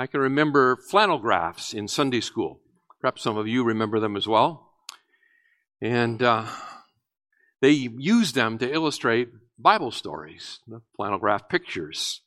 I 0.00 0.06
can 0.06 0.20
remember 0.20 0.76
flannel 0.76 1.18
graphs 1.18 1.74
in 1.74 1.88
Sunday 1.88 2.20
school. 2.20 2.60
Perhaps 3.00 3.20
some 3.22 3.36
of 3.36 3.48
you 3.48 3.64
remember 3.64 3.98
them 3.98 4.16
as 4.16 4.28
well. 4.28 4.70
And 5.80 6.22
uh, 6.22 6.46
they 7.60 7.70
used 7.70 8.36
them 8.36 8.58
to 8.58 8.72
illustrate 8.72 9.30
Bible 9.58 9.90
stories, 9.90 10.60
the 10.68 10.82
flannel 10.94 11.18
graph 11.18 11.48
pictures. 11.48 12.20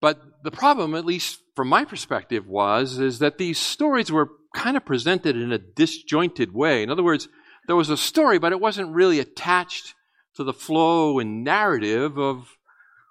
But 0.00 0.20
the 0.42 0.50
problem, 0.50 0.96
at 0.96 1.04
least 1.04 1.38
from 1.54 1.68
my 1.68 1.84
perspective, 1.84 2.48
was 2.48 2.98
is 2.98 3.20
that 3.20 3.38
these 3.38 3.58
stories 3.58 4.10
were 4.10 4.30
kind 4.52 4.76
of 4.76 4.84
presented 4.84 5.36
in 5.36 5.52
a 5.52 5.58
disjointed 5.58 6.52
way. 6.52 6.82
In 6.82 6.90
other 6.90 7.04
words, 7.04 7.28
there 7.68 7.76
was 7.76 7.90
a 7.90 7.96
story, 7.96 8.40
but 8.40 8.50
it 8.50 8.60
wasn't 8.60 8.92
really 8.92 9.20
attached 9.20 9.94
to 10.34 10.42
the 10.42 10.52
flow 10.52 11.20
and 11.20 11.44
narrative 11.44 12.18
of 12.18 12.56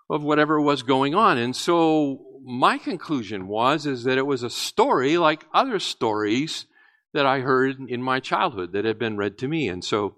of 0.10 0.24
whatever 0.24 0.60
was 0.60 0.82
going 0.82 1.14
on. 1.16 1.38
And 1.38 1.56
so 1.56 2.26
my 2.50 2.80
conclusion 2.80 3.48
was 3.48 3.86
is 3.86 4.06
that 4.06 4.18
it 4.18 4.26
was 4.26 4.42
a 4.42 4.50
story 4.50 5.20
like 5.20 5.46
other 5.54 5.78
stories 5.78 6.66
that 7.14 7.26
I 7.26 7.42
heard 7.42 7.78
in 7.88 8.02
my 8.02 8.20
childhood 8.20 8.74
that 8.74 8.86
had 8.86 8.98
been 8.98 9.18
read 9.18 9.38
to 9.40 9.48
me. 9.48 9.68
And 9.68 9.86
so 9.86 10.16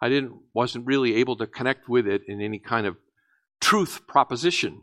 I 0.00 0.08
didn't 0.08 0.40
wasn't 0.52 0.86
really 0.86 1.14
able 1.14 1.36
to 1.36 1.46
connect 1.46 1.88
with 1.88 2.08
it 2.08 2.22
in 2.26 2.40
any 2.40 2.58
kind 2.58 2.84
of 2.84 2.96
truth 3.60 4.08
proposition. 4.08 4.82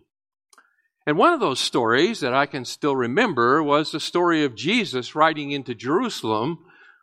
And 1.05 1.17
one 1.17 1.33
of 1.33 1.41
those 1.41 1.59
stories 1.59 2.21
that 2.21 2.33
I 2.33 2.45
can 2.45 2.63
still 2.63 2.95
remember 2.95 3.61
was 3.61 3.91
the 3.91 3.99
story 3.99 4.45
of 4.45 4.55
Jesus 4.55 5.15
riding 5.15 5.51
into 5.51 5.75
Jerusalem 5.75 6.59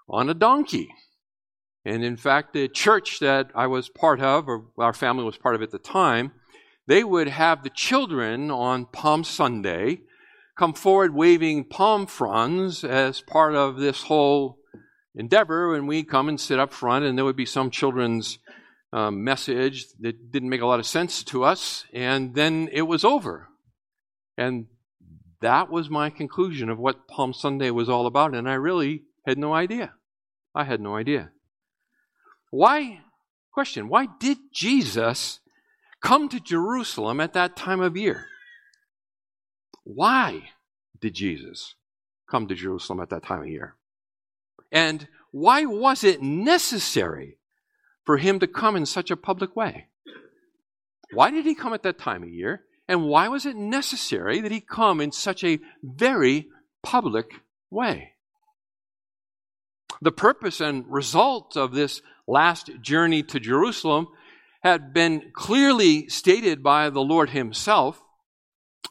on 0.08 0.30
a 0.30 0.34
donkey. 0.34 0.88
And 1.84 2.02
in 2.02 2.16
fact, 2.16 2.54
the 2.54 2.66
church 2.66 3.20
that 3.20 3.50
I 3.54 3.66
was 3.66 3.90
part 3.90 4.20
of, 4.20 4.48
or 4.48 4.64
our 4.78 4.94
family 4.94 5.24
was 5.24 5.36
part 5.36 5.54
of 5.54 5.62
at 5.62 5.70
the 5.70 5.78
time, 5.78 6.32
they 6.86 7.04
would 7.04 7.28
have 7.28 7.62
the 7.62 7.70
children 7.70 8.50
on 8.50 8.86
Palm 8.86 9.24
Sunday 9.24 10.00
come 10.58 10.74
forward 10.74 11.14
waving 11.14 11.64
palm 11.64 12.06
fronds 12.06 12.84
as 12.84 13.20
part 13.22 13.54
of 13.54 13.76
this 13.76 14.02
whole 14.02 14.58
endeavor, 15.14 15.74
and 15.74 15.88
we'd 15.88 16.08
come 16.08 16.28
and 16.28 16.40
sit 16.40 16.58
up 16.58 16.72
front, 16.72 17.04
and 17.04 17.16
there 17.16 17.24
would 17.24 17.36
be 17.36 17.46
some 17.46 17.70
children's 17.70 18.38
um, 18.92 19.24
message 19.24 19.86
that 20.00 20.30
didn't 20.30 20.50
make 20.50 20.60
a 20.60 20.66
lot 20.66 20.80
of 20.80 20.86
sense 20.86 21.24
to 21.24 21.44
us, 21.44 21.84
and 21.92 22.34
then 22.34 22.68
it 22.72 22.82
was 22.82 23.04
over. 23.04 23.48
And 24.36 24.66
that 25.40 25.70
was 25.70 25.90
my 25.90 26.10
conclusion 26.10 26.68
of 26.68 26.78
what 26.78 27.08
Palm 27.08 27.32
Sunday 27.32 27.70
was 27.70 27.88
all 27.88 28.06
about, 28.06 28.34
and 28.34 28.48
I 28.48 28.54
really 28.54 29.02
had 29.26 29.38
no 29.38 29.54
idea. 29.54 29.94
I 30.54 30.64
had 30.64 30.80
no 30.80 30.96
idea. 30.96 31.30
Why, 32.50 33.00
question, 33.52 33.88
why 33.88 34.08
did 34.20 34.38
Jesus 34.52 35.40
come 36.02 36.28
to 36.28 36.40
Jerusalem 36.40 37.20
at 37.20 37.32
that 37.32 37.56
time 37.56 37.80
of 37.80 37.96
year. 37.96 38.26
Why 39.84 40.50
did 41.00 41.14
Jesus 41.14 41.74
come 42.30 42.48
to 42.48 42.54
Jerusalem 42.54 43.00
at 43.00 43.10
that 43.10 43.22
time 43.22 43.42
of 43.42 43.48
year? 43.48 43.76
And 44.70 45.06
why 45.30 45.64
was 45.64 46.04
it 46.04 46.22
necessary 46.22 47.38
for 48.04 48.16
him 48.16 48.40
to 48.40 48.46
come 48.46 48.76
in 48.76 48.86
such 48.86 49.10
a 49.10 49.16
public 49.16 49.54
way? 49.56 49.86
Why 51.12 51.30
did 51.30 51.44
he 51.44 51.54
come 51.54 51.74
at 51.74 51.82
that 51.82 51.98
time 51.98 52.22
of 52.22 52.28
year? 52.28 52.62
And 52.88 53.04
why 53.04 53.28
was 53.28 53.46
it 53.46 53.56
necessary 53.56 54.40
that 54.40 54.52
he 54.52 54.60
come 54.60 55.00
in 55.00 55.12
such 55.12 55.44
a 55.44 55.60
very 55.82 56.48
public 56.82 57.30
way? 57.70 58.12
The 60.00 60.12
purpose 60.12 60.60
and 60.60 60.84
result 60.88 61.56
of 61.56 61.72
this 61.72 62.02
last 62.26 62.70
journey 62.80 63.22
to 63.24 63.38
Jerusalem 63.38 64.08
had 64.62 64.92
been 64.92 65.32
clearly 65.34 66.08
stated 66.08 66.62
by 66.62 66.90
the 66.90 67.00
Lord 67.00 67.30
Himself. 67.30 68.00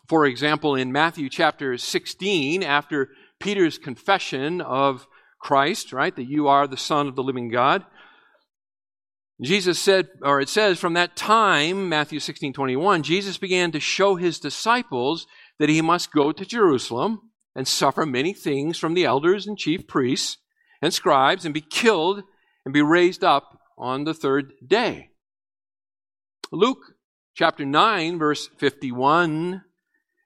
For 0.07 0.25
example, 0.25 0.75
in 0.75 0.91
Matthew 0.91 1.29
chapter 1.29 1.77
16, 1.77 2.63
after 2.63 3.09
Peter's 3.39 3.77
confession 3.77 4.61
of 4.61 5.07
Christ, 5.41 5.93
right, 5.93 6.15
that 6.15 6.29
you 6.29 6.47
are 6.47 6.67
the 6.67 6.77
Son 6.77 7.07
of 7.07 7.15
the 7.15 7.23
living 7.23 7.49
God, 7.49 7.85
Jesus 9.41 9.79
said, 9.79 10.09
or 10.21 10.39
it 10.39 10.49
says, 10.49 10.79
from 10.79 10.93
that 10.93 11.15
time, 11.15 11.89
Matthew 11.89 12.19
16, 12.19 12.53
21, 12.53 13.01
Jesus 13.01 13.37
began 13.39 13.71
to 13.71 13.79
show 13.79 14.15
his 14.15 14.39
disciples 14.39 15.25
that 15.57 15.69
he 15.69 15.81
must 15.81 16.11
go 16.11 16.31
to 16.31 16.45
Jerusalem 16.45 17.31
and 17.55 17.67
suffer 17.67 18.05
many 18.05 18.33
things 18.33 18.77
from 18.77 18.93
the 18.93 19.05
elders 19.05 19.47
and 19.47 19.57
chief 19.57 19.87
priests 19.87 20.37
and 20.81 20.93
scribes 20.93 21.43
and 21.43 21.53
be 21.53 21.61
killed 21.61 22.21
and 22.65 22.73
be 22.73 22.81
raised 22.81 23.23
up 23.23 23.59
on 23.77 24.03
the 24.03 24.13
third 24.13 24.53
day. 24.65 25.10
Luke 26.53 26.95
chapter 27.33 27.65
9, 27.65 28.19
verse 28.19 28.49
51, 28.57 29.63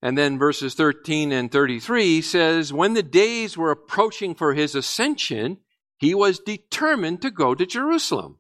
and 0.01 0.17
then 0.17 0.39
verses 0.39 0.73
13 0.73 1.31
and 1.31 1.51
33 1.51 2.21
says, 2.23 2.73
When 2.73 2.95
the 2.95 3.03
days 3.03 3.55
were 3.55 3.69
approaching 3.69 4.33
for 4.33 4.55
his 4.55 4.73
ascension, 4.73 5.59
he 5.97 6.15
was 6.15 6.39
determined 6.39 7.21
to 7.21 7.29
go 7.29 7.53
to 7.53 7.65
Jerusalem. 7.65 8.39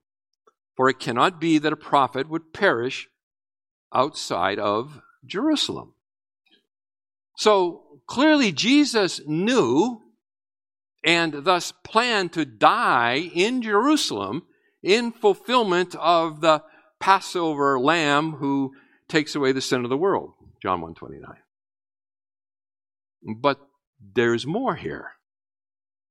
For 0.75 0.89
it 0.89 0.99
cannot 0.99 1.39
be 1.39 1.59
that 1.59 1.73
a 1.73 1.77
prophet 1.77 2.27
would 2.27 2.53
perish 2.53 3.07
outside 3.93 4.57
of 4.57 4.99
Jerusalem. 5.23 5.93
So 7.37 8.01
clearly, 8.07 8.51
Jesus 8.51 9.21
knew 9.27 10.01
and 11.03 11.45
thus 11.45 11.71
planned 11.83 12.33
to 12.33 12.45
die 12.45 13.29
in 13.33 13.61
Jerusalem 13.61 14.41
in 14.81 15.11
fulfillment 15.11 15.95
of 15.95 16.41
the 16.41 16.63
Passover 17.05 17.79
lamb 17.79 18.31
who 18.31 18.73
takes 19.07 19.35
away 19.35 19.51
the 19.51 19.61
sin 19.61 19.83
of 19.83 19.91
the 19.91 19.97
world. 19.97 20.33
John 20.59 20.81
129. 20.81 21.37
But 23.37 23.59
there's 24.15 24.47
more 24.47 24.73
here. 24.73 25.11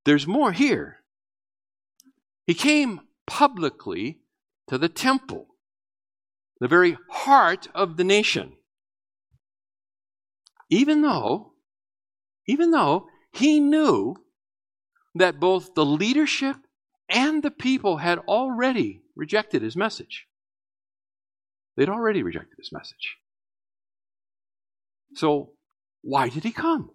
There's 0.04 0.28
more 0.28 0.53
here. 0.53 0.99
He 2.47 2.54
came 2.54 3.00
publicly 3.27 4.21
to 4.69 4.78
the 4.78 4.88
temple, 4.88 5.49
the 6.60 6.69
very 6.69 6.97
heart 7.10 7.66
of 7.75 7.97
the 7.97 8.04
nation. 8.04 8.53
Even 10.71 11.03
though, 11.03 11.54
even 12.47 12.71
though 12.71 13.09
he 13.33 13.59
knew 13.59 14.15
that 15.16 15.41
both 15.41 15.75
the 15.75 15.84
leadership 15.84 16.56
and 17.09 17.43
the 17.43 17.50
people 17.50 17.97
had 17.97 18.21
already 18.28 19.03
rejected 19.16 19.60
his 19.60 19.75
message. 19.75 20.28
They'd 21.76 21.88
already 21.88 22.22
rejected 22.22 22.56
his 22.58 22.72
message. 22.72 23.16
So, 25.14 25.52
why 26.02 26.28
did 26.28 26.44
he 26.44 26.52
come? 26.52 26.90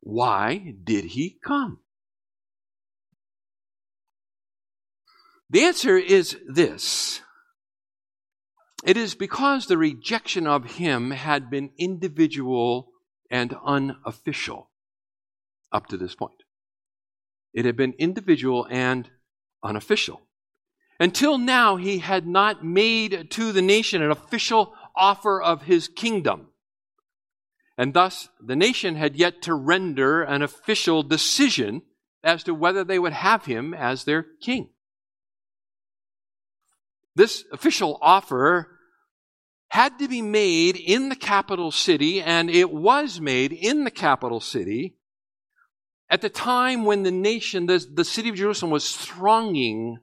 Why 0.00 0.74
did 0.84 1.04
he 1.04 1.38
come? 1.44 1.78
The 5.50 5.64
answer 5.64 5.96
is 5.96 6.36
this 6.48 7.20
it 8.84 8.98
is 8.98 9.14
because 9.14 9.66
the 9.66 9.78
rejection 9.78 10.46
of 10.46 10.72
him 10.76 11.10
had 11.12 11.48
been 11.48 11.70
individual 11.78 12.90
and 13.30 13.56
unofficial 13.64 14.70
up 15.72 15.86
to 15.86 15.96
this 15.96 16.14
point. 16.14 16.42
It 17.54 17.64
had 17.64 17.76
been 17.76 17.94
individual 17.98 18.66
and 18.70 19.10
unofficial. 19.62 20.20
Until 21.00 21.38
now, 21.38 21.76
he 21.76 21.98
had 21.98 22.26
not 22.26 22.64
made 22.64 23.30
to 23.32 23.52
the 23.52 23.62
nation 23.62 24.02
an 24.02 24.10
official 24.10 24.74
offer 24.94 25.42
of 25.42 25.62
his 25.62 25.88
kingdom. 25.88 26.48
And 27.76 27.92
thus, 27.92 28.28
the 28.40 28.54
nation 28.54 28.94
had 28.94 29.16
yet 29.16 29.42
to 29.42 29.54
render 29.54 30.22
an 30.22 30.42
official 30.42 31.02
decision 31.02 31.82
as 32.22 32.44
to 32.44 32.54
whether 32.54 32.84
they 32.84 32.98
would 32.98 33.12
have 33.12 33.44
him 33.44 33.74
as 33.74 34.04
their 34.04 34.24
king. 34.40 34.70
This 37.16 37.44
official 37.52 37.98
offer 38.00 38.78
had 39.68 39.98
to 39.98 40.08
be 40.08 40.22
made 40.22 40.76
in 40.76 41.08
the 41.08 41.16
capital 41.16 41.72
city, 41.72 42.22
and 42.22 42.48
it 42.48 42.70
was 42.70 43.20
made 43.20 43.52
in 43.52 43.82
the 43.82 43.90
capital 43.90 44.40
city 44.40 44.96
at 46.08 46.20
the 46.20 46.28
time 46.28 46.84
when 46.84 47.02
the 47.02 47.10
nation, 47.10 47.66
the, 47.66 47.84
the 47.92 48.04
city 48.04 48.28
of 48.28 48.36
Jerusalem, 48.36 48.70
was 48.70 48.94
thronging 48.94 49.98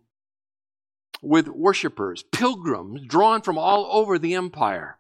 with 1.22 1.48
worshippers, 1.48 2.24
pilgrims 2.24 3.02
drawn 3.06 3.42
from 3.42 3.58
all 3.58 3.88
over 3.92 4.18
the 4.18 4.34
empire. 4.34 4.98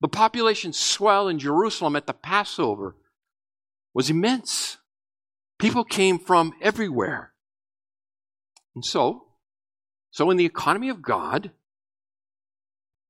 The 0.00 0.08
population 0.08 0.72
swell 0.72 1.28
in 1.28 1.38
Jerusalem 1.38 1.96
at 1.96 2.06
the 2.06 2.14
Passover 2.14 2.96
was 3.92 4.08
immense. 4.08 4.78
People 5.58 5.84
came 5.84 6.18
from 6.18 6.52
everywhere. 6.62 7.32
And 8.74 8.84
so, 8.84 9.26
so 10.10 10.30
in 10.30 10.36
the 10.36 10.46
economy 10.46 10.88
of 10.88 11.02
God, 11.02 11.50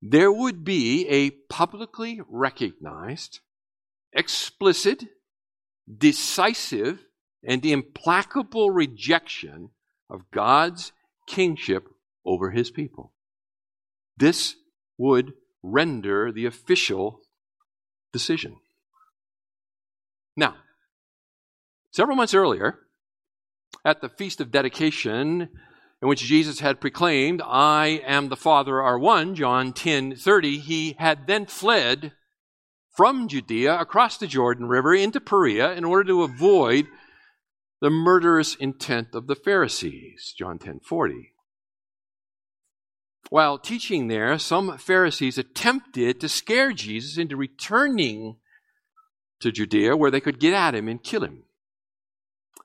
there 0.02 0.32
would 0.32 0.64
be 0.64 1.06
a 1.08 1.30
publicly 1.30 2.20
recognized, 2.26 3.40
explicit, 4.12 5.04
decisive, 5.98 7.04
and 7.44 7.64
implacable 7.64 8.70
rejection 8.70 9.70
of 10.08 10.30
God's 10.30 10.92
kingship 11.30 11.88
over 12.26 12.50
his 12.50 12.70
people. 12.70 13.12
This 14.16 14.56
would 14.98 15.32
render 15.62 16.32
the 16.32 16.44
official 16.44 17.20
decision. 18.12 18.56
Now, 20.36 20.56
several 21.92 22.16
months 22.16 22.34
earlier, 22.34 22.80
at 23.84 24.00
the 24.00 24.08
Feast 24.08 24.40
of 24.40 24.50
Dedication, 24.50 25.48
in 26.02 26.08
which 26.08 26.20
Jesus 26.20 26.58
had 26.58 26.80
proclaimed, 26.80 27.40
I 27.44 28.02
am 28.04 28.28
the 28.28 28.36
Father 28.36 28.82
are 28.82 28.98
one, 28.98 29.36
John 29.36 29.72
10 29.72 30.16
30, 30.16 30.58
he 30.58 30.96
had 30.98 31.28
then 31.28 31.46
fled 31.46 32.12
from 32.96 33.28
Judea 33.28 33.78
across 33.78 34.18
the 34.18 34.26
Jordan 34.26 34.66
River 34.66 34.94
into 34.94 35.20
Perea 35.20 35.72
in 35.74 35.84
order 35.84 36.04
to 36.08 36.24
avoid 36.24 36.88
the 37.80 37.90
murderous 37.90 38.54
intent 38.56 39.14
of 39.14 39.26
the 39.26 39.34
Pharisees, 39.34 40.34
John 40.36 40.58
10 40.58 40.80
40. 40.80 41.32
While 43.30 43.58
teaching 43.58 44.08
there, 44.08 44.38
some 44.38 44.76
Pharisees 44.78 45.38
attempted 45.38 46.20
to 46.20 46.28
scare 46.28 46.72
Jesus 46.72 47.16
into 47.16 47.36
returning 47.36 48.36
to 49.40 49.52
Judea 49.52 49.96
where 49.96 50.10
they 50.10 50.20
could 50.20 50.40
get 50.40 50.52
at 50.52 50.74
him 50.74 50.88
and 50.88 51.02
kill 51.02 51.24
him. 51.24 51.44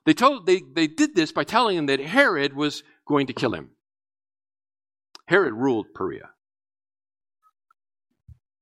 They, 0.06 0.14
told, 0.14 0.46
they, 0.46 0.62
they 0.74 0.88
did 0.88 1.16
this 1.16 1.32
by 1.32 1.44
telling 1.44 1.78
him 1.78 1.86
that 1.88 2.00
Herod 2.00 2.54
was 2.54 2.84
going 3.08 3.28
to 3.28 3.34
kill 3.34 3.54
him. 3.54 3.72
Herod 5.28 5.54
ruled 5.54 5.88
Perea. 5.96 6.30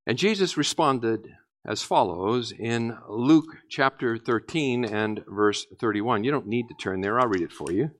And 0.05 0.17
Jesus 0.17 0.57
responded 0.57 1.27
as 1.65 1.81
follows 1.81 2.51
in 2.51 2.97
Luke 3.07 3.57
chapter 3.69 4.17
13 4.17 4.83
and 4.83 5.23
verse 5.27 5.65
31. 5.79 6.23
You 6.23 6.31
don't 6.31 6.47
need 6.47 6.67
to 6.67 6.75
turn 6.75 7.01
there, 7.01 7.19
I'll 7.19 7.27
read 7.27 7.41
it 7.41 7.51
for 7.51 7.71
you. 7.71 7.91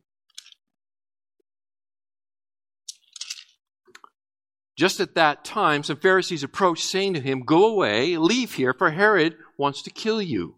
Just 4.75 5.00
at 5.00 5.15
that 5.15 5.45
time, 5.45 5.83
some 5.83 5.98
Pharisees 5.98 6.44
approached, 6.44 6.83
saying 6.83 7.13
to 7.13 7.21
him, 7.21 7.42
Go 7.42 7.68
away, 7.68 8.18
leave 8.18 8.54
here, 8.54 8.74
for 8.74 8.89
Herod 8.89 9.36
wants 9.57 9.83
to 9.83 9.92
kill 9.92 10.21
you. 10.21 10.56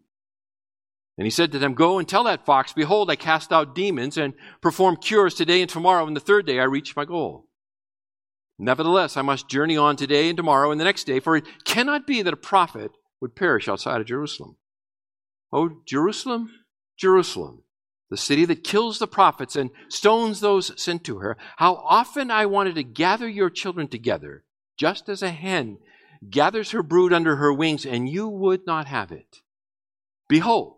And 1.18 1.26
he 1.26 1.32
said 1.32 1.52
to 1.52 1.60
them, 1.60 1.74
Go 1.74 2.00
and 2.00 2.08
tell 2.08 2.24
that 2.24 2.46
fox, 2.46 2.72
Behold, 2.72 3.12
I 3.12 3.18
cast 3.18 3.52
out 3.52 3.76
demons 3.76 4.18
and 4.18 4.34
perform 4.62 4.98
cures 4.98 5.34
today 5.34 5.62
and 5.62 5.70
tomorrow, 5.70 6.08
and 6.08 6.16
the 6.16 6.22
third 6.22 6.46
day 6.46 6.60
I 6.60 6.64
reach 6.64 6.96
my 6.96 7.04
goal. 7.04 7.45
Nevertheless, 8.58 9.18
I 9.18 9.22
must 9.22 9.50
journey 9.50 9.76
on 9.76 9.96
today 9.96 10.30
and 10.30 10.38
tomorrow 10.38 10.72
and 10.72 10.80
the 10.80 10.86
next 10.86 11.04
day, 11.04 11.20
for 11.20 11.36
it 11.36 11.46
cannot 11.66 12.08
be 12.08 12.22
that 12.22 12.34
a 12.34 12.38
prophet 12.38 12.92
would 13.20 13.36
perish 13.36 13.68
outside 13.68 14.00
of 14.00 14.08
Jerusalem. 14.08 14.56
Oh, 15.52 15.82
Jerusalem, 15.86 16.52
Jerusalem, 16.98 17.64
the 18.10 18.18
city 18.18 18.46
that 18.46 18.64
kills 18.64 19.00
the 19.00 19.08
prophets 19.08 19.56
and 19.56 19.72
stones 19.90 20.40
those 20.40 20.80
sent 20.82 21.04
to 21.06 21.20
her, 21.20 21.38
how 21.58 21.76
often 21.76 22.32
I 22.32 22.46
wanted 22.46 22.76
to 22.76 22.84
gather 22.84 23.28
your 23.28 23.50
children 23.50 23.88
together, 23.88 24.44
just 24.78 25.10
as 25.10 25.22
a 25.22 25.32
hen 25.32 25.80
gathers 26.30 26.72
her 26.72 26.84
brood 26.84 27.12
under 27.12 27.36
her 27.36 27.54
wings, 27.54 27.86
and 27.86 28.08
you 28.08 28.28
would 28.28 28.66
not 28.66 28.88
have 28.88 29.12
it. 29.12 29.42
Behold, 30.28 30.78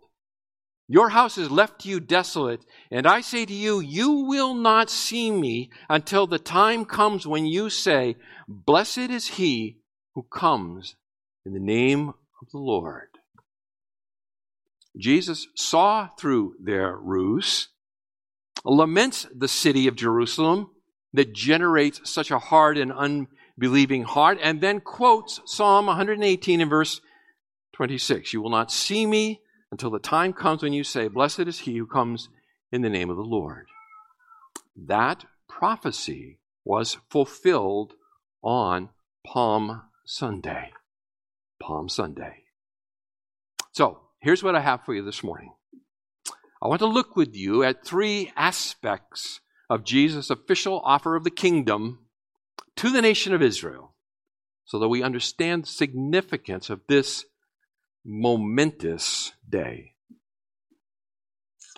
your 0.90 1.10
house 1.10 1.36
is 1.36 1.50
left 1.50 1.82
to 1.82 1.88
you 1.90 2.00
desolate, 2.00 2.64
and 2.90 3.06
I 3.06 3.20
say 3.20 3.44
to 3.44 3.52
you, 3.52 3.78
you 3.78 4.10
will 4.10 4.54
not 4.54 4.88
see 4.88 5.30
me 5.30 5.70
until 5.90 6.26
the 6.26 6.38
time 6.38 6.86
comes 6.86 7.26
when 7.26 7.44
you 7.44 7.68
say, 7.68 8.16
Blessed 8.48 9.10
is 9.10 9.28
he 9.28 9.80
who 10.14 10.22
comes 10.22 10.96
in 11.44 11.52
the 11.52 11.60
name 11.60 12.08
of 12.08 12.50
the 12.50 12.58
Lord. 12.58 13.08
Jesus 14.96 15.46
saw 15.54 16.08
through 16.18 16.54
their 16.58 16.96
ruse, 16.96 17.68
laments 18.64 19.26
the 19.36 19.46
city 19.46 19.88
of 19.88 19.94
Jerusalem 19.94 20.70
that 21.12 21.34
generates 21.34 22.00
such 22.10 22.30
a 22.30 22.38
hard 22.38 22.78
and 22.78 22.92
unbelieving 22.92 24.04
heart, 24.04 24.38
and 24.42 24.62
then 24.62 24.80
quotes 24.80 25.40
Psalm 25.44 25.86
118 25.86 26.62
in 26.62 26.68
verse 26.70 27.02
26 27.74 28.32
You 28.32 28.40
will 28.40 28.50
not 28.50 28.72
see 28.72 29.04
me 29.04 29.42
until 29.70 29.90
the 29.90 29.98
time 29.98 30.32
comes 30.32 30.62
when 30.62 30.72
you 30.72 30.84
say, 30.84 31.08
Blessed 31.08 31.40
is 31.40 31.60
he 31.60 31.76
who 31.76 31.86
comes 31.86 32.28
in 32.72 32.82
the 32.82 32.90
name 32.90 33.10
of 33.10 33.16
the 33.16 33.22
Lord. 33.22 33.66
That 34.76 35.24
prophecy 35.48 36.38
was 36.64 36.98
fulfilled 37.10 37.94
on 38.42 38.90
Palm 39.26 39.82
Sunday. 40.04 40.72
Palm 41.60 41.88
Sunday. 41.88 42.44
So, 43.72 44.00
here's 44.20 44.42
what 44.42 44.54
I 44.54 44.60
have 44.60 44.84
for 44.84 44.94
you 44.94 45.04
this 45.04 45.22
morning. 45.22 45.52
I 46.62 46.68
want 46.68 46.80
to 46.80 46.86
look 46.86 47.14
with 47.14 47.36
you 47.36 47.62
at 47.62 47.84
three 47.84 48.32
aspects 48.36 49.40
of 49.70 49.84
Jesus' 49.84 50.30
official 50.30 50.80
offer 50.84 51.14
of 51.14 51.24
the 51.24 51.30
kingdom 51.30 52.00
to 52.76 52.90
the 52.90 53.02
nation 53.02 53.32
of 53.34 53.42
Israel 53.42 53.94
so 54.64 54.78
that 54.78 54.88
we 54.88 55.02
understand 55.02 55.64
the 55.64 55.68
significance 55.68 56.68
of 56.68 56.80
this 56.88 57.24
momentous 58.08 59.32
day. 59.46 59.92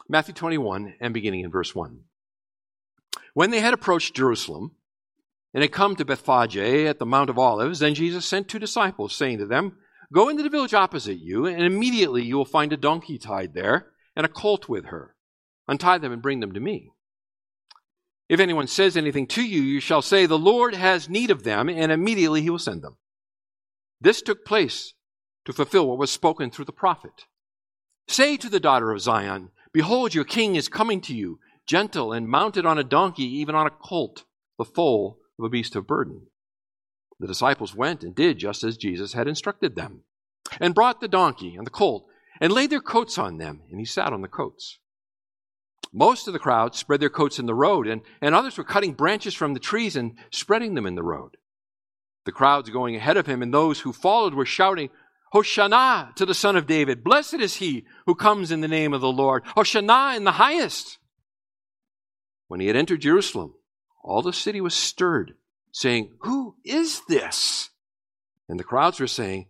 Matthew 0.09 0.32
21 0.32 0.94
and 1.00 1.12
beginning 1.12 1.41
in 1.41 1.50
verse 1.50 1.75
1. 1.75 2.05
When 3.35 3.50
they 3.50 3.59
had 3.59 3.75
approached 3.75 4.15
Jerusalem 4.15 4.77
and 5.53 5.62
had 5.62 5.73
come 5.73 5.97
to 5.97 6.05
Bethphage 6.05 6.56
at 6.56 7.00
the 7.00 7.06
Mount 7.06 7.31
of 7.31 7.38
Olives, 7.38 7.81
then 7.81 7.94
Jesus 7.94 8.25
sent 8.25 8.47
two 8.47 8.61
disciples, 8.61 9.15
saying 9.15 9.38
to 9.38 9.47
them, 9.47 9.77
Go 10.12 10.29
into 10.29 10.44
the 10.44 10.50
village 10.50 10.75
opposite 10.75 11.19
you, 11.19 11.47
and 11.47 11.62
immediately 11.62 12.23
you 12.23 12.37
will 12.37 12.44
find 12.44 12.73
a 12.73 12.76
donkey 12.76 13.19
tied 13.19 13.53
there 13.55 13.88
and 14.15 14.25
a 14.25 14.29
colt 14.29 14.69
with 14.69 14.87
her. 14.87 15.17
Untie 15.67 15.99
them 15.99 16.12
and 16.12 16.23
bring 16.23 16.38
them 16.38 16.53
to 16.53 16.61
me. 16.61 16.93
If 18.29 18.38
anyone 18.38 18.69
says 18.69 18.97
anything 18.97 19.26
to 19.29 19.43
you, 19.43 19.61
you 19.61 19.81
shall 19.81 20.03
say, 20.03 20.26
The 20.26 20.38
Lord 20.38 20.76
has 20.76 21.09
need 21.09 21.33
of 21.33 21.43
them, 21.43 21.69
and 21.69 21.91
immediately 21.91 22.43
he 22.43 22.50
will 22.50 22.59
send 22.59 22.83
them. 22.83 22.97
This 24.00 24.23
took 24.23 24.44
place 24.44 24.94
to 25.45 25.53
fulfill 25.53 25.88
what 25.88 25.99
was 25.99 26.11
spoken 26.11 26.50
through 26.50 26.64
the 26.67 26.73
prophet. 26.73 27.26
Say 28.09 28.37
to 28.37 28.49
the 28.49 28.61
daughter 28.61 28.91
of 28.91 29.00
Zion, 29.00 29.50
Behold, 29.73 30.14
your 30.14 30.25
king 30.25 30.57
is 30.57 30.69
coming 30.69 31.00
to 31.03 31.14
you, 31.14 31.38
gentle 31.67 32.12
and 32.12 32.29
mounted 32.29 32.67
on 32.67 32.79
a 32.79 32.85
donkey, 32.85 33.25
even 33.25 33.55
on 33.55 33.67
a 33.67 33.71
colt, 33.71 34.25
the 34.59 34.64
foal 34.64 35.19
of 35.38 35.45
a 35.45 35.49
beast 35.49 35.76
of 35.76 35.87
burden. 35.87 36.26
The 37.21 37.29
disciples 37.29 37.75
went 37.75 38.03
and 38.03 38.14
did 38.14 38.38
just 38.38 38.64
as 38.64 38.76
Jesus 38.76 39.12
had 39.12 39.29
instructed 39.29 39.76
them, 39.76 40.05
and 40.61 40.75
brought 40.75 41.00
the 41.00 41.09
donkey 41.09 41.55
and 41.55 41.67
the 41.67 41.71
colt, 41.71 42.07
and 42.41 42.53
laid 42.53 42.71
their 42.71 42.81
coats 42.81 43.19
on 43.19 43.38
them, 43.38 43.62
and 43.71 43.79
he 43.79 43.85
sat 43.85 44.12
on 44.12 44.23
the 44.23 44.29
coats. 44.29 44.79
Most 45.93 46.26
of 46.26 46.33
the 46.33 46.38
crowd 46.38 46.75
spread 46.75 47.00
their 47.00 47.11
coats 47.11 47.38
in 47.38 47.47
the 47.47 47.55
road, 47.55 47.87
and, 47.87 48.03
and 48.21 48.35
others 48.35 48.57
were 48.57 48.64
cutting 48.64 48.95
branches 48.95 49.35
from 49.35 49.55
the 49.55 49.61
trees 49.61 49.97
and 49.97 50.17
spreading 50.31 50.75
them 50.75 50.87
in 50.87 50.95
the 50.95 51.03
road. 51.03 51.37
The 52.25 52.33
crowds 52.33 52.71
going 52.71 52.97
ahead 52.97 53.17
of 53.17 53.26
him 53.26 53.43
and 53.43 53.53
those 53.53 53.81
who 53.81 53.93
followed 53.93 54.35
were 54.35 54.47
shouting, 54.47 54.91
Hosanna 55.33 56.13
to 56.17 56.27
the 56.27 56.35
Son 56.35 56.57
of 56.57 56.67
David. 56.67 57.05
Blessed 57.05 57.35
is 57.35 57.57
he 57.57 57.85
who 58.07 58.15
comes 58.15 58.51
in 58.51 58.61
the 58.61 58.69
name 58.69 58.93
of 58.93 59.01
the 59.01 59.13
Lord. 59.13 59.45
Hosanna 59.57 60.15
in 60.17 60.25
the 60.25 60.33
highest. 60.33 60.99
When 62.49 62.61
he 62.61 62.67
had 62.67 62.77
entered 62.77 63.01
Jerusalem, 63.01 63.55
all 64.03 64.23
the 64.23 64.33
city 64.33 64.61
was 64.61 64.75
stirred, 64.75 65.35
saying, 65.73 66.11
Who 66.23 66.57
is 66.65 67.03
this? 67.09 67.71
And 68.49 68.59
the 68.59 68.65
crowds 68.65 68.99
were 68.99 69.07
saying, 69.07 69.47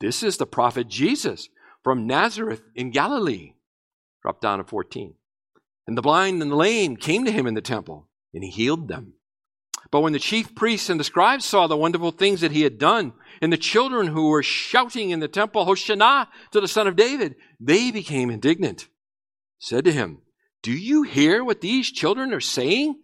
This 0.00 0.22
is 0.22 0.36
the 0.36 0.46
prophet 0.46 0.88
Jesus 0.88 1.48
from 1.84 2.06
Nazareth 2.06 2.62
in 2.74 2.90
Galilee. 2.90 3.54
Drop 4.22 4.40
down 4.40 4.58
to 4.58 4.64
14. 4.64 5.14
And 5.86 5.96
the 5.96 6.02
blind 6.02 6.42
and 6.42 6.50
the 6.50 6.56
lame 6.56 6.96
came 6.96 7.24
to 7.24 7.32
him 7.32 7.46
in 7.46 7.54
the 7.54 7.60
temple, 7.60 8.08
and 8.34 8.42
he 8.42 8.50
healed 8.50 8.88
them. 8.88 9.14
But 9.90 10.00
when 10.02 10.12
the 10.12 10.18
chief 10.18 10.54
priests 10.54 10.88
and 10.88 11.00
the 11.00 11.04
scribes 11.04 11.44
saw 11.44 11.66
the 11.66 11.76
wonderful 11.76 12.12
things 12.12 12.42
that 12.42 12.52
he 12.52 12.62
had 12.62 12.78
done, 12.78 13.12
and 13.42 13.52
the 13.52 13.56
children 13.56 14.06
who 14.06 14.28
were 14.28 14.42
shouting 14.42 15.10
in 15.10 15.20
the 15.20 15.28
temple, 15.28 15.64
Hosanna 15.64 16.28
to 16.52 16.60
the 16.60 16.68
Son 16.68 16.86
of 16.86 16.96
David, 16.96 17.34
they 17.58 17.90
became 17.90 18.30
indignant, 18.30 18.88
said 19.58 19.84
to 19.86 19.92
him, 19.92 20.18
Do 20.62 20.72
you 20.72 21.02
hear 21.02 21.42
what 21.42 21.60
these 21.60 21.90
children 21.90 22.32
are 22.32 22.40
saying? 22.40 23.00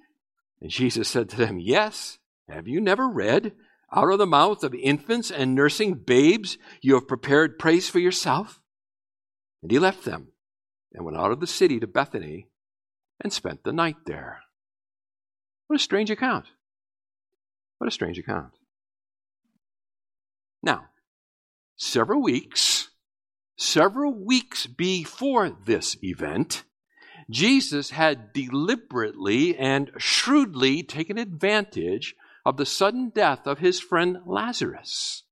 And 0.60 0.70
Jesus 0.70 1.08
said 1.08 1.28
to 1.30 1.36
them, 1.36 1.58
Yes. 1.58 2.18
Have 2.48 2.68
you 2.68 2.80
never 2.80 3.08
read? 3.08 3.52
Out 3.92 4.10
of 4.10 4.18
the 4.18 4.26
mouth 4.26 4.62
of 4.62 4.74
infants 4.74 5.30
and 5.30 5.54
nursing 5.54 5.94
babes, 5.94 6.58
you 6.80 6.94
have 6.94 7.08
prepared 7.08 7.58
praise 7.58 7.88
for 7.88 7.98
yourself. 7.98 8.60
And 9.62 9.70
he 9.70 9.78
left 9.78 10.04
them 10.04 10.28
and 10.92 11.04
went 11.04 11.16
out 11.16 11.32
of 11.32 11.40
the 11.40 11.46
city 11.46 11.80
to 11.80 11.86
Bethany 11.86 12.48
and 13.20 13.32
spent 13.32 13.64
the 13.64 13.72
night 13.72 13.96
there. 14.06 14.42
What 15.66 15.76
a 15.76 15.82
strange 15.82 16.10
account. 16.10 16.46
What 17.78 17.88
a 17.88 17.90
strange 17.90 18.18
account. 18.18 18.52
Now, 20.62 20.86
several 21.76 22.22
weeks, 22.22 22.90
several 23.56 24.12
weeks 24.12 24.66
before 24.66 25.50
this 25.50 25.96
event, 26.02 26.64
Jesus 27.30 27.90
had 27.90 28.32
deliberately 28.32 29.56
and 29.56 29.90
shrewdly 29.98 30.82
taken 30.82 31.18
advantage 31.18 32.14
of 32.44 32.56
the 32.56 32.66
sudden 32.66 33.10
death 33.10 33.46
of 33.46 33.58
his 33.58 33.80
friend 33.80 34.18
Lazarus. 34.24 35.24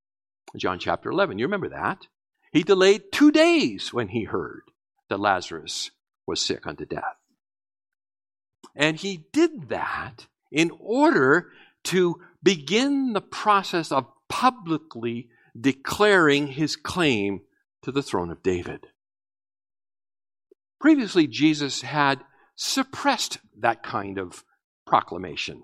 John 0.57 0.79
chapter 0.79 1.09
11, 1.09 1.39
you 1.39 1.45
remember 1.45 1.69
that? 1.69 2.07
He 2.51 2.63
delayed 2.63 3.11
two 3.11 3.31
days 3.31 3.93
when 3.93 4.09
he 4.09 4.23
heard 4.23 4.63
that 5.09 5.19
Lazarus 5.19 5.91
was 6.25 6.41
sick 6.41 6.65
unto 6.65 6.85
death. 6.85 7.17
And 8.75 8.97
he 8.97 9.25
did 9.31 9.69
that 9.69 10.27
in 10.51 10.71
order 10.79 11.51
to 11.85 12.21
begin 12.45 13.13
the 13.13 13.21
process 13.21 13.91
of 13.91 14.05
publicly 14.29 15.27
declaring 15.59 16.47
his 16.47 16.75
claim 16.75 17.41
to 17.81 17.91
the 17.91 18.03
throne 18.03 18.29
of 18.31 18.43
David. 18.43 18.87
Previously, 20.79 21.25
Jesus 21.27 21.81
had 21.81 22.21
suppressed 22.55 23.39
that 23.59 23.81
kind 23.81 24.19
of 24.19 24.43
proclamation. 24.85 25.63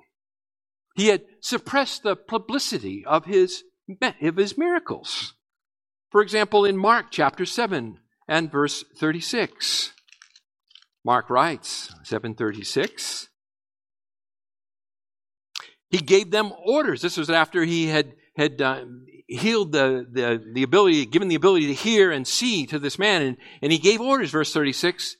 He 0.95 1.07
had 1.07 1.21
suppressed 1.39 2.03
the 2.03 2.15
publicity 2.15 3.05
of 3.05 3.25
his, 3.25 3.63
of 4.01 4.35
his 4.37 4.57
miracles. 4.57 5.35
For 6.09 6.21
example, 6.21 6.65
in 6.65 6.77
Mark 6.77 7.07
chapter 7.11 7.45
7 7.45 7.99
and 8.27 8.51
verse 8.51 8.83
36, 8.97 9.93
Mark 11.05 11.29
writes, 11.29 11.93
736, 12.03 13.29
he 15.91 15.99
gave 15.99 16.31
them 16.31 16.53
orders. 16.65 17.01
This 17.01 17.17
was 17.17 17.29
after 17.29 17.63
he 17.63 17.87
had, 17.87 18.13
had 18.35 18.61
uh, 18.61 18.85
healed 19.27 19.73
the, 19.73 20.07
the, 20.09 20.41
the 20.53 20.63
ability, 20.63 21.05
given 21.05 21.27
the 21.27 21.35
ability 21.35 21.67
to 21.67 21.73
hear 21.73 22.11
and 22.11 22.25
see 22.25 22.65
to 22.67 22.79
this 22.79 22.97
man. 22.97 23.21
And, 23.21 23.37
and 23.61 23.71
he 23.71 23.77
gave 23.77 23.99
orders, 23.99 24.31
verse 24.31 24.53
36, 24.53 25.17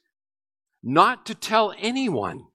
not 0.82 1.26
to 1.26 1.36
tell 1.36 1.74
anyone. 1.78 2.46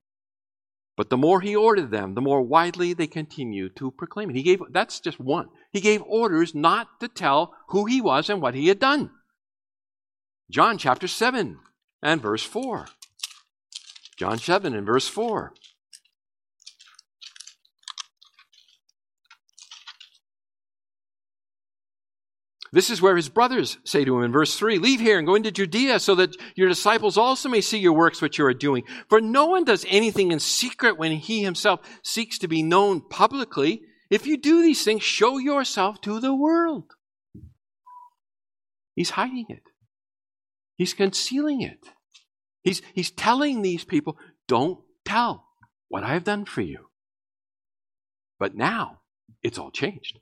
But 0.96 1.11
the 1.11 1.18
more 1.18 1.42
he 1.42 1.54
ordered 1.54 1.90
them, 1.90 2.14
the 2.14 2.23
more 2.23 2.40
widely 2.40 2.94
they 2.94 3.06
continued 3.06 3.76
to 3.76 3.90
proclaim 3.90 4.30
it. 4.30 4.37
He 4.37 4.42
gave, 4.42 4.61
that's 4.70 4.99
just 4.99 5.20
one. 5.20 5.49
He 5.70 5.82
gave 5.82 6.00
orders 6.02 6.54
not 6.54 6.88
to 7.00 7.08
tell 7.08 7.54
who 7.68 7.85
he 7.85 8.00
was 8.00 8.30
and 8.30 8.40
what 8.40 8.54
he 8.54 8.68
had 8.68 8.78
done. 8.78 9.11
John 10.50 10.78
chapter 10.78 11.06
7 11.06 11.58
and 12.02 12.23
verse 12.23 12.44
4. 12.44 12.87
John 14.16 14.38
7 14.38 14.75
and 14.75 14.87
verse 14.87 15.06
4. 15.06 15.52
This 22.73 22.90
is 22.90 23.00
where 23.00 23.16
his 23.16 23.28
brothers 23.28 23.78
say 23.85 24.04
to 24.04 24.18
him 24.18 24.25
in 24.25 24.32
verse 24.32 24.56
3 24.56 24.78
Leave 24.78 25.00
here 25.00 25.18
and 25.18 25.26
go 25.26 25.35
into 25.35 25.50
Judea 25.50 26.00
so 26.00 26.14
that 26.16 26.37
your 26.54 26.68
disciples 26.68 27.16
also 27.16 27.49
may 27.49 27.61
see 27.61 27.78
your 27.78 27.92
works 27.92 28.20
which 28.20 28.38
you 28.38 28.46
are 28.46 28.54
doing. 28.54 28.85
For 29.08 29.20
no 29.20 29.46
one 29.46 29.64
does 29.64 29.87
anything 29.88 30.32
in 30.32 30.40
secret 30.40 30.99
when 30.99 31.12
he 31.12 31.42
himself 31.42 31.80
seeks 32.02 32.38
to 32.38 32.49
be 32.49 32.62
known 32.62 33.00
publicly. 33.00 33.82
If 34.11 34.26
you 34.26 34.37
do 34.37 34.62
these 34.62 34.85
things, 34.85 35.02
show 35.02 35.38
yourself 35.38 36.00
to 36.02 36.20
the 36.20 36.35
world. 36.35 36.92
He's 38.94 39.11
hiding 39.11 39.46
it, 39.49 39.62
he's 40.76 40.94
concealing 40.94 41.61
it. 41.61 41.78
He's, 42.62 42.82
he's 42.94 43.12
telling 43.12 43.62
these 43.62 43.85
people, 43.85 44.18
Don't 44.49 44.80
tell 45.04 45.46
what 45.88 46.02
I 46.02 46.14
have 46.14 46.25
done 46.25 46.44
for 46.44 46.62
you. 46.62 46.87
But 48.40 48.56
now 48.56 49.02
it's 49.42 49.56
all 49.56 49.70
changed. 49.70 50.18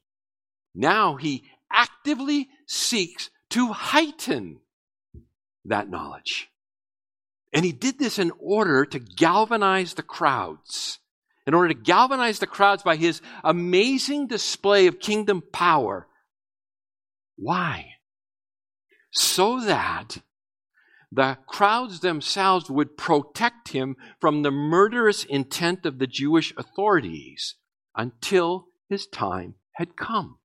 Now 0.74 1.16
he 1.16 1.44
actively 1.74 2.48
seeks 2.66 3.30
to 3.50 3.72
heighten 3.72 4.60
that 5.64 5.90
knowledge. 5.90 6.48
And 7.52 7.64
he 7.64 7.72
did 7.72 7.98
this 7.98 8.18
in 8.18 8.32
order 8.38 8.84
to 8.84 8.98
galvanize 8.98 9.94
the 9.94 10.02
crowds. 10.02 10.98
In 11.46 11.54
order 11.54 11.68
to 11.68 11.80
galvanize 11.80 12.38
the 12.38 12.46
crowds 12.46 12.82
by 12.82 12.96
his 12.96 13.20
amazing 13.42 14.26
display 14.26 14.86
of 14.86 14.98
kingdom 14.98 15.42
power. 15.52 16.06
Why? 17.36 17.92
So 19.12 19.60
that 19.60 20.18
the 21.12 21.38
crowds 21.46 22.00
themselves 22.00 22.68
would 22.68 22.96
protect 22.96 23.68
him 23.68 23.94
from 24.20 24.42
the 24.42 24.50
murderous 24.50 25.22
intent 25.22 25.86
of 25.86 25.98
the 25.98 26.08
Jewish 26.08 26.52
authorities 26.56 27.54
until 27.96 28.66
his 28.88 29.06
time 29.06 29.54
had 29.76 29.96
come. 29.96 30.38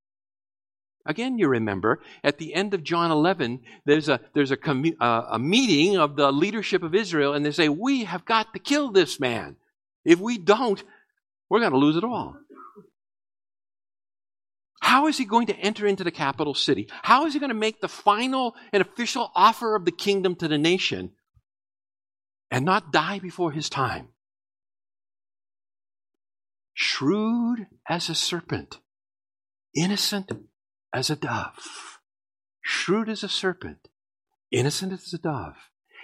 Again, 1.09 1.39
you 1.39 1.47
remember, 1.47 2.03
at 2.23 2.37
the 2.37 2.53
end 2.53 2.75
of 2.75 2.83
John 2.83 3.09
11, 3.09 3.61
there's 3.83 4.09
a, 4.09 4.19
there's 4.35 4.51
a, 4.51 4.57
commu- 4.57 4.95
uh, 5.01 5.23
a 5.31 5.39
meeting 5.39 5.97
of 5.97 6.15
the 6.15 6.31
leadership 6.31 6.83
of 6.83 6.93
Israel, 6.93 7.33
and 7.33 7.43
they 7.43 7.49
say, 7.49 7.67
We 7.67 8.03
have 8.03 8.25
got 8.25 8.53
to 8.53 8.59
kill 8.59 8.91
this 8.91 9.19
man. 9.19 9.55
If 10.05 10.19
we 10.19 10.37
don't, 10.37 10.81
we're 11.49 11.61
going 11.61 11.71
to 11.71 11.79
lose 11.79 11.95
it 11.95 12.03
all. 12.03 12.35
How 14.81 15.07
is 15.07 15.17
he 15.17 15.25
going 15.25 15.47
to 15.47 15.55
enter 15.55 15.87
into 15.87 16.03
the 16.03 16.11
capital 16.11 16.53
city? 16.53 16.87
How 17.01 17.25
is 17.25 17.33
he 17.33 17.39
going 17.39 17.49
to 17.49 17.55
make 17.55 17.81
the 17.81 17.87
final 17.87 18.53
and 18.71 18.81
official 18.81 19.31
offer 19.33 19.75
of 19.75 19.85
the 19.85 19.91
kingdom 19.91 20.35
to 20.35 20.47
the 20.47 20.59
nation 20.59 21.13
and 22.51 22.65
not 22.65 22.91
die 22.93 23.17
before 23.17 23.51
his 23.51 23.67
time? 23.67 24.09
Shrewd 26.75 27.65
as 27.89 28.09
a 28.09 28.15
serpent, 28.15 28.77
innocent 29.75 30.31
as 30.93 31.09
a 31.09 31.15
dove, 31.15 31.99
shrewd 32.61 33.09
as 33.09 33.23
a 33.23 33.29
serpent, 33.29 33.89
innocent 34.51 34.93
as 34.93 35.13
a 35.13 35.17
dove. 35.17 35.55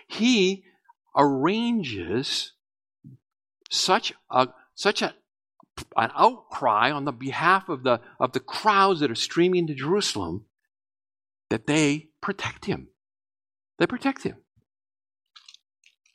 He 0.08 0.64
arranges 1.16 2.54
such 3.70 4.14
a 4.30 4.50
such 4.76 5.02
a 5.02 5.16
an 5.98 6.12
outcry 6.16 6.92
on 6.92 7.06
the 7.06 7.12
behalf 7.12 7.70
of 7.70 7.84
the 7.84 8.00
of 8.20 8.32
the 8.34 8.40
crowds 8.40 9.00
that 9.00 9.12
are 9.12 9.16
streaming 9.16 9.68
to 9.68 9.74
Jerusalem 9.74 10.46
that 11.50 11.68
they 11.68 12.10
protect 12.22 12.66
him. 12.66 12.90
They 13.78 13.88
protect 13.88 14.24
him. 14.24 14.38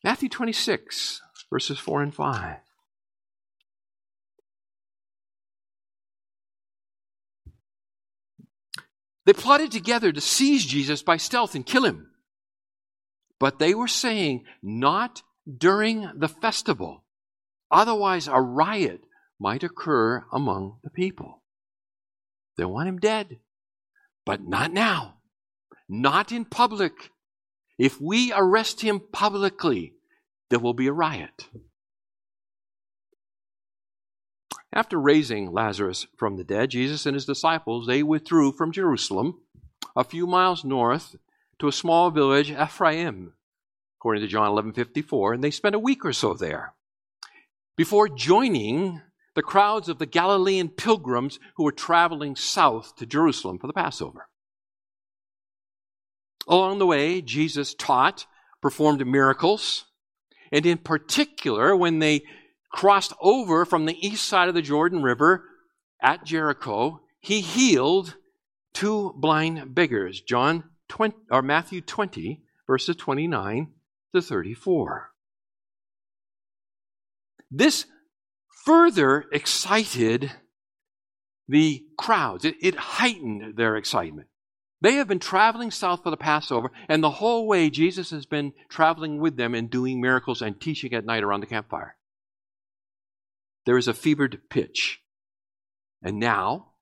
Matthew 0.03 0.31
26, 0.31 1.21
verses 1.51 1.79
4 1.79 2.03
and 2.03 2.15
5. 2.15 2.57
They 9.27 9.33
plotted 9.33 9.71
together 9.71 10.13
to 10.13 10.21
seize 10.21 10.65
Jesus 10.65 11.03
by 11.03 11.17
stealth 11.19 11.55
and 11.55 11.67
kill 11.67 11.85
him. 11.85 12.11
But 13.39 13.59
they 13.59 13.75
were 13.75 13.89
saying, 13.89 14.45
not 14.63 15.23
during 15.59 16.11
the 16.15 16.29
festival. 16.29 17.05
Otherwise, 17.71 18.29
a 18.29 18.41
riot 18.41 19.03
might 19.39 19.63
occur 19.63 20.25
among 20.33 20.79
the 20.83 20.91
people. 20.91 21.43
They 22.57 22.65
want 22.65 22.89
him 22.89 22.99
dead, 22.99 23.39
but 24.27 24.43
not 24.43 24.73
now. 24.73 25.17
Not 25.89 26.31
in 26.31 26.45
public. 26.45 26.93
If 27.79 28.01
we 28.01 28.33
arrest 28.33 28.83
him 28.83 29.01
publicly, 29.13 29.95
there 30.51 30.59
will 30.59 30.75
be 30.75 30.87
a 30.87 30.93
riot. 30.93 31.49
After 34.73 35.01
raising 35.01 35.53
Lazarus 35.53 36.07
from 36.17 36.37
the 36.37 36.45
dead, 36.45 36.71
Jesus 36.71 37.05
and 37.05 37.15
his 37.15 37.27
disciples, 37.27 37.87
they 37.87 38.03
withdrew 38.03 38.53
from 38.53 38.71
Jerusalem 38.71 39.41
a 39.97 40.05
few 40.05 40.27
miles 40.27 40.65
north 40.65 41.17
to 41.59 41.67
a 41.67 41.73
small 41.73 42.11
village, 42.11 42.51
Ephraim, 42.51 43.35
according 43.99 44.23
to 44.23 44.29
John 44.29 44.49
11:54, 44.49 45.35
and 45.35 45.43
they 45.43 45.51
spent 45.51 45.75
a 45.75 45.81
week 45.81 46.05
or 46.05 46.13
so 46.13 46.35
there 46.35 46.75
before 47.77 48.09
joining 48.09 49.03
the 49.35 49.43
crowds 49.43 49.89
of 49.89 49.99
the 49.99 50.07
Galilean 50.07 50.69
pilgrims 50.69 51.41
who 51.57 51.65
were 51.65 51.73
traveling 51.73 52.37
south 52.37 52.95
to 52.97 53.07
Jerusalem 53.07 53.59
for 53.59 53.67
the 53.67 53.73
Passover. 53.73 54.29
Along 56.47 56.79
the 56.79 56.87
way, 56.87 57.21
Jesus 57.21 57.75
taught, 57.75 58.27
performed 58.61 59.05
miracles, 59.07 59.87
and 60.53 60.67
in 60.67 60.79
particular, 60.79 61.77
when 61.77 61.99
they 61.99 62.23
crossed 62.71 63.13
over 63.21 63.65
from 63.65 63.85
the 63.85 64.07
east 64.07 64.27
side 64.27 64.49
of 64.49 64.55
the 64.55 64.63
Jordan 64.63 65.03
River 65.03 65.45
at 66.03 66.25
Jericho, 66.25 67.01
he 67.21 67.41
healed 67.41 68.17
two 68.73 69.13
blind 69.17 69.75
beggars, 69.75 70.21
John 70.21 70.65
20, 70.89 71.17
or 71.31 71.43
Matthew 71.43 71.81
20, 71.81 72.43
verses 72.67 72.97
29 72.97 73.73
to 74.15 74.23
34. 74.23 75.11
This 77.51 77.87
further 78.65 79.25
excited 79.33 80.33
the 81.49 81.85
crowds. 81.99 82.45
It, 82.45 82.55
it, 82.63 82.77
heightened 82.77 83.57
their 83.57 83.77
excitement. 83.77 84.29
They 84.81 84.95
have 84.95 85.09
been 85.09 85.19
traveling 85.19 85.73
south 85.73 86.05
for 86.05 86.11
the 86.11 86.17
Passover, 86.17 86.71
and 86.89 87.03
the 87.03 87.11
whole 87.11 87.47
way 87.47 87.69
Jesus 87.69 88.11
has 88.11 88.25
been 88.25 88.53
traveling 88.69 89.19
with 89.19 89.37
them 89.37 89.55
and 89.55 89.69
doing 89.69 90.01
miracles 90.01 90.41
and 90.41 90.59
teaching 90.61 90.95
at 90.95 91.05
night 91.05 91.25
around 91.25 91.41
the 91.41 91.47
campfire 91.47 91.97
there 93.71 93.79
is 93.79 93.87
a 93.87 93.95
fevered 93.95 94.41
pitch. 94.51 94.99
And 96.03 96.19
now, 96.19 96.73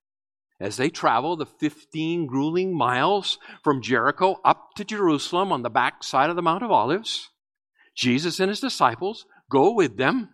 as 0.58 0.78
they 0.78 0.88
travel 0.88 1.36
the 1.36 1.44
15 1.44 2.24
grueling 2.24 2.74
miles 2.74 3.38
from 3.62 3.82
Jericho 3.82 4.40
up 4.42 4.70
to 4.76 4.86
Jerusalem 4.86 5.52
on 5.52 5.60
the 5.60 5.68
back 5.68 6.02
side 6.02 6.30
of 6.30 6.36
the 6.36 6.40
Mount 6.40 6.62
of 6.62 6.70
Olives, 6.70 7.28
Jesus 7.94 8.40
and 8.40 8.48
his 8.48 8.60
disciples 8.60 9.26
go 9.50 9.70
with 9.70 9.98
them. 9.98 10.30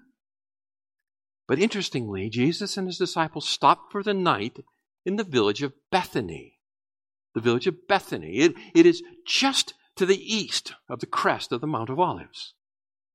But 1.48 1.58
interestingly, 1.58 2.30
Jesus 2.30 2.76
and 2.76 2.86
his 2.86 2.98
disciples 2.98 3.48
stop 3.48 3.90
for 3.90 4.04
the 4.04 4.14
night 4.14 4.60
in 5.04 5.16
the 5.16 5.24
village 5.24 5.64
of 5.64 5.72
Bethany. 5.90 6.60
The 7.34 7.40
village 7.40 7.66
of 7.66 7.88
Bethany. 7.88 8.36
It, 8.36 8.54
it 8.76 8.86
is 8.86 9.02
just 9.26 9.74
to 9.96 10.06
the 10.06 10.22
east 10.22 10.74
of 10.88 11.00
the 11.00 11.06
crest 11.06 11.50
of 11.50 11.60
the 11.60 11.66
Mount 11.66 11.90
of 11.90 11.98
Olives. 11.98 12.54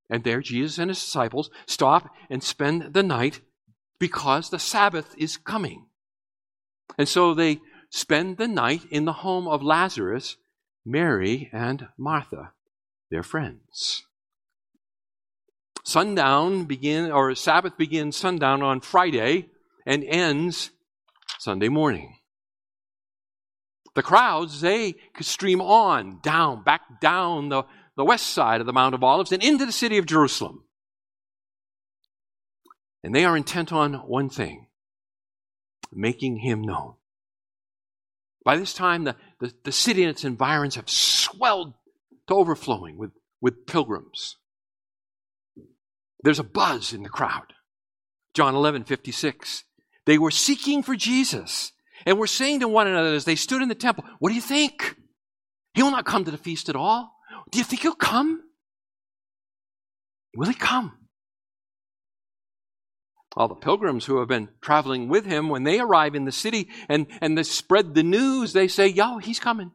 And 0.10 0.24
there 0.24 0.42
Jesus 0.42 0.78
and 0.80 0.90
his 0.90 1.00
disciples 1.00 1.50
stop 1.68 2.14
and 2.30 2.44
spend 2.44 2.94
the 2.94 3.04
night 3.04 3.42
because 4.00 4.50
the 4.50 4.60
Sabbath 4.60 5.14
is 5.18 5.38
coming. 5.38 5.86
And 6.98 7.08
so 7.08 7.34
they 7.34 7.60
spend 7.92 8.38
the 8.38 8.48
night 8.48 8.86
in 8.90 9.06
the 9.06 9.14
home 9.14 9.48
of 9.48 9.62
Lazarus, 9.62 10.38
Mary, 10.86 11.50
and 11.54 11.88
Martha, 11.98 12.54
their 13.12 13.24
friends. 13.24 14.04
Sundown 15.84 16.66
begin 16.66 17.12
or 17.12 17.34
Sabbath 17.36 17.78
begins 17.78 18.16
sundown 18.16 18.62
on 18.62 18.82
Friday 18.82 19.50
and 19.86 20.04
ends 20.04 20.72
Sunday 21.40 21.70
morning. 21.70 22.16
The 23.96 24.04
crowds, 24.04 24.62
they 24.62 24.96
stream 25.20 25.62
on, 25.62 26.20
down, 26.22 26.64
back 26.64 27.02
down 27.02 27.50
the, 27.50 27.64
the 28.00 28.06
west 28.06 28.28
side 28.28 28.62
of 28.62 28.66
the 28.66 28.72
Mount 28.72 28.96
of 28.96 29.04
Olives 29.04 29.34
and 29.34 29.44
into 29.44 29.66
the 29.66 29.74
city 29.74 29.98
of 29.98 30.06
Jerusalem. 30.06 30.64
And 33.04 33.14
they 33.14 33.26
are 33.26 33.36
intent 33.36 33.74
on 33.74 33.96
one 33.96 34.30
thing 34.30 34.68
making 35.92 36.38
him 36.38 36.62
known. 36.62 36.94
By 38.46 38.56
this 38.56 38.74
time, 38.74 39.04
the, 39.04 39.18
the, 39.42 39.52
the 39.66 39.74
city 39.74 40.04
and 40.04 40.10
its 40.10 40.24
environs 40.24 40.76
have 40.76 40.90
swelled 40.90 41.74
to 42.30 42.36
overflowing 42.36 42.98
with, 42.98 43.12
with 43.42 43.68
pilgrims. 43.68 44.38
There's 46.24 46.40
a 46.40 46.44
buzz 46.44 46.94
in 46.94 47.04
the 47.04 47.10
crowd. 47.10 47.52
John 48.34 48.56
11, 48.56 48.86
56. 48.86 49.66
They 50.06 50.18
were 50.18 50.32
seeking 50.32 50.84
for 50.84 50.96
Jesus 50.96 51.74
and 52.06 52.18
were 52.18 52.28
saying 52.28 52.62
to 52.62 52.70
one 52.70 52.88
another 52.88 53.14
as 53.14 53.26
they 53.26 53.36
stood 53.36 53.62
in 53.62 53.68
the 53.68 53.76
temple, 53.76 54.06
What 54.20 54.30
do 54.30 54.36
you 54.36 54.42
think? 54.42 54.96
He 55.74 55.84
will 55.84 55.92
not 55.92 56.06
come 56.06 56.24
to 56.24 56.32
the 56.32 56.38
feast 56.38 56.70
at 56.70 56.78
all. 56.78 57.19
Do 57.52 57.58
you 57.58 57.64
think 57.64 57.82
he'll 57.82 57.96
come? 57.96 58.44
Will 60.36 60.48
he 60.48 60.54
come? 60.54 60.94
All 63.36 63.48
the 63.48 63.56
pilgrims 63.56 64.06
who 64.06 64.20
have 64.20 64.28
been 64.28 64.50
traveling 64.62 65.08
with 65.08 65.26
him, 65.26 65.50
when 65.50 65.64
they 65.64 65.80
arrive 65.80 66.16
in 66.16 66.26
the 66.26 66.32
city 66.32 66.68
and, 66.88 67.08
and 67.22 67.38
they 67.38 67.44
spread 67.44 67.94
the 67.94 68.04
news, 68.04 68.54
they 68.54 68.68
say, 68.68 68.88
Yo, 68.88 69.18
he's 69.18 69.40
coming. 69.40 69.72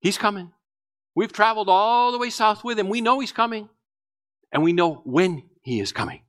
He's 0.00 0.18
coming. 0.18 0.52
We've 1.14 1.32
traveled 1.32 1.68
all 1.68 2.10
the 2.10 2.18
way 2.18 2.30
south 2.30 2.64
with 2.64 2.78
him. 2.78 2.88
We 2.88 3.00
know 3.00 3.20
he's 3.20 3.32
coming. 3.32 3.68
And 4.50 4.62
we 4.62 4.72
know 4.72 5.02
when 5.04 5.44
he 5.62 5.80
is 5.80 5.92
coming. 5.92 6.22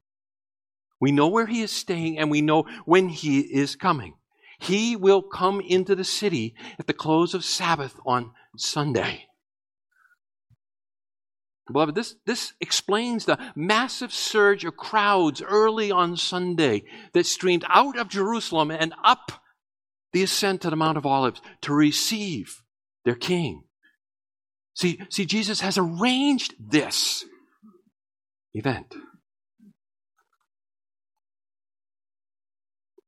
We 0.99 1.11
know 1.11 1.27
where 1.27 1.47
he 1.47 1.61
is 1.61 1.71
staying 1.71 2.19
and 2.19 2.31
we 2.31 2.41
know 2.41 2.65
when 2.85 3.09
he 3.09 3.41
is 3.41 3.75
coming. 3.75 4.13
He 4.59 4.95
will 4.95 5.21
come 5.21 5.59
into 5.59 5.95
the 5.95 6.05
city 6.05 6.55
at 6.79 6.87
the 6.87 6.93
close 6.93 7.33
of 7.33 7.43
Sabbath 7.43 7.99
on 8.05 8.31
Sunday. 8.55 9.25
Beloved, 11.67 11.95
this, 11.95 12.15
this 12.25 12.53
explains 12.59 13.25
the 13.25 13.39
massive 13.55 14.13
surge 14.13 14.65
of 14.65 14.75
crowds 14.75 15.41
early 15.41 15.91
on 15.91 16.17
Sunday 16.17 16.83
that 17.13 17.25
streamed 17.25 17.63
out 17.69 17.97
of 17.97 18.09
Jerusalem 18.09 18.69
and 18.69 18.93
up 19.03 19.31
the 20.11 20.23
ascent 20.23 20.61
to 20.61 20.69
the 20.69 20.75
Mount 20.75 20.97
of 20.97 21.05
Olives 21.05 21.41
to 21.61 21.73
receive 21.73 22.61
their 23.05 23.15
king. 23.15 23.63
See, 24.75 24.99
see, 25.09 25.25
Jesus 25.25 25.61
has 25.61 25.77
arranged 25.77 26.55
this 26.59 27.23
event. 28.53 28.93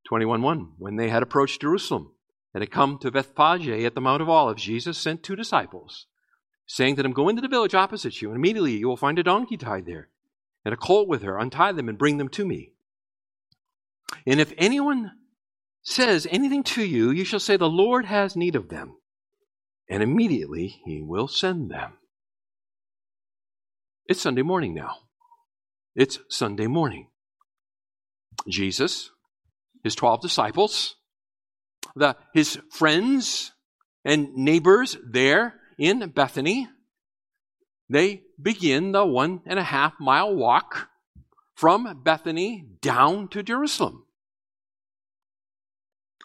21.1 0.10 0.73
When 0.77 0.95
they 0.95 1.10
had 1.10 1.23
approached 1.23 1.62
Jerusalem 1.62 2.12
and 2.53 2.62
had 2.62 2.71
come 2.71 2.99
to 2.99 3.12
Bethphage 3.12 3.67
at 3.67 3.95
the 3.95 4.01
Mount 4.01 4.21
of 4.21 4.29
Olives, 4.29 4.63
Jesus 4.63 4.97
sent 4.97 5.23
two 5.23 5.36
disciples 5.36 6.08
saying 6.67 6.95
to 6.95 7.04
them, 7.04 7.13
Go 7.13 7.30
into 7.30 7.41
the 7.41 7.47
village 7.47 7.75
opposite 7.75 8.21
you, 8.21 8.30
and 8.30 8.38
immediately 8.38 8.78
you 8.78 8.88
will 8.88 8.97
find 8.97 9.19
a 9.19 9.23
donkey 9.23 9.58
tied 9.58 9.86
there, 9.86 10.10
and 10.63 10.73
a 10.73 10.78
colt 10.78 11.08
with 11.08 11.21
her. 11.23 11.38
Untie 11.38 11.71
them 11.71 11.89
and 11.89 11.97
bring 11.97 12.17
them 12.17 12.30
to 12.30 12.45
me. 12.45 12.71
And 14.25 14.39
if 14.39 14.54
anyone 14.58 15.12
says 15.84 16.28
anything 16.30 16.63
to 16.63 16.84
you, 16.84 17.12
you 17.12 17.25
shall 17.25 17.39
say, 17.39 17.58
The 17.58 17.69
Lord 17.69 18.06
has 18.06 18.36
need 18.36 18.56
of 18.56 18.69
them, 18.69 18.95
and 19.89 20.01
immediately 20.01 20.82
he 20.86 21.01
will 21.01 21.28
send 21.28 21.69
them. 21.69 21.93
It's 24.08 24.21
Sunday 24.21 24.43
morning 24.43 24.73
now. 24.73 24.97
It's 25.95 26.19
Sunday 26.30 26.67
morning. 26.67 27.08
Jesus, 28.47 29.12
his 29.84 29.95
12 29.95 30.21
disciples, 30.21 30.95
the, 31.95 32.15
his 32.34 32.60
friends 32.69 33.51
and 34.04 34.36
neighbors 34.36 34.97
there 35.04 35.56
in 35.77 36.09
Bethany, 36.09 36.69
they 37.89 38.23
begin 38.41 38.91
the 38.91 39.05
one 39.05 39.41
and 39.45 39.59
a 39.59 39.63
half 39.63 39.93
mile 39.99 40.33
walk 40.33 40.89
from 41.55 42.01
Bethany 42.03 42.65
down 42.81 43.27
to 43.29 43.43
Jerusalem. 43.43 44.05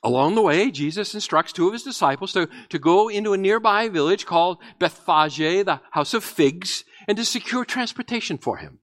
Along 0.03 0.35
the 0.35 0.43
way, 0.43 0.71
Jesus 0.71 1.15
instructs 1.15 1.53
two 1.53 1.67
of 1.67 1.75
his 1.75 1.83
disciples 1.83 2.33
to, 2.33 2.49
to 2.71 2.79
go 2.79 3.09
into 3.09 3.35
a 3.35 3.39
nearby 3.39 3.89
village 3.89 4.25
called 4.25 4.59
Bethphage, 4.79 5.65
the 5.65 5.81
house 5.91 6.15
of 6.15 6.25
figs, 6.25 6.85
and 7.07 7.19
to 7.19 7.25
secure 7.25 7.67
transportation 7.67 8.39
for 8.39 8.57
him. 8.57 8.79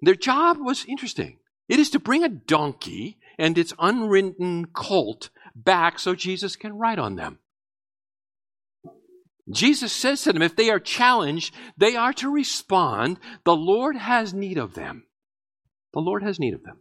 Their 0.00 0.14
job 0.14 0.56
was 0.58 0.86
interesting. 0.86 1.38
It 1.68 1.78
is 1.78 1.90
to 1.90 1.98
bring 1.98 2.24
a 2.24 2.28
donkey 2.28 3.18
and 3.38 3.58
its 3.58 3.74
unridden 3.78 4.66
colt 4.66 5.28
back 5.54 5.98
so 5.98 6.14
Jesus 6.14 6.56
can 6.56 6.72
ride 6.72 6.98
on 6.98 7.16
them. 7.16 7.38
Jesus 9.50 9.92
says 9.92 10.22
to 10.22 10.32
them, 10.32 10.42
if 10.42 10.56
they 10.56 10.70
are 10.70 10.80
challenged, 10.80 11.54
they 11.76 11.96
are 11.96 12.12
to 12.14 12.30
respond, 12.32 13.18
the 13.44 13.56
Lord 13.56 13.96
has 13.96 14.32
need 14.32 14.56
of 14.56 14.74
them. 14.74 15.04
The 15.92 16.00
Lord 16.00 16.22
has 16.22 16.38
need 16.38 16.54
of 16.54 16.62
them. 16.62 16.78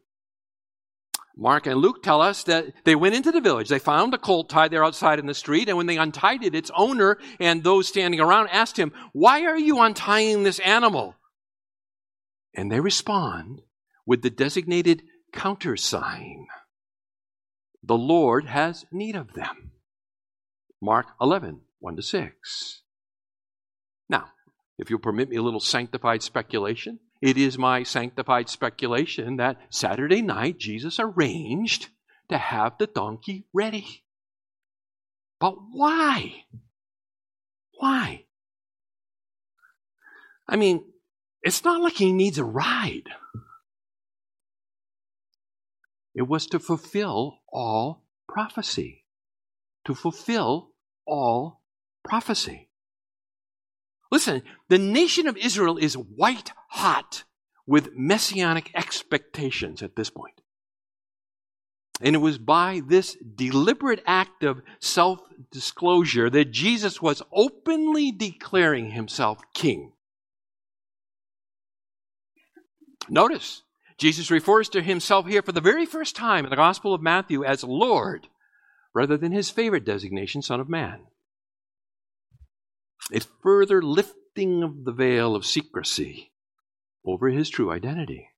Mark 1.36 1.66
and 1.66 1.80
Luke 1.80 2.04
tell 2.04 2.22
us 2.22 2.44
that 2.44 2.68
they 2.86 2.96
went 2.96 3.16
into 3.16 3.32
the 3.32 3.42
village. 3.42 3.68
They 3.68 3.80
found 3.80 4.14
a 4.14 4.20
colt 4.20 4.50
tied 4.50 4.72
there 4.72 4.86
outside 4.86 5.20
in 5.20 5.26
the 5.26 5.34
street, 5.34 5.68
and 5.68 5.78
when 5.78 5.88
they 5.88 5.98
untied 5.98 6.44
it, 6.44 6.54
its 6.54 6.72
owner 6.76 7.18
and 7.40 7.64
those 7.64 7.88
standing 7.88 8.20
around 8.20 8.50
asked 8.50 8.78
him, 8.78 8.94
Why 9.14 9.44
are 9.46 9.58
you 9.58 9.80
untying 9.80 10.44
this 10.44 10.60
animal? 10.60 11.16
And 12.54 12.72
they 12.72 12.80
respond 12.80 13.62
with 14.06 14.22
the 14.22 14.30
designated 14.30 15.04
countersign 15.32 16.46
The 17.82 17.98
Lord 17.98 18.46
has 18.46 18.86
need 18.92 19.16
of 19.16 19.34
them. 19.34 19.72
Mark 20.80 21.08
11, 21.20 21.62
1 21.84 21.98
to 21.98 22.02
6. 22.02 22.82
Now, 24.08 24.30
if 24.80 24.90
you'll 24.90 25.00
permit 25.00 25.30
me 25.30 25.36
a 25.36 25.42
little 25.42 25.60
sanctified 25.60 26.24
speculation, 26.24 27.00
it 27.22 27.38
is 27.38 27.58
my 27.58 27.84
sanctified 27.84 28.48
speculation 28.48 29.36
that 29.36 29.58
Saturday 29.70 30.22
night 30.22 30.58
Jesus 30.58 30.98
arranged 30.98 31.90
to 32.30 32.38
have 32.38 32.78
the 32.78 32.88
donkey 32.88 33.48
ready. 33.54 34.06
But 35.42 35.56
why? 35.72 36.46
Why? 37.74 38.28
I 40.48 40.56
mean, 40.56 40.86
it's 41.42 41.66
not 41.66 41.82
like 41.82 41.96
he 41.96 42.14
needs 42.14 42.38
a 42.38 42.46
ride. 42.46 43.10
It 46.16 46.30
was 46.30 46.48
to 46.48 46.60
fulfill 46.60 47.40
all 47.52 48.06
prophecy. 48.30 49.04
To 49.84 49.94
fulfill 49.94 50.70
all 51.06 51.63
prophecy. 52.04 52.70
Listen, 54.12 54.44
the 54.70 54.78
nation 54.78 55.28
of 55.28 55.38
Israel 55.38 55.78
is 55.78 55.98
white 55.98 56.52
hot 56.70 57.24
with 57.66 57.96
messianic 57.96 58.70
expectations 58.76 59.82
at 59.82 59.96
this 59.96 60.10
point. 60.10 60.40
And 62.02 62.16
it 62.16 62.20
was 62.20 62.38
by 62.38 62.82
this 62.86 63.16
deliberate 63.16 64.04
act 64.06 64.44
of 64.44 64.62
self 64.80 65.20
disclosure 65.52 66.30
that 66.30 66.52
Jesus 66.52 67.02
was 67.02 67.22
openly 67.32 68.12
declaring 68.12 68.92
himself 68.92 69.42
king. 69.54 69.94
Notice, 73.10 73.64
Jesus 73.98 74.30
refers 74.30 74.70
to 74.70 74.82
himself 74.82 75.28
here 75.28 75.42
for 75.42 75.52
the 75.52 75.62
very 75.62 75.86
first 75.86 76.16
time 76.16 76.46
in 76.46 76.50
the 76.50 76.56
Gospel 76.56 76.94
of 76.94 77.02
Matthew 77.02 77.44
as 77.44 77.64
Lord, 77.64 78.28
rather 78.94 79.18
than 79.18 79.32
his 79.32 79.50
favorite 79.50 79.86
designation, 79.86 80.42
Son 80.42 80.60
of 80.60 80.70
Man 80.70 81.06
a 83.12 83.20
further 83.42 83.82
lifting 83.82 84.64
of 84.64 84.86
the 84.86 84.92
veil 84.92 85.36
of 85.36 85.46
secrecy 85.46 86.32
over 87.06 87.30
his 87.30 87.50
true 87.50 87.72
identity. 87.72 88.30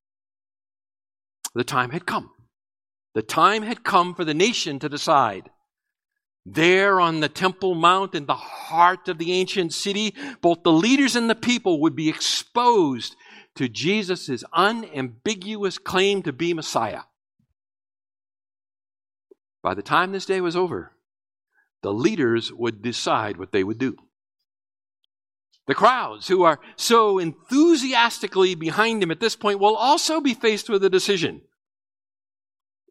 The 1.54 1.64
time 1.64 1.90
had 1.90 2.06
come. 2.06 2.30
The 3.14 3.22
time 3.22 3.62
had 3.62 3.84
come 3.84 4.14
for 4.14 4.24
the 4.24 4.34
nation 4.34 4.78
to 4.80 4.88
decide 4.88 5.50
There 6.44 7.00
on 7.00 7.20
the 7.20 7.28
Temple 7.28 7.74
Mount 7.74 8.14
in 8.14 8.26
the 8.26 8.34
heart 8.34 9.08
of 9.08 9.18
the 9.18 9.32
ancient 9.32 9.72
city, 9.72 10.14
both 10.40 10.62
the 10.62 10.72
leaders 10.72 11.16
and 11.16 11.28
the 11.28 11.34
people 11.34 11.80
would 11.80 11.96
be 11.96 12.08
exposed 12.08 13.16
to 13.56 13.68
Jesus' 13.68 14.44
unambiguous 14.52 15.78
claim 15.78 16.22
to 16.22 16.32
be 16.32 16.54
Messiah. 16.54 17.02
By 19.62 19.74
the 19.74 19.82
time 19.82 20.12
this 20.12 20.26
day 20.26 20.40
was 20.40 20.54
over, 20.54 20.92
the 21.82 21.92
leaders 21.92 22.52
would 22.52 22.82
decide 22.82 23.38
what 23.38 23.50
they 23.50 23.64
would 23.64 23.78
do. 23.78 23.96
The 25.66 25.74
crowds 25.74 26.28
who 26.28 26.44
are 26.44 26.60
so 26.76 27.18
enthusiastically 27.18 28.54
behind 28.54 29.02
him 29.02 29.10
at 29.10 29.20
this 29.20 29.34
point 29.34 29.58
will 29.58 29.76
also 29.76 30.20
be 30.20 30.34
faced 30.34 30.68
with 30.68 30.84
a 30.84 30.90
decision. 30.90 31.42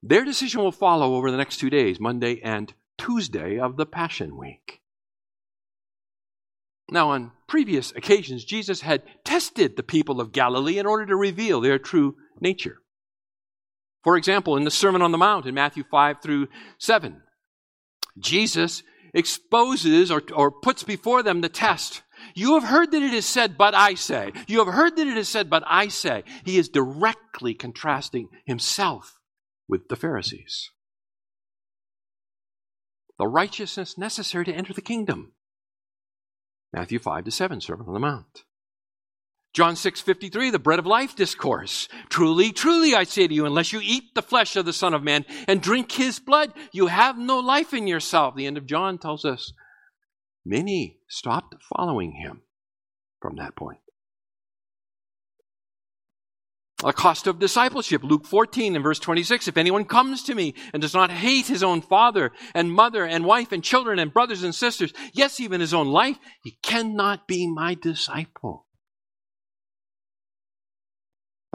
Their 0.02 0.26
decision 0.26 0.62
will 0.62 0.72
follow 0.72 1.16
over 1.16 1.32
the 1.32 1.38
next 1.38 1.58
two 1.58 1.70
days, 1.70 2.00
Monday 2.00 2.42
and 2.44 2.74
Tuesday 2.98 3.58
of 3.58 3.78
the 3.78 3.86
Passion 3.86 4.38
Week. 4.38 4.82
Now, 6.92 7.10
on 7.10 7.32
previous 7.48 7.92
occasions, 7.92 8.46
Jesus 8.46 8.82
had 8.82 9.04
tested 9.24 9.76
the 9.76 9.84
people 9.84 10.22
of 10.22 10.32
Galilee 10.32 10.78
in 10.78 10.86
order 10.86 11.06
to 11.08 11.16
reveal 11.16 11.62
their 11.62 11.80
true 11.80 12.16
nature. 12.40 12.78
For 14.04 14.18
example, 14.18 14.56
in 14.56 14.66
the 14.66 14.72
Sermon 14.72 15.02
on 15.02 15.12
the 15.12 15.18
Mount 15.18 15.48
in 15.48 15.56
Matthew 15.56 15.84
5 15.90 16.22
through 16.22 16.48
7, 16.78 17.24
Jesus 18.20 18.84
exposes 19.16 20.12
or, 20.12 20.22
or 20.34 20.52
puts 20.52 20.84
before 20.84 21.24
them 21.24 21.42
the 21.42 21.50
test. 21.50 22.04
You 22.36 22.56
have 22.56 22.66
heard 22.66 22.92
that 22.92 23.02
it 23.02 23.14
is 23.14 23.26
said, 23.26 23.58
but 23.58 23.74
I 23.74 23.96
say. 23.96 24.34
You 24.48 24.64
have 24.64 24.74
heard 24.74 24.98
that 24.98 25.08
it 25.08 25.18
is 25.18 25.30
said, 25.30 25.50
but 25.50 25.64
I 25.66 25.88
say. 25.88 26.26
He 26.44 26.58
is 26.58 26.68
directly 26.68 27.54
contrasting 27.54 28.28
himself 28.46 29.20
with 29.70 29.88
the 29.88 29.96
Pharisees. 29.96 30.70
The 33.18 33.28
righteousness 33.28 33.98
necessary 33.98 34.44
to 34.46 34.54
enter 34.54 34.74
the 34.74 34.82
kingdom. 34.82 35.32
Matthew 36.74 37.00
5 37.00 37.24
to 37.24 37.32
7, 37.32 37.62
Sermon 37.62 37.88
on 37.88 37.94
the 37.94 38.00
Mount. 38.02 38.44
John 39.54 39.78
6, 39.78 40.02
53, 40.02 40.50
the 40.50 40.60
bread 40.60 40.80
of 40.80 40.86
life 40.86 41.16
discourse. 41.16 41.88
Truly, 42.10 42.52
truly, 42.52 42.94
I 42.94 43.06
say 43.06 43.26
to 43.26 43.34
you, 43.34 43.46
unless 43.46 43.72
you 43.72 43.80
eat 43.82 44.14
the 44.14 44.22
flesh 44.22 44.58
of 44.58 44.66
the 44.66 44.74
Son 44.74 44.94
of 44.94 45.02
Man 45.02 45.24
and 45.48 45.62
drink 45.62 45.94
his 45.94 46.20
blood, 46.20 46.52
you 46.74 46.88
have 46.88 47.18
no 47.18 47.40
life 47.40 47.74
in 47.74 47.88
yourself. 47.88 48.36
The 48.36 48.48
end 48.48 48.58
of 48.58 48.66
John 48.66 48.98
tells 48.98 49.24
us 49.24 49.54
many 50.46 51.00
stopped 51.10 51.56
following 51.76 52.14
him 52.14 52.42
from 53.22 53.38
that 53.38 53.56
point. 53.56 53.80
A 56.84 56.94
cost 56.94 57.26
of 57.26 57.40
discipleship. 57.40 58.04
Luke 58.04 58.28
14 58.28 58.76
and 58.76 58.84
verse 58.84 59.00
26. 59.00 59.48
If 59.48 59.58
anyone 59.58 59.86
comes 59.86 60.24
to 60.24 60.36
me 60.36 60.54
and 60.74 60.82
does 60.82 60.94
not 60.94 61.10
hate 61.10 61.48
his 61.48 61.64
own 61.64 61.82
father 61.82 62.32
and 62.54 62.72
mother 62.72 63.06
and 63.06 63.26
wife 63.26 63.52
and 63.52 63.64
children 63.64 63.98
and 63.98 64.14
brothers 64.14 64.44
and 64.44 64.54
sisters, 64.54 64.94
yes, 65.14 65.40
even 65.40 65.62
his 65.62 65.74
own 65.74 65.88
life, 65.88 66.18
he 66.44 66.58
cannot 66.62 67.28
be 67.28 67.48
my 67.48 67.76
disciple 67.76 68.66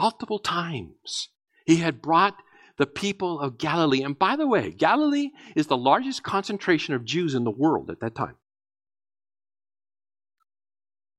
multiple 0.01 0.39
times. 0.39 1.29
He 1.67 1.77
had 1.77 2.01
brought 2.01 2.35
the 2.79 2.87
people 2.87 3.39
of 3.39 3.59
Galilee. 3.59 4.03
And 4.03 4.19
by 4.19 4.37
the 4.37 4.47
way, 4.47 4.71
Galilee 4.71 5.29
is 5.55 5.67
the 5.67 5.77
largest 5.77 6.23
concentration 6.23 6.95
of 6.95 7.05
Jews 7.05 7.35
in 7.35 7.45
the 7.45 7.51
world 7.51 7.91
at 7.91 8.01
that 8.01 8.15
time. 8.15 8.37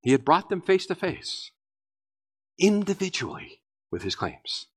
He 0.01 0.11
had 0.11 0.25
brought 0.25 0.49
them 0.49 0.61
face 0.61 0.85
to 0.87 0.95
face, 0.95 1.51
individually, 2.59 3.61
with 3.91 4.01
his 4.01 4.15
claims. 4.15 4.67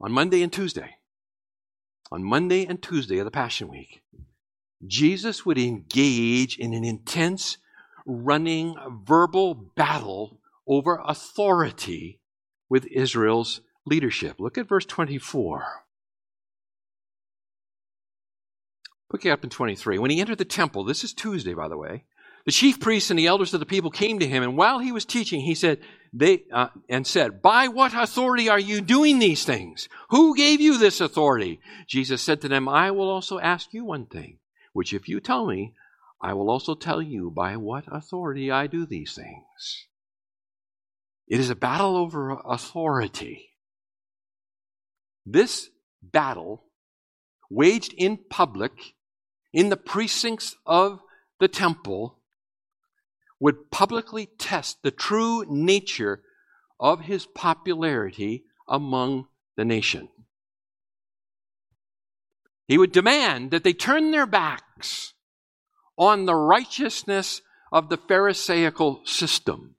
On 0.00 0.10
Monday 0.10 0.42
and 0.42 0.52
Tuesday, 0.52 0.96
on 2.10 2.24
Monday 2.24 2.64
and 2.66 2.82
Tuesday 2.82 3.18
of 3.18 3.24
the 3.24 3.30
Passion 3.30 3.68
Week, 3.68 4.02
Jesus 4.86 5.46
would 5.46 5.58
engage 5.58 6.58
in 6.58 6.74
an 6.74 6.84
intense, 6.84 7.58
running 8.06 8.76
verbal 9.06 9.54
battle 9.54 10.40
over 10.66 11.00
authority 11.04 12.20
with 12.68 12.86
Israel's 12.86 13.60
leadership. 13.86 14.36
Look 14.38 14.58
at 14.58 14.68
verse 14.68 14.86
24. 14.86 15.83
Look 19.14 19.26
up 19.26 19.44
in 19.44 19.50
23. 19.50 20.00
When 20.00 20.10
he 20.10 20.20
entered 20.20 20.38
the 20.38 20.44
temple, 20.44 20.82
this 20.82 21.04
is 21.04 21.12
Tuesday, 21.12 21.54
by 21.54 21.68
the 21.68 21.76
way, 21.76 22.02
the 22.46 22.50
chief 22.50 22.80
priests 22.80 23.10
and 23.10 23.18
the 23.18 23.28
elders 23.28 23.54
of 23.54 23.60
the 23.60 23.64
people 23.64 23.92
came 23.92 24.18
to 24.18 24.26
him, 24.26 24.42
and 24.42 24.56
while 24.56 24.80
he 24.80 24.90
was 24.90 25.04
teaching, 25.04 25.40
he 25.40 25.54
said, 25.54 25.78
they, 26.12 26.42
uh, 26.52 26.70
and 26.88 27.06
said, 27.06 27.40
By 27.40 27.68
what 27.68 27.94
authority 27.94 28.48
are 28.48 28.58
you 28.58 28.80
doing 28.80 29.20
these 29.20 29.44
things? 29.44 29.88
Who 30.10 30.36
gave 30.36 30.60
you 30.60 30.78
this 30.78 31.00
authority? 31.00 31.60
Jesus 31.86 32.22
said 32.22 32.40
to 32.40 32.48
them, 32.48 32.68
I 32.68 32.90
will 32.90 33.08
also 33.08 33.38
ask 33.38 33.72
you 33.72 33.84
one 33.84 34.06
thing, 34.06 34.40
which 34.72 34.92
if 34.92 35.08
you 35.08 35.20
tell 35.20 35.46
me, 35.46 35.74
I 36.20 36.34
will 36.34 36.50
also 36.50 36.74
tell 36.74 37.00
you 37.00 37.30
by 37.30 37.56
what 37.56 37.84
authority 37.86 38.50
I 38.50 38.66
do 38.66 38.84
these 38.84 39.14
things. 39.14 39.86
It 41.28 41.38
is 41.38 41.50
a 41.50 41.54
battle 41.54 41.96
over 41.96 42.32
authority. 42.44 43.50
This 45.24 45.70
battle, 46.02 46.64
waged 47.48 47.94
in 47.96 48.18
public 48.28 48.72
in 49.54 49.70
the 49.70 49.76
precincts 49.78 50.56
of 50.66 51.00
the 51.40 51.48
temple, 51.48 52.18
would 53.40 53.70
publicly 53.70 54.26
test 54.38 54.82
the 54.82 54.90
true 54.90 55.44
nature 55.48 56.22
of 56.78 57.02
his 57.02 57.24
popularity 57.24 58.44
among 58.68 59.26
the 59.56 59.64
nation. 59.64 60.08
He 62.66 62.78
would 62.78 62.92
demand 62.92 63.52
that 63.52 63.62
they 63.62 63.72
turn 63.72 64.10
their 64.10 64.26
backs 64.26 65.12
on 65.96 66.26
the 66.26 66.34
righteousness 66.34 67.40
of 67.70 67.88
the 67.88 67.96
Pharisaical 67.96 69.02
system 69.04 69.76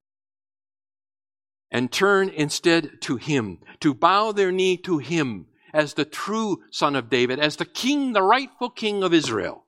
and 1.72 1.92
turn 1.92 2.30
instead 2.30 3.02
to 3.02 3.18
Him, 3.18 3.60
to 3.82 3.94
bow 3.94 4.32
their 4.32 4.52
knee 4.52 4.78
to 4.78 5.00
Him 5.00 5.48
as 5.74 5.96
the 5.96 6.06
true 6.06 6.64
Son 6.72 6.96
of 6.96 7.10
David, 7.10 7.40
as 7.40 7.58
the 7.58 7.66
King, 7.66 8.14
the 8.14 8.22
rightful 8.22 8.70
King 8.70 9.04
of 9.04 9.14
Israel. 9.14 9.65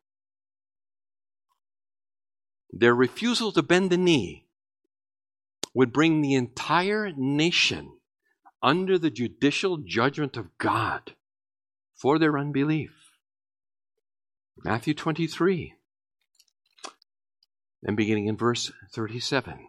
Their 2.71 2.93
refusal 2.93 3.51
to 3.53 3.61
bend 3.61 3.89
the 3.89 3.97
knee 3.97 4.45
would 5.73 5.93
bring 5.93 6.21
the 6.21 6.33
entire 6.33 7.11
nation 7.15 7.93
under 8.61 8.97
the 8.97 9.09
judicial 9.09 9.77
judgment 9.77 10.35
of 10.35 10.57
God 10.57 11.13
for 11.95 12.19
their 12.19 12.37
unbelief. 12.37 12.91
Matthew 14.63 14.93
23, 14.93 15.75
and 17.83 17.95
beginning 17.95 18.27
in 18.27 18.35
verse 18.35 18.71
37. 18.91 19.67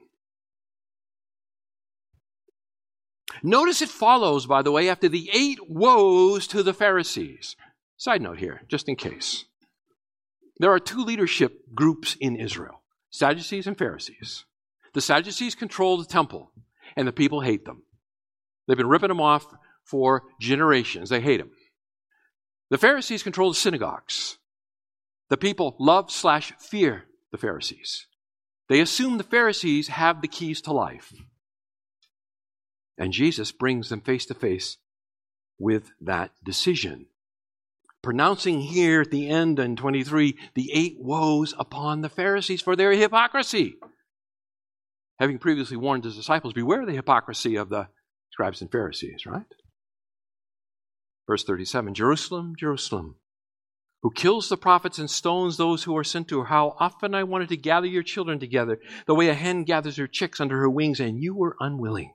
Notice 3.42 3.82
it 3.82 3.88
follows, 3.88 4.46
by 4.46 4.62
the 4.62 4.72
way, 4.72 4.88
after 4.88 5.08
the 5.08 5.30
eight 5.32 5.58
woes 5.68 6.46
to 6.48 6.62
the 6.62 6.74
Pharisees. 6.74 7.54
Side 7.96 8.22
note 8.22 8.38
here, 8.38 8.62
just 8.68 8.88
in 8.88 8.96
case. 8.96 9.44
There 10.58 10.72
are 10.72 10.80
two 10.80 11.04
leadership 11.04 11.74
groups 11.74 12.16
in 12.18 12.34
Israel 12.34 12.82
Sadducees 13.10 13.66
and 13.66 13.76
Pharisees. 13.76 14.44
The 14.94 15.00
Sadducees 15.00 15.54
control 15.54 15.96
the 15.96 16.04
temple, 16.04 16.52
and 16.96 17.06
the 17.06 17.12
people 17.12 17.40
hate 17.40 17.64
them. 17.64 17.82
They've 18.66 18.76
been 18.76 18.88
ripping 18.88 19.08
them 19.08 19.20
off 19.20 19.46
for 19.84 20.24
generations. 20.40 21.08
They 21.08 21.20
hate 21.20 21.38
them. 21.38 21.50
The 22.70 22.78
Pharisees 22.78 23.22
control 23.22 23.50
the 23.50 23.56
synagogues. 23.56 24.38
The 25.30 25.36
people 25.36 25.76
love 25.78 26.10
slash 26.10 26.52
fear 26.58 27.04
the 27.32 27.38
Pharisees. 27.38 28.06
They 28.68 28.80
assume 28.80 29.16
the 29.16 29.24
Pharisees 29.24 29.88
have 29.88 30.20
the 30.20 30.28
keys 30.28 30.60
to 30.62 30.72
life. 30.72 31.12
And 32.98 33.12
Jesus 33.12 33.52
brings 33.52 33.88
them 33.88 34.00
face 34.00 34.26
to 34.26 34.34
face 34.34 34.76
with 35.58 35.90
that 36.00 36.32
decision. 36.44 37.06
Pronouncing 38.02 38.60
here 38.60 39.00
at 39.02 39.10
the 39.10 39.28
end 39.28 39.58
in 39.58 39.76
23 39.76 40.36
the 40.54 40.70
eight 40.72 40.96
woes 40.98 41.54
upon 41.58 42.00
the 42.00 42.08
Pharisees 42.08 42.62
for 42.62 42.76
their 42.76 42.92
hypocrisy. 42.92 43.76
Having 45.18 45.38
previously 45.38 45.76
warned 45.76 46.04
his 46.04 46.16
disciples, 46.16 46.52
beware 46.52 46.86
the 46.86 46.92
hypocrisy 46.92 47.56
of 47.56 47.70
the 47.70 47.88
scribes 48.30 48.62
and 48.62 48.70
Pharisees, 48.70 49.26
right? 49.26 49.46
Verse 51.26 51.42
37 51.42 51.92
Jerusalem, 51.92 52.54
Jerusalem, 52.56 53.16
who 54.02 54.12
kills 54.12 54.48
the 54.48 54.56
prophets 54.56 55.00
and 55.00 55.10
stones 55.10 55.56
those 55.56 55.82
who 55.82 55.96
are 55.96 56.04
sent 56.04 56.28
to 56.28 56.38
her. 56.38 56.44
How 56.46 56.76
often 56.78 57.16
I 57.16 57.24
wanted 57.24 57.48
to 57.48 57.56
gather 57.56 57.88
your 57.88 58.04
children 58.04 58.38
together, 58.38 58.78
the 59.06 59.14
way 59.14 59.28
a 59.28 59.34
hen 59.34 59.64
gathers 59.64 59.96
her 59.96 60.06
chicks 60.06 60.40
under 60.40 60.58
her 60.58 60.70
wings, 60.70 61.00
and 61.00 61.20
you 61.20 61.34
were 61.34 61.56
unwilling. 61.58 62.14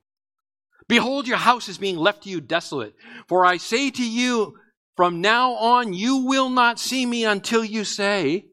Behold, 0.87 1.27
your 1.27 1.37
house 1.37 1.69
is 1.69 1.77
being 1.77 1.97
left 1.97 2.23
to 2.23 2.29
you 2.29 2.41
desolate. 2.41 2.95
For 3.27 3.45
I 3.45 3.57
say 3.57 3.89
to 3.91 4.07
you, 4.09 4.55
from 4.95 5.21
now 5.21 5.53
on 5.53 5.93
you 5.93 6.17
will 6.17 6.49
not 6.49 6.79
see 6.79 7.05
me 7.05 7.25
until 7.25 7.63
you 7.63 7.83
say, 7.83 8.45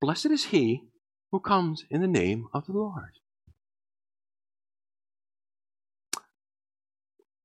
Blessed 0.00 0.26
is 0.26 0.46
he 0.46 0.84
who 1.30 1.40
comes 1.40 1.84
in 1.90 2.00
the 2.00 2.06
name 2.06 2.48
of 2.54 2.66
the 2.66 2.72
Lord. 2.72 3.18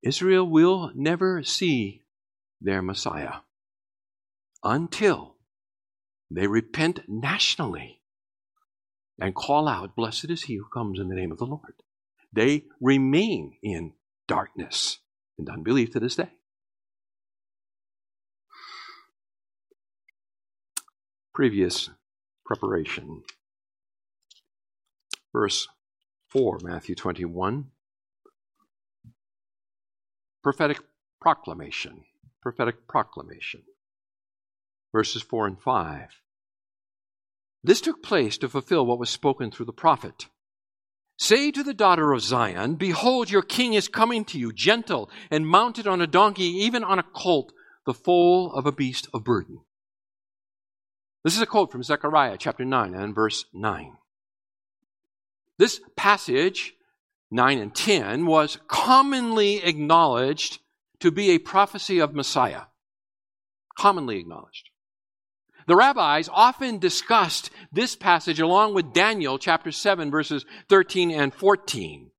Israel 0.04 0.50
will 0.50 0.92
never 0.96 1.44
see 1.44 2.02
their 2.60 2.82
Messiah. 2.82 3.42
until 4.64 5.36
they 6.30 6.48
repent 6.48 7.02
nationally 7.08 8.02
and 9.20 9.36
call 9.36 9.68
out, 9.68 9.96
Blessed 9.96 10.30
is 10.30 10.44
he 10.44 10.56
who 10.56 10.66
comes 10.74 11.00
in 11.00 11.10
the 11.10 11.16
name 11.16 11.32
of 11.32 11.40
the 11.40 11.46
Lord. 11.46 11.74
They 12.32 12.66
remain 12.80 13.58
in 13.62 13.94
darkness 14.28 15.00
and 15.38 15.50
unbelief 15.50 15.92
to 15.92 16.00
this 16.00 16.16
day. 16.16 16.30
Previous 21.42 21.90
preparation. 22.46 23.24
Verse 25.34 25.68
4, 26.30 26.60
Matthew 26.62 26.94
21. 26.94 27.66
Prophetic 30.44 30.82
proclamation. 31.20 32.04
Prophetic 32.44 32.88
proclamation. 32.88 33.64
Verses 34.94 35.24
4 35.24 35.48
and 35.48 35.60
5. 35.60 36.10
This 37.64 37.82
took 37.82 38.04
place 38.04 38.38
to 38.38 38.48
fulfill 38.48 38.86
what 38.86 39.00
was 39.00 39.10
spoken 39.10 39.50
through 39.50 39.66
the 39.66 39.74
prophet. 39.74 40.28
Say 41.18 41.50
to 41.50 41.64
the 41.64 41.74
daughter 41.74 42.14
of 42.14 42.22
Zion, 42.22 42.76
Behold, 42.76 43.32
your 43.32 43.42
king 43.42 43.74
is 43.74 43.88
coming 43.88 44.26
to 44.26 44.38
you, 44.38 44.54
gentle 44.54 45.10
and 45.32 45.48
mounted 45.48 45.88
on 45.88 46.02
a 46.02 46.06
donkey, 46.06 46.44
even 46.44 46.84
on 46.84 47.00
a 47.00 47.04
colt, 47.16 47.52
the 47.88 47.96
foal 47.96 48.54
of 48.54 48.68
a 48.68 48.72
beast 48.72 49.08
of 49.12 49.24
burden. 49.24 49.62
This 51.24 51.36
is 51.36 51.42
a 51.42 51.46
quote 51.46 51.72
from 51.72 51.84
Zechariah 51.84 52.38
chapter 52.38 52.66
9 52.66 52.96
and 52.96 53.14
verse 53.14 53.46
9. 53.54 53.94
This 55.60 55.80
passage, 55.96 56.74
9 57.30 57.60
and 57.60 57.76
10, 57.76 58.26
was 58.26 58.58
commonly 58.68 59.58
acknowledged 59.64 60.60
to 61.00 61.12
be 61.12 61.32
a 61.32 61.38
prophecy 61.38 62.00
of 62.00 62.16
Messiah. 62.16 62.64
Commonly 63.78 64.18
acknowledged. 64.18 64.70
The 65.68 65.76
rabbis 65.76 66.28
often 66.32 66.80
discussed 66.80 67.52
this 67.72 67.96
passage 67.96 68.40
along 68.40 68.74
with 68.74 68.94
Daniel 68.94 69.38
chapter 69.38 69.72
7 69.72 70.10
verses 70.10 70.44
13 70.70 71.12
and 71.12 71.34
14. 71.34 72.10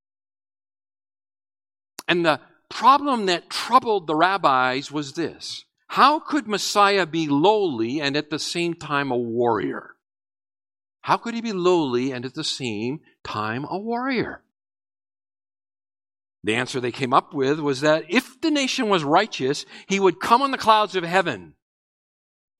And 2.06 2.24
the 2.24 2.40
problem 2.68 3.26
that 3.26 3.50
troubled 3.50 4.06
the 4.06 4.14
rabbis 4.14 4.92
was 4.92 5.14
this. 5.14 5.64
How 5.92 6.20
could 6.20 6.48
Messiah 6.48 7.04
be 7.04 7.28
lowly 7.28 8.00
and 8.00 8.16
at 8.16 8.30
the 8.30 8.38
same 8.38 8.72
time 8.72 9.10
a 9.10 9.16
warrior? 9.16 9.90
How 11.02 11.18
could 11.18 11.34
he 11.34 11.42
be 11.42 11.52
lowly 11.52 12.12
and 12.12 12.24
at 12.24 12.32
the 12.32 12.44
same 12.44 13.00
time 13.22 13.66
a 13.68 13.76
warrior? 13.76 14.42
The 16.42 16.54
answer 16.54 16.80
they 16.80 16.92
came 16.92 17.12
up 17.12 17.34
with 17.34 17.60
was 17.60 17.82
that 17.82 18.06
if 18.08 18.40
the 18.40 18.50
nation 18.50 18.88
was 18.88 19.04
righteous, 19.04 19.66
he 19.86 20.00
would 20.00 20.18
come 20.18 20.40
on 20.40 20.50
the 20.50 20.56
clouds 20.56 20.96
of 20.96 21.04
heaven. 21.04 21.56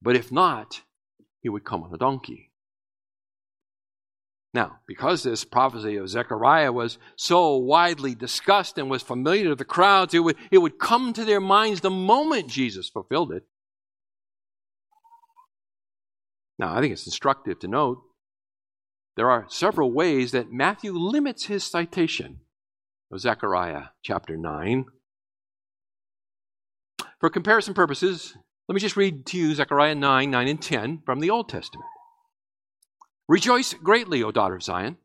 But 0.03 0.15
if 0.15 0.31
not, 0.31 0.83
he 1.41 1.49
would 1.49 1.65
come 1.65 1.83
on 1.83 1.95
a 1.95 1.97
donkey. 1.97 2.52
Now, 4.55 4.81
because 4.87 5.23
this 5.23 5.45
prophecy 5.45 5.97
of 5.97 6.11
Zechariah 6.11 6.73
was 6.73 6.99
so 7.17 7.57
widely 7.57 8.15
discussed 8.15 8.77
and 8.77 8.91
was 8.91 9.03
familiar 9.03 9.45
to 9.45 9.55
the 9.55 9.65
crowds, 9.65 10.13
it 10.13 10.19
would, 10.19 10.37
it 10.51 10.59
would 10.59 10.79
come 10.79 11.15
to 11.15 11.25
their 11.25 11.41
minds 11.41 11.81
the 11.81 11.91
moment 11.91 12.49
Jesus 12.49 12.91
fulfilled 12.91 13.33
it. 13.33 13.45
Now, 16.59 16.77
I 16.77 16.81
think 16.81 16.93
it's 16.93 17.07
instructive 17.07 17.59
to 17.61 17.69
note 17.69 18.03
there 19.17 19.31
are 19.31 19.47
several 19.49 19.91
ways 19.91 20.33
that 20.33 20.53
Matthew 20.53 20.93
limits 20.93 21.47
his 21.47 21.65
citation 21.65 22.41
of 23.11 23.21
Zechariah 23.21 23.85
chapter 24.03 24.37
9. 24.37 24.85
For 27.21 27.31
comparison 27.31 27.73
purposes, 27.73 28.37
let 28.69 28.75
me 28.75 28.81
just 28.81 28.97
read 28.97 29.27
to 29.27 29.39
you 29.39 29.55
Zechariah 29.55 29.95
9, 29.95 30.31
9, 30.31 30.49
and 30.49 30.63
10 30.63 31.03
from 31.05 31.21
the 31.21 31.31
Old 31.31 31.49
Testament. 31.49 31.87
Rejoice 33.29 33.75
greatly, 33.75 34.23
O 34.23 34.31
daughter 34.31 34.57
of 34.57 34.63
Zion. 34.63 34.99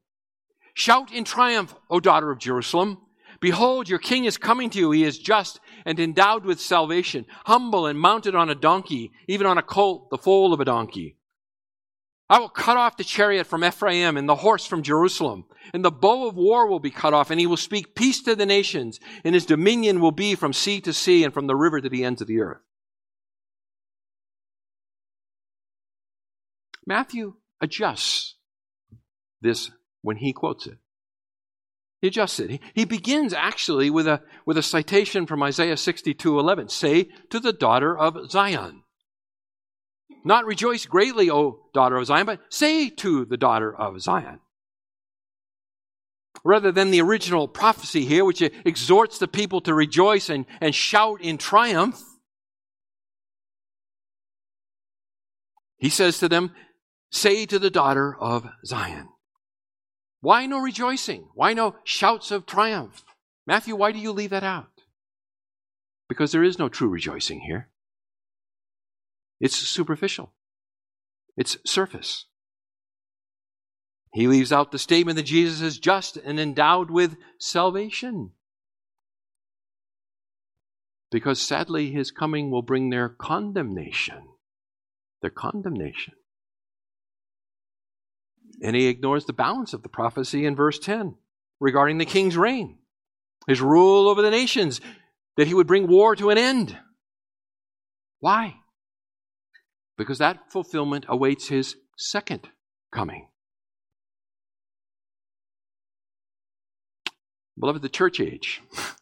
Shout 0.74 1.12
in 1.12 1.24
triumph, 1.24 1.76
O 1.90 2.00
daughter 2.00 2.32
of 2.32 2.40
Jerusalem. 2.40 3.00
Behold, 3.40 3.88
your 3.88 4.00
king 4.00 4.26
is 4.26 4.38
coming 4.38 4.70
to 4.72 4.80
you. 4.80 4.92
He 4.92 5.04
is 5.04 5.20
just 5.20 5.60
and 5.86 6.00
endowed 6.00 6.44
with 6.44 6.60
salvation, 6.60 7.26
humble 7.46 7.86
and 7.86 8.00
mounted 8.00 8.36
on 8.36 8.50
a 8.50 8.56
donkey, 8.56 9.12
even 9.28 9.46
on 9.46 9.58
a 9.58 9.64
colt, 9.64 10.10
the 10.10 10.18
foal 10.18 10.54
of 10.54 10.60
a 10.60 10.66
donkey. 10.66 11.18
I 12.30 12.40
will 12.40 12.50
cut 12.50 12.76
off 12.76 12.98
the 12.98 13.06
chariot 13.06 13.48
from 13.48 13.64
Ephraim 13.64 14.18
and 14.18 14.28
the 14.28 14.36
horse 14.36 14.66
from 14.66 14.84
Jerusalem, 14.84 15.46
and 15.74 15.86
the 15.86 15.92
bow 15.92 16.28
of 16.28 16.36
war 16.36 16.68
will 16.68 16.80
be 16.80 16.92
cut 16.92 17.14
off, 17.14 17.32
and 17.32 17.40
he 17.40 17.48
will 17.48 17.58
speak 17.58 17.96
peace 17.96 18.22
to 18.24 18.36
the 18.36 18.46
nations, 18.46 19.00
and 19.24 19.34
his 19.34 19.46
dominion 19.46 20.02
will 20.02 20.12
be 20.12 20.36
from 20.36 20.52
sea 20.52 20.82
to 20.82 20.92
sea 20.92 21.24
and 21.24 21.34
from 21.34 21.48
the 21.48 21.56
river 21.56 21.80
to 21.80 21.90
the 21.90 22.04
ends 22.04 22.22
of 22.22 22.28
the 22.28 22.42
earth. 22.42 22.62
Matthew 26.86 27.36
adjusts 27.62 28.36
this 29.42 29.72
when 30.02 30.18
he 30.18 30.34
quotes 30.34 30.68
it. 30.68 30.78
He 32.02 32.08
adjusts 32.08 32.40
it. 32.40 32.60
He 32.76 32.86
begins 32.86 33.34
actually 33.34 33.90
with 33.90 34.08
a, 34.08 34.22
with 34.46 34.58
a 34.58 34.64
citation 34.64 35.26
from 35.26 35.42
Isaiah 35.42 35.78
62 35.78 36.40
11. 36.40 36.70
Say 36.70 37.10
to 37.30 37.40
the 37.40 37.54
daughter 37.54 37.98
of 37.98 38.30
Zion. 38.30 38.84
Not 40.24 40.46
rejoice 40.46 40.86
greatly, 40.86 41.30
O 41.30 41.70
daughter 41.74 41.98
of 41.98 42.06
Zion, 42.06 42.26
but 42.26 42.42
say 42.50 42.90
to 42.90 43.26
the 43.26 43.38
daughter 43.38 43.74
of 43.76 44.00
Zion. 44.02 44.40
Rather 46.44 46.72
than 46.72 46.92
the 46.92 47.02
original 47.02 47.48
prophecy 47.48 48.06
here, 48.06 48.24
which 48.24 48.42
exhorts 48.42 49.18
the 49.18 49.28
people 49.28 49.62
to 49.62 49.74
rejoice 49.74 50.30
and, 50.30 50.46
and 50.62 50.76
shout 50.76 51.22
in 51.22 51.38
triumph, 51.38 52.00
he 55.78 55.90
says 55.90 56.20
to 56.20 56.30
them, 56.30 56.52
Say 57.12 57.46
to 57.46 57.60
the 57.60 57.70
daughter 57.70 58.16
of 58.16 58.48
Zion. 58.66 59.10
Why 60.22 60.46
no 60.46 60.60
rejoicing? 60.60 61.30
Why 61.34 61.54
no 61.54 61.76
shouts 61.84 62.32
of 62.32 62.46
triumph? 62.46 63.04
Matthew, 63.46 63.76
why 63.76 63.92
do 63.92 64.00
you 64.00 64.12
leave 64.12 64.32
that 64.32 64.44
out? 64.44 64.68
Because 66.10 66.32
there 66.32 66.44
is 66.44 66.60
no 66.60 66.70
true 66.70 66.90
rejoicing 66.90 67.42
here. 67.42 67.70
It's 69.40 69.56
superficial, 69.56 70.34
it's 71.36 71.58
surface. 71.66 72.26
He 74.14 74.28
leaves 74.28 74.52
out 74.52 74.72
the 74.72 74.80
statement 74.80 75.18
that 75.18 75.24
Jesus 75.24 75.62
is 75.62 75.78
just 75.78 76.18
and 76.18 76.40
endowed 76.40 76.90
with 76.90 77.18
salvation. 77.40 78.32
Because 81.12 81.40
sadly, 81.40 81.92
his 81.92 82.10
coming 82.10 82.50
will 82.50 82.64
bring 82.64 82.90
their 82.90 83.10
condemnation. 83.10 84.28
Their 85.22 85.30
condemnation. 85.30 86.16
And 88.62 88.76
he 88.76 88.88
ignores 88.88 89.26
the 89.26 89.34
balance 89.34 89.74
of 89.74 89.84
the 89.84 89.90
prophecy 89.90 90.46
in 90.46 90.56
verse 90.56 90.80
10 90.80 91.16
regarding 91.60 91.98
the 91.98 92.06
king's 92.06 92.38
reign, 92.38 92.78
his 93.48 93.62
rule 93.62 94.10
over 94.10 94.22
the 94.22 94.32
nations, 94.32 94.82
that 95.36 95.48
he 95.48 95.54
would 95.54 95.68
bring 95.68 95.88
war 95.88 96.16
to 96.16 96.30
an 96.30 96.38
end. 96.38 96.78
Why? 98.20 98.56
Because 99.98 100.18
that 100.18 100.52
fulfillment 100.52 101.06
awaits 101.08 101.48
his 101.48 101.76
second 101.98 102.50
coming. 102.92 103.28
Beloved, 107.60 107.82
the 107.82 107.90
church 107.90 108.20
age. 108.20 108.62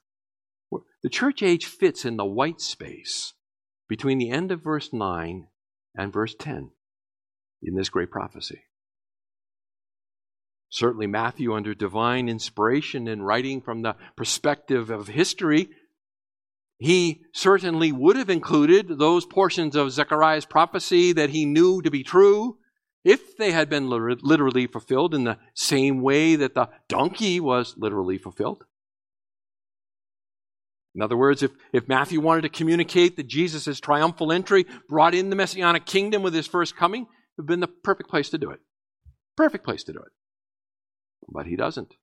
The 1.06 1.10
church 1.10 1.44
age 1.44 1.68
fits 1.68 2.04
in 2.04 2.18
the 2.18 2.26
white 2.26 2.60
space 2.60 3.34
between 3.88 4.18
the 4.18 4.32
end 4.32 4.52
of 4.52 4.64
verse 4.64 4.92
9 4.92 5.46
and 5.94 6.12
verse 6.12 6.34
10 6.34 6.72
in 7.62 7.76
this 7.76 7.90
great 7.90 8.10
prophecy. 8.10 8.64
Certainly, 10.70 11.08
Matthew, 11.08 11.54
under 11.54 11.74
divine 11.74 12.28
inspiration 12.28 13.08
and 13.08 13.26
writing 13.26 13.62
from 13.62 13.82
the 13.82 13.96
perspective 14.18 14.90
of 14.90 15.08
history, 15.08 15.70
he 16.78 17.22
certainly 17.34 17.92
would 17.92 18.16
have 18.16 18.30
included 18.30 18.88
those 18.98 19.26
portions 19.26 19.76
of 19.76 19.92
Zechariah's 19.92 20.46
prophecy 20.46 21.14
that 21.14 21.30
he 21.30 21.46
knew 21.46 21.82
to 21.82 21.90
be 21.90 22.04
true 22.04 22.58
if 23.06 23.38
they 23.38 23.52
had 23.52 23.70
been 23.70 23.88
literally 23.90 24.68
fulfilled 24.68 25.14
in 25.14 25.24
the 25.24 25.38
same 25.54 26.02
way 26.02 26.36
that 26.36 26.56
the 26.56 26.70
donkey 26.90 27.40
was 27.40 27.76
literally 27.78 28.18
fulfilled. 28.18 28.66
In 30.96 31.02
other 31.02 31.18
words, 31.18 31.44
if, 31.44 31.52
if 31.72 31.88
Matthew 31.88 32.20
wanted 32.20 32.42
to 32.42 32.50
communicate 32.50 33.16
that 33.18 33.28
Jesus' 33.28 33.80
triumphal 33.80 34.32
entry 34.32 34.66
brought 34.90 35.14
in 35.14 35.30
the 35.30 35.36
messianic 35.36 35.86
kingdom 35.86 36.24
with 36.24 36.34
his 36.34 36.48
first 36.48 36.76
coming, 36.76 37.04
it 37.04 37.08
would 37.38 37.44
have 37.44 37.48
been 37.48 37.60
the 37.60 37.68
perfect 37.68 38.10
place 38.10 38.30
to 38.30 38.38
do 38.38 38.50
it. 38.50 38.60
Perfect 39.38 39.66
place 39.66 39.84
to 39.84 39.94
do 39.94 40.00
it. 40.00 40.12
But 41.28 41.48
he 41.48 41.56
doesn't. 41.56 41.96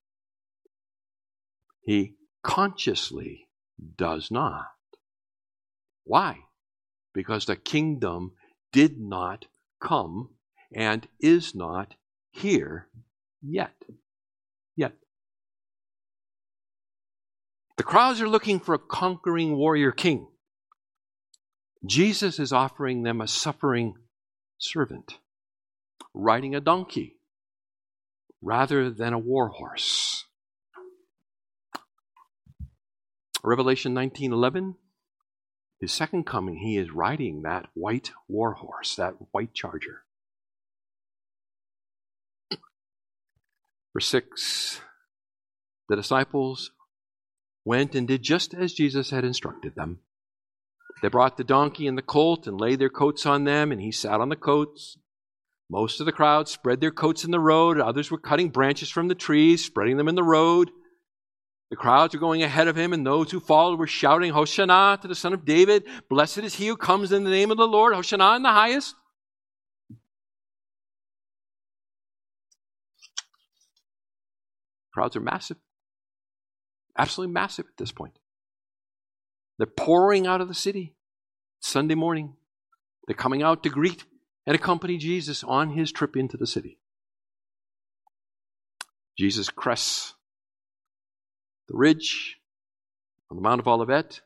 He 1.81 2.15
consciously 2.43 3.47
does 3.97 4.29
not. 4.31 4.67
Why? 6.03 6.39
Because 7.13 7.45
the 7.45 7.55
kingdom 7.55 8.33
did 8.71 8.99
not 8.99 9.45
come 9.81 10.29
and 10.73 11.07
is 11.19 11.53
not 11.53 11.95
here 12.31 12.87
yet. 13.41 13.75
Yet. 14.75 14.93
The 17.77 17.83
crowds 17.83 18.21
are 18.21 18.29
looking 18.29 18.59
for 18.59 18.73
a 18.73 18.79
conquering 18.79 19.55
warrior 19.55 19.91
king. 19.91 20.27
Jesus 21.85 22.39
is 22.39 22.53
offering 22.53 23.03
them 23.03 23.19
a 23.19 23.27
suffering 23.27 23.95
servant, 24.57 25.17
riding 26.13 26.55
a 26.55 26.61
donkey 26.61 27.17
rather 28.43 28.89
than 28.89 29.13
a 29.13 29.19
war 29.19 29.49
horse. 29.49 30.25
Revelation 33.43 33.93
19:11 33.93 34.75
his 35.79 35.91
second 35.91 36.25
coming 36.25 36.59
he 36.59 36.77
is 36.77 36.91
riding 36.91 37.41
that 37.41 37.67
white 37.73 38.11
war 38.29 38.53
horse 38.53 38.95
that 38.95 39.15
white 39.31 39.53
charger 39.53 40.05
Verse 43.93 44.07
6 44.07 44.81
The 45.87 45.95
disciples 45.95 46.71
went 47.63 47.95
and 47.95 48.07
did 48.07 48.23
just 48.23 48.53
as 48.53 48.73
Jesus 48.73 49.11
had 49.11 49.23
instructed 49.23 49.75
them. 49.75 49.99
They 51.01 51.09
brought 51.09 51.37
the 51.37 51.43
donkey 51.43 51.85
and 51.85 51.97
the 51.97 52.01
colt 52.01 52.47
and 52.47 52.59
laid 52.59 52.79
their 52.79 52.89
coats 52.89 53.25
on 53.25 53.43
them, 53.43 53.71
and 53.71 53.79
he 53.79 53.91
sat 53.91 54.19
on 54.19 54.29
the 54.29 54.35
coats. 54.35 54.97
Most 55.73 55.99
of 55.99 56.05
the 56.05 56.11
crowd 56.11 56.47
spread 56.47 56.81
their 56.81 56.91
coats 56.91 57.23
in 57.23 57.31
the 57.31 57.39
road. 57.39 57.79
Others 57.79 58.11
were 58.11 58.19
cutting 58.19 58.49
branches 58.49 58.91
from 58.91 59.07
the 59.07 59.15
trees, 59.15 59.65
spreading 59.65 59.97
them 59.97 60.07
in 60.07 60.13
the 60.13 60.21
road. 60.21 60.69
The 61.71 61.75
crowds 61.75 62.13
were 62.13 62.19
going 62.19 62.43
ahead 62.43 62.67
of 62.67 62.75
him, 62.75 62.93
and 62.93 63.03
those 63.03 63.31
who 63.31 63.39
followed 63.39 63.79
were 63.79 63.87
shouting, 63.87 64.33
Hosanna 64.33 64.99
to 65.01 65.07
the 65.07 65.15
Son 65.15 65.33
of 65.33 65.45
David. 65.45 65.85
Blessed 66.11 66.37
is 66.37 66.53
he 66.53 66.67
who 66.67 66.77
comes 66.77 67.11
in 67.11 67.23
the 67.23 67.31
name 67.31 67.49
of 67.49 67.57
the 67.57 67.67
Lord. 67.67 67.95
Hosanna 67.95 68.35
in 68.35 68.43
the 68.43 68.49
highest. 68.49 68.93
Crowds 74.93 75.15
are 75.15 75.21
massive. 75.21 75.57
Absolutely 76.95 77.33
massive 77.33 77.65
at 77.65 77.77
this 77.77 77.91
point. 77.91 78.19
They're 79.57 79.65
pouring 79.65 80.27
out 80.27 80.39
of 80.39 80.49
the 80.49 80.53
city 80.53 80.93
Sunday 81.61 81.95
morning. 81.95 82.35
They're 83.07 83.15
coming 83.15 83.41
out 83.41 83.63
to 83.63 83.69
greet 83.69 84.05
and 84.45 84.55
accompany 84.55 84.97
Jesus 84.97 85.43
on 85.43 85.71
his 85.71 85.91
trip 85.91 86.15
into 86.15 86.37
the 86.37 86.47
city. 86.47 86.79
Jesus 89.17 89.49
crests 89.49 90.15
the 91.67 91.77
ridge 91.77 92.37
on 93.29 93.37
the 93.37 93.43
Mount 93.43 93.59
of 93.59 93.67
Olivet. 93.67 94.21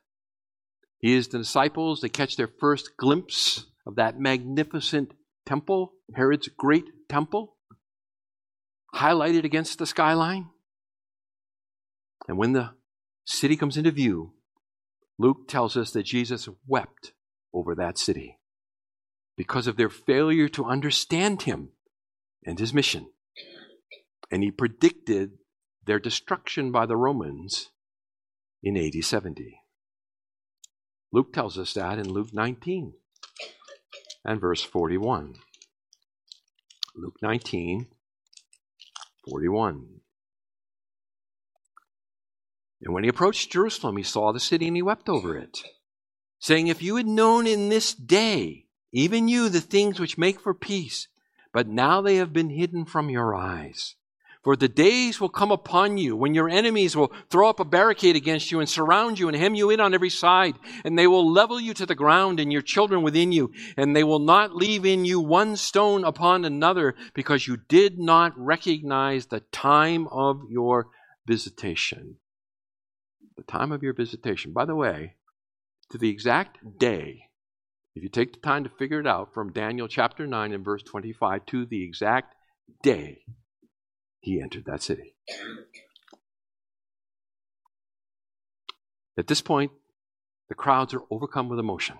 He 0.99 1.13
is 1.13 1.27
the 1.27 1.37
disciples. 1.37 2.01
They 2.01 2.09
catch 2.09 2.35
their 2.35 2.49
first 2.59 2.91
glimpse 2.97 3.65
of 3.85 3.95
that 3.95 4.19
magnificent 4.19 5.13
temple, 5.45 5.93
Herod's 6.15 6.47
great 6.47 6.85
temple, 7.09 7.55
highlighted 8.95 9.43
against 9.43 9.77
the 9.77 9.85
skyline. 9.85 10.49
And 12.27 12.37
when 12.37 12.53
the 12.53 12.71
city 13.25 13.55
comes 13.55 13.77
into 13.77 13.91
view, 13.91 14.33
Luke 15.19 15.47
tells 15.47 15.77
us 15.77 15.91
that 15.91 16.03
Jesus 16.03 16.49
wept 16.65 17.13
over 17.53 17.75
that 17.75 17.97
city 17.97 18.36
because 19.37 19.67
of 19.67 19.77
their 19.77 19.89
failure 19.89 20.49
to 20.49 20.65
understand 20.65 21.43
him 21.43 21.69
and 22.43 22.59
his 22.59 22.73
mission. 22.73 23.07
And 24.31 24.43
he 24.43 24.51
predicted 24.51 25.37
their 25.85 25.99
destruction 25.99 26.71
by 26.71 26.85
the 26.85 26.97
Romans 26.97 27.69
in 28.61 28.75
AD 28.75 29.03
70. 29.03 29.61
Luke 31.13 31.31
tells 31.31 31.57
us 31.57 31.73
that 31.75 31.99
in 31.99 32.09
Luke 32.09 32.33
19 32.33 32.93
and 34.25 34.41
verse 34.41 34.61
41. 34.61 35.35
Luke 36.95 37.15
19, 37.21 37.87
41. 39.29 39.87
And 42.81 42.93
when 42.93 43.03
he 43.03 43.09
approached 43.09 43.51
Jerusalem, 43.51 43.97
he 43.97 44.03
saw 44.03 44.31
the 44.31 44.39
city 44.39 44.67
and 44.67 44.75
he 44.75 44.81
wept 44.81 45.07
over 45.07 45.37
it, 45.37 45.59
saying, 46.39 46.67
If 46.67 46.81
you 46.81 46.97
had 46.97 47.07
known 47.07 47.47
in 47.47 47.69
this 47.69 47.93
day, 47.93 48.66
even 48.91 49.27
you, 49.27 49.49
the 49.49 49.61
things 49.61 49.99
which 49.99 50.17
make 50.17 50.39
for 50.39 50.53
peace, 50.53 51.07
but 51.53 51.67
now 51.67 52.01
they 52.01 52.15
have 52.15 52.33
been 52.33 52.49
hidden 52.49 52.85
from 52.85 53.09
your 53.09 53.35
eyes. 53.35 53.95
For 54.43 54.55
the 54.55 54.69
days 54.69 55.19
will 55.19 55.29
come 55.29 55.51
upon 55.51 55.97
you 55.97 56.15
when 56.15 56.33
your 56.33 56.47
enemies 56.47 56.95
will 56.95 57.11
throw 57.29 57.49
up 57.49 57.59
a 57.59 57.65
barricade 57.65 58.15
against 58.15 58.49
you 58.49 58.61
and 58.61 58.69
surround 58.69 59.19
you 59.19 59.27
and 59.27 59.35
hem 59.35 59.55
you 59.55 59.69
in 59.69 59.81
on 59.81 59.93
every 59.93 60.09
side, 60.09 60.55
and 60.85 60.97
they 60.97 61.07
will 61.07 61.29
level 61.29 61.59
you 61.59 61.73
to 61.73 61.85
the 61.85 61.95
ground 61.95 62.39
and 62.39 62.51
your 62.53 62.61
children 62.61 63.01
within 63.01 63.31
you, 63.31 63.51
and 63.75 63.95
they 63.95 64.05
will 64.05 64.19
not 64.19 64.55
leave 64.55 64.85
in 64.85 65.03
you 65.03 65.19
one 65.19 65.57
stone 65.57 66.05
upon 66.05 66.45
another, 66.45 66.95
because 67.13 67.47
you 67.47 67.57
did 67.67 67.99
not 67.99 68.31
recognize 68.37 69.25
the 69.25 69.41
time 69.51 70.07
of 70.07 70.41
your 70.49 70.87
visitation 71.25 72.15
the 73.37 73.43
time 73.43 73.71
of 73.71 73.83
your 73.83 73.93
visitation. 73.93 74.51
By 74.51 74.65
the 74.65 74.75
way, 74.75 75.15
to 75.91 75.97
the 75.97 76.09
exact 76.09 76.79
day, 76.79 77.26
if 77.97 78.03
you 78.03 78.09
take 78.09 78.33
the 78.33 78.39
time 78.39 78.63
to 78.63 78.69
figure 78.69 78.99
it 78.99 79.07
out 79.07 79.33
from 79.33 79.51
Daniel 79.51 79.87
chapter 79.87 80.27
9 80.27 80.53
and 80.53 80.63
verse 80.63 80.83
25 80.83 81.45
to 81.47 81.65
the 81.65 81.83
exact 81.83 82.35
day 82.83 83.23
he 84.19 84.39
entered 84.39 84.65
that 84.65 84.83
city. 84.83 85.15
At 89.17 89.25
this 89.25 89.41
point, 89.41 89.71
the 90.47 90.53
crowds 90.53 90.93
are 90.93 91.01
overcome 91.09 91.49
with 91.49 91.57
emotion. 91.57 91.97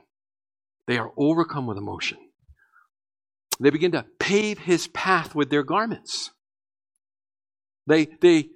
They 0.86 1.00
are 1.00 1.12
overcome 1.18 1.66
with 1.66 1.80
emotion. 1.80 2.20
They 3.60 3.72
begin 3.72 3.94
to 3.94 4.06
pave 4.20 4.60
his 4.60 4.88
path 4.88 5.34
with 5.34 5.50
their 5.50 5.64
garments. 5.64 6.30
They, 7.88 8.06
they 8.22 8.50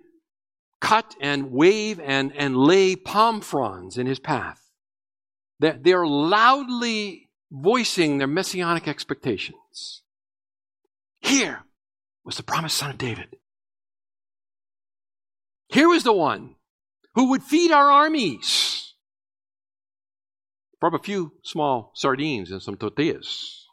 cut 0.80 1.15
and 1.19 1.51
wave 1.51 1.99
and, 1.99 2.34
and 2.36 2.56
lay 2.56 2.95
palm 2.95 3.41
fronds 3.41 3.97
in 3.97 4.06
his 4.06 4.19
path. 4.19 4.62
They're, 5.60 5.80
they're 5.82 6.06
loudly 6.06 7.30
voicing 7.52 8.18
their 8.18 8.28
messianic 8.28 8.88
expectations. 8.88 10.02
Here 11.20 11.64
was 12.24 12.38
the 12.38 12.44
promised 12.44 12.78
son 12.78 12.92
of 12.92 12.98
David. 12.98 13.36
Here 15.68 15.88
was 15.88 16.04
the 16.04 16.14
one 16.14 16.56
who 17.16 17.30
would 17.30 17.44
feed 17.44 17.72
our 17.72 17.92
armies 17.92 18.94
from 20.80 20.96
a 20.96 21.00
few 21.00 21.34
small 21.44 21.92
sardines 21.94 22.52
and 22.52 22.62
some 22.62 22.78
tortillas. 22.78 23.68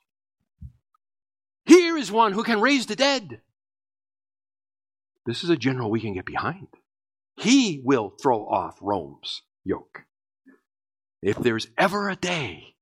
Here 1.65 1.97
is 1.97 2.11
one 2.11 2.33
who 2.33 2.43
can 2.43 2.61
raise 2.61 2.87
the 2.87 2.97
dead. 2.97 3.41
This 5.27 5.45
is 5.45 5.51
a 5.51 5.57
general 5.57 5.91
we 5.91 6.01
can 6.01 6.15
get 6.15 6.25
behind. 6.25 6.69
He 7.37 7.81
will 7.85 8.11
throw 8.21 8.47
off 8.47 8.79
Rome's 8.81 9.43
yoke. 9.65 10.05
If 11.23 11.37
there's 11.37 11.69
ever 11.77 12.09
a 12.09 12.17
day, 12.17 12.75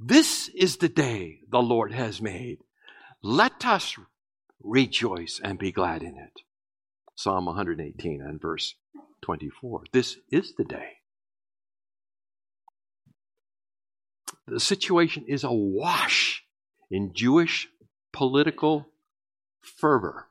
this 0.00 0.48
is 0.54 0.78
the 0.78 0.88
day 0.88 1.40
the 1.50 1.62
Lord 1.62 1.92
has 1.92 2.20
made. 2.20 2.58
Let 3.22 3.64
us 3.64 3.96
rejoice 4.62 5.40
and 5.42 5.58
be 5.58 5.72
glad 5.72 6.02
in 6.02 6.16
it. 6.18 6.42
Psalm 7.14 7.46
118 7.46 8.20
and 8.20 8.40
verse 8.40 8.74
24. 9.22 9.84
This 9.92 10.16
is 10.30 10.54
the 10.56 10.64
day. 10.64 10.98
The 14.46 14.60
situation 14.60 15.24
is 15.26 15.44
awash 15.44 16.44
in 16.90 17.14
Jewish 17.14 17.68
political 18.12 18.86
fervor. 19.62 20.28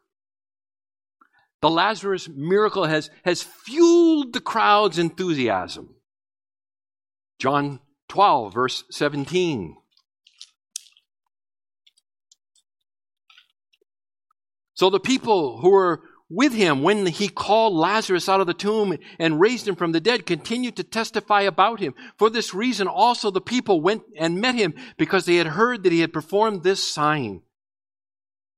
The 1.61 1.69
Lazarus 1.69 2.27
miracle 2.29 2.85
has, 2.85 3.09
has 3.23 3.41
fueled 3.41 4.33
the 4.33 4.41
crowd's 4.41 4.99
enthusiasm. 4.99 5.95
John 7.39 7.79
12, 8.13 8.53
verse 8.53 8.83
17. 8.91 9.75
So 14.75 14.91
the 14.91 14.99
people 14.99 15.57
who 15.57 15.71
were 15.71 16.03
with 16.29 16.53
him 16.53 16.83
when 16.83 17.07
he 17.07 17.27
called 17.27 17.73
Lazarus 17.73 18.29
out 18.29 18.39
of 18.39 18.45
the 18.45 18.53
tomb 18.53 18.95
and 19.17 19.39
raised 19.39 19.67
him 19.67 19.75
from 19.75 19.93
the 19.93 19.99
dead 19.99 20.27
continued 20.27 20.75
to 20.75 20.83
testify 20.83 21.41
about 21.41 21.79
him. 21.79 21.95
For 22.19 22.29
this 22.29 22.53
reason 22.53 22.87
also 22.87 23.31
the 23.31 23.41
people 23.41 23.81
went 23.81 24.03
and 24.15 24.39
met 24.39 24.53
him 24.53 24.75
because 24.97 25.25
they 25.25 25.37
had 25.37 25.47
heard 25.47 25.81
that 25.81 25.91
he 25.91 26.01
had 26.01 26.13
performed 26.13 26.61
this 26.61 26.83
sign. 26.83 27.41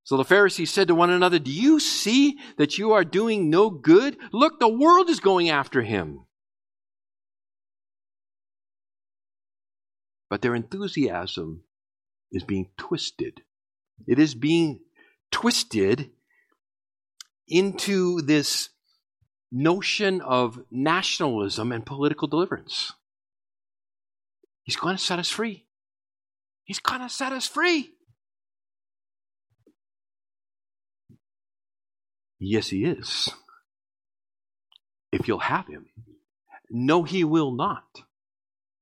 So 0.03 0.17
the 0.17 0.25
Pharisees 0.25 0.73
said 0.73 0.89
to 0.89 0.95
one 0.95 1.11
another, 1.11 1.39
Do 1.39 1.49
you 1.49 1.79
see 1.79 2.37
that 2.57 2.77
you 2.77 2.91
are 2.91 3.05
doing 3.05 3.49
no 3.49 3.69
good? 3.69 4.17
Look, 4.33 4.59
the 4.59 4.67
world 4.67 5.09
is 5.09 5.21
going 5.21 5.49
after 5.49 5.81
him. 5.81 6.24
But 10.29 10.41
their 10.41 10.55
enthusiasm 10.55 11.63
is 12.31 12.43
being 12.43 12.69
twisted. 12.77 13.41
It 14.07 14.19
is 14.19 14.35
being 14.35 14.79
twisted 15.31 16.11
into 17.47 18.21
this 18.21 18.69
notion 19.51 20.21
of 20.21 20.59
nationalism 20.71 21.71
and 21.71 21.85
political 21.85 22.27
deliverance. 22.27 22.91
He's 24.63 24.75
going 24.75 24.97
to 24.97 25.03
set 25.03 25.19
us 25.19 25.29
free. 25.29 25.65
He's 26.63 26.79
going 26.79 27.01
to 27.01 27.09
set 27.09 27.31
us 27.31 27.47
free. 27.47 27.91
Yes, 32.39 32.69
he 32.69 32.83
is. 32.83 33.29
If 35.11 35.27
you'll 35.27 35.39
have 35.39 35.67
him. 35.67 35.85
No, 36.69 37.03
he 37.03 37.23
will 37.23 37.51
not 37.51 38.01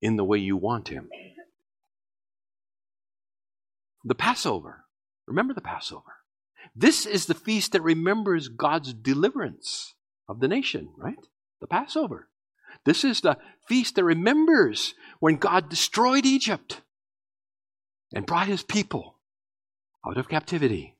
in 0.01 0.15
the 0.15 0.23
way 0.23 0.37
you 0.37 0.57
want 0.57 0.87
him. 0.87 1.09
The 4.03 4.15
Passover. 4.15 4.85
Remember 5.27 5.53
the 5.53 5.61
Passover. 5.61 6.17
This 6.75 7.05
is 7.05 7.25
the 7.25 7.33
feast 7.33 7.71
that 7.71 7.81
remembers 7.81 8.47
God's 8.47 8.93
deliverance 8.93 9.93
of 10.27 10.39
the 10.39 10.47
nation, 10.47 10.89
right? 10.97 11.27
The 11.61 11.67
Passover. 11.67 12.29
This 12.85 13.03
is 13.03 13.21
the 13.21 13.37
feast 13.67 13.95
that 13.95 14.03
remembers 14.03 14.93
when 15.19 15.37
God 15.37 15.69
destroyed 15.69 16.25
Egypt 16.25 16.81
and 18.13 18.25
brought 18.25 18.47
his 18.47 18.63
people 18.63 19.15
out 20.05 20.17
of 20.17 20.27
captivity. 20.27 20.97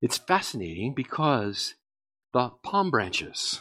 It's 0.00 0.18
fascinating 0.18 0.94
because 0.94 1.74
the 2.32 2.50
palm 2.64 2.90
branches, 2.90 3.60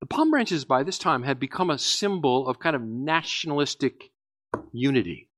the 0.00 0.06
palm 0.06 0.30
branches 0.30 0.64
by 0.64 0.82
this 0.82 0.98
time 0.98 1.24
had 1.24 1.38
become 1.38 1.68
a 1.68 1.78
symbol 1.78 2.48
of 2.48 2.58
kind 2.58 2.74
of 2.74 2.82
nationalistic 2.82 4.12
unity. 4.72 5.28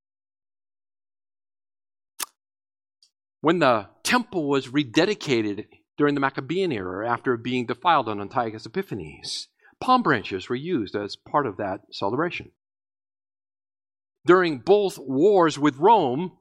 When 3.40 3.60
the 3.60 3.88
temple 4.02 4.48
was 4.48 4.68
rededicated 4.68 5.66
during 5.96 6.14
the 6.14 6.20
Maccabean 6.20 6.72
era 6.72 7.08
after 7.08 7.36
being 7.36 7.66
defiled 7.66 8.08
on 8.08 8.20
Antiochus 8.20 8.66
Epiphanes, 8.66 9.48
palm 9.80 10.02
branches 10.02 10.48
were 10.48 10.56
used 10.56 10.96
as 10.96 11.16
part 11.16 11.46
of 11.46 11.56
that 11.58 11.80
celebration. 11.92 12.50
During 14.26 14.58
both 14.58 14.98
wars 14.98 15.58
with 15.58 15.76
Rome 15.76 16.32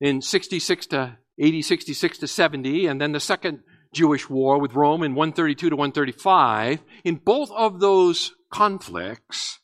in 0.00 0.20
66 0.20 0.86
to 0.88 1.18
80, 1.38 1.62
66 1.62 2.18
to 2.18 2.26
70, 2.26 2.86
and 2.86 3.00
then 3.00 3.12
the 3.12 3.20
second 3.20 3.60
Jewish 3.94 4.28
war 4.28 4.60
with 4.60 4.74
Rome 4.74 5.02
in 5.02 5.14
132 5.14 5.70
to 5.70 5.76
135, 5.76 6.80
in 7.04 7.16
both 7.16 7.50
of 7.52 7.80
those 7.80 8.32
conflicts, 8.52 9.60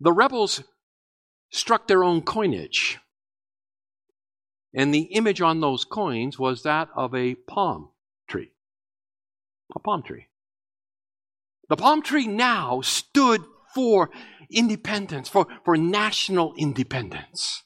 the 0.00 0.12
rebels 0.12 0.62
struck 1.50 1.86
their 1.86 2.04
own 2.04 2.22
coinage. 2.22 2.98
And 4.74 4.94
the 4.94 5.02
image 5.02 5.40
on 5.40 5.60
those 5.60 5.84
coins 5.84 6.38
was 6.38 6.62
that 6.62 6.88
of 6.94 7.14
a 7.14 7.34
palm 7.34 7.90
tree. 8.28 8.52
A 9.74 9.80
palm 9.80 10.02
tree. 10.02 10.26
The 11.68 11.76
palm 11.76 12.02
tree 12.02 12.26
now 12.26 12.80
stood 12.80 13.42
for 13.74 14.10
independence, 14.50 15.28
for, 15.28 15.46
for 15.64 15.76
national 15.76 16.54
independence. 16.56 17.62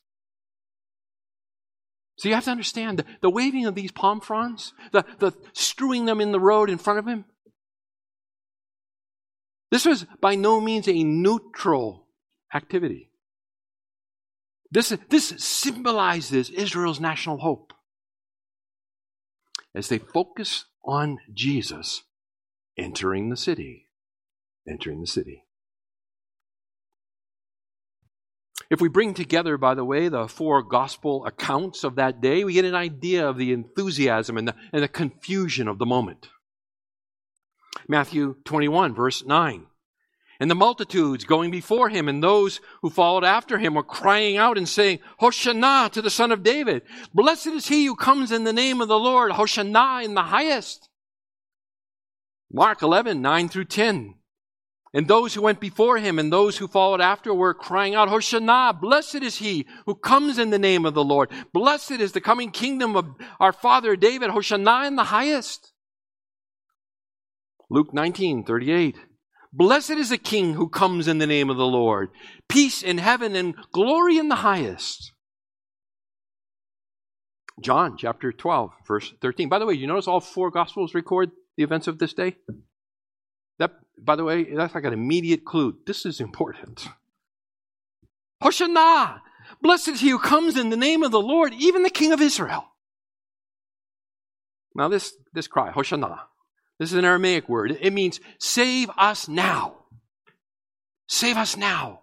So 2.16 2.28
you 2.28 2.34
have 2.34 2.44
to 2.44 2.50
understand 2.50 2.98
the, 2.98 3.04
the 3.22 3.30
waving 3.30 3.66
of 3.66 3.74
these 3.74 3.90
palm 3.90 4.20
fronds, 4.20 4.72
the, 4.92 5.04
the 5.18 5.32
strewing 5.52 6.04
them 6.04 6.20
in 6.20 6.32
the 6.32 6.40
road 6.40 6.70
in 6.70 6.78
front 6.78 6.98
of 6.98 7.06
him. 7.06 7.24
This 9.70 9.84
was 9.84 10.06
by 10.20 10.36
no 10.36 10.60
means 10.60 10.86
a 10.86 11.02
neutral 11.02 12.06
activity. 12.54 13.10
This, 14.74 14.92
this 15.08 15.28
symbolizes 15.38 16.50
Israel's 16.50 16.98
national 16.98 17.38
hope. 17.38 17.72
As 19.72 19.88
they 19.88 19.98
focus 19.98 20.64
on 20.84 21.18
Jesus 21.32 22.02
entering 22.76 23.30
the 23.30 23.36
city, 23.36 23.88
entering 24.68 25.00
the 25.00 25.06
city. 25.06 25.44
If 28.68 28.80
we 28.80 28.88
bring 28.88 29.14
together, 29.14 29.56
by 29.56 29.74
the 29.74 29.84
way, 29.84 30.08
the 30.08 30.26
four 30.26 30.60
gospel 30.64 31.24
accounts 31.24 31.84
of 31.84 31.94
that 31.94 32.20
day, 32.20 32.42
we 32.42 32.54
get 32.54 32.64
an 32.64 32.74
idea 32.74 33.28
of 33.28 33.38
the 33.38 33.52
enthusiasm 33.52 34.36
and 34.36 34.48
the, 34.48 34.56
and 34.72 34.82
the 34.82 34.88
confusion 34.88 35.68
of 35.68 35.78
the 35.78 35.86
moment. 35.86 36.30
Matthew 37.86 38.36
21, 38.44 38.92
verse 38.92 39.24
9. 39.24 39.66
And 40.40 40.50
the 40.50 40.56
multitudes 40.56 41.24
going 41.24 41.50
before 41.50 41.88
him 41.88 42.08
and 42.08 42.22
those 42.22 42.60
who 42.82 42.90
followed 42.90 43.24
after 43.24 43.58
him 43.58 43.74
were 43.74 43.84
crying 43.84 44.36
out 44.36 44.58
and 44.58 44.68
saying, 44.68 44.98
Hosanna 45.18 45.90
to 45.92 46.02
the 46.02 46.10
Son 46.10 46.32
of 46.32 46.42
David. 46.42 46.82
Blessed 47.12 47.48
is 47.48 47.68
he 47.68 47.86
who 47.86 47.94
comes 47.94 48.32
in 48.32 48.44
the 48.44 48.52
name 48.52 48.80
of 48.80 48.88
the 48.88 48.98
Lord. 48.98 49.32
Hosanna 49.32 50.02
in 50.02 50.14
the 50.14 50.22
highest. 50.22 50.88
Mark 52.52 52.82
11, 52.82 53.22
9 53.22 53.48
through 53.48 53.66
10. 53.66 54.14
And 54.92 55.08
those 55.08 55.34
who 55.34 55.42
went 55.42 55.58
before 55.58 55.98
him 55.98 56.20
and 56.20 56.32
those 56.32 56.56
who 56.56 56.68
followed 56.68 57.00
after 57.00 57.34
were 57.34 57.52
crying 57.52 57.96
out, 57.96 58.08
Hosanna, 58.08 58.76
blessed 58.80 59.16
is 59.16 59.38
he 59.38 59.66
who 59.86 59.96
comes 59.96 60.38
in 60.38 60.50
the 60.50 60.58
name 60.58 60.84
of 60.86 60.94
the 60.94 61.02
Lord. 61.02 61.30
Blessed 61.52 61.92
is 61.92 62.12
the 62.12 62.20
coming 62.20 62.52
kingdom 62.52 62.96
of 62.96 63.06
our 63.40 63.52
father 63.52 63.96
David. 63.96 64.30
Hosanna 64.30 64.84
in 64.86 64.94
the 64.94 65.04
highest. 65.04 65.72
Luke 67.68 67.92
19, 67.92 68.44
38. 68.44 68.96
Blessed 69.56 69.92
is 69.92 70.08
the 70.08 70.18
King 70.18 70.54
who 70.54 70.68
comes 70.68 71.06
in 71.06 71.18
the 71.18 71.28
name 71.28 71.48
of 71.48 71.56
the 71.56 71.66
Lord. 71.66 72.10
Peace 72.48 72.82
in 72.82 72.98
heaven 72.98 73.36
and 73.36 73.54
glory 73.70 74.18
in 74.18 74.28
the 74.28 74.34
highest. 74.34 75.12
John 77.62 77.96
chapter 77.96 78.32
12, 78.32 78.72
verse 78.84 79.14
13. 79.22 79.48
By 79.48 79.60
the 79.60 79.66
way, 79.66 79.74
you 79.74 79.86
notice 79.86 80.08
all 80.08 80.18
four 80.18 80.50
Gospels 80.50 80.92
record 80.92 81.30
the 81.56 81.62
events 81.62 81.86
of 81.86 82.00
this 82.00 82.12
day? 82.12 82.34
That, 83.60 83.70
by 83.96 84.16
the 84.16 84.24
way, 84.24 84.42
that's 84.42 84.74
like 84.74 84.82
an 84.82 84.92
immediate 84.92 85.44
clue. 85.44 85.78
This 85.86 86.04
is 86.04 86.20
important. 86.20 86.88
Hosanna! 88.42 89.22
Blessed 89.62 89.86
is 89.88 90.00
he 90.00 90.10
who 90.10 90.18
comes 90.18 90.56
in 90.56 90.70
the 90.70 90.76
name 90.76 91.04
of 91.04 91.12
the 91.12 91.20
Lord, 91.20 91.54
even 91.54 91.84
the 91.84 91.90
King 91.90 92.10
of 92.10 92.20
Israel. 92.20 92.64
Now, 94.74 94.88
this, 94.88 95.14
this 95.32 95.46
cry, 95.46 95.70
Hosanna, 95.70 96.22
this 96.78 96.92
is 96.92 96.98
an 96.98 97.04
Aramaic 97.04 97.48
word. 97.48 97.76
It 97.80 97.92
means 97.92 98.20
save 98.38 98.90
us 98.96 99.28
now. 99.28 99.84
Save 101.08 101.36
us 101.36 101.56
now. 101.56 102.00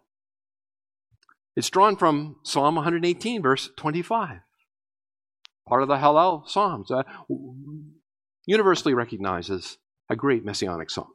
It's 1.55 1.69
drawn 1.69 1.97
from 1.97 2.37
Psalm 2.43 2.75
118, 2.75 3.41
verse 3.41 3.69
25. 3.75 4.39
Part 5.67 5.81
of 5.81 5.87
the 5.87 5.97
Hallel 5.97 6.47
Psalms, 6.47 6.89
uh, 6.91 7.03
universally 8.45 8.93
recognized 8.93 9.51
as 9.51 9.77
a 10.09 10.15
great 10.15 10.45
messianic 10.45 10.89
psalm. 10.89 11.07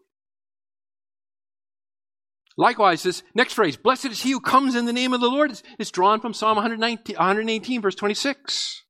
Likewise, 2.59 3.03
this 3.03 3.23
next 3.35 3.53
phrase, 3.53 3.77
blessed 3.77 4.07
is 4.07 4.23
he 4.23 4.31
who 4.31 4.41
comes 4.41 4.75
in 4.75 4.87
the 4.87 4.93
name 4.93 5.13
of 5.13 5.21
the 5.21 5.29
Lord, 5.29 5.51
is, 5.51 5.63
is 5.79 5.91
drawn 5.91 6.21
from 6.21 6.33
Psalm 6.33 6.57
119, 6.57 7.17
118, 7.17 7.83
verse 7.83 7.95
26. 7.95 8.83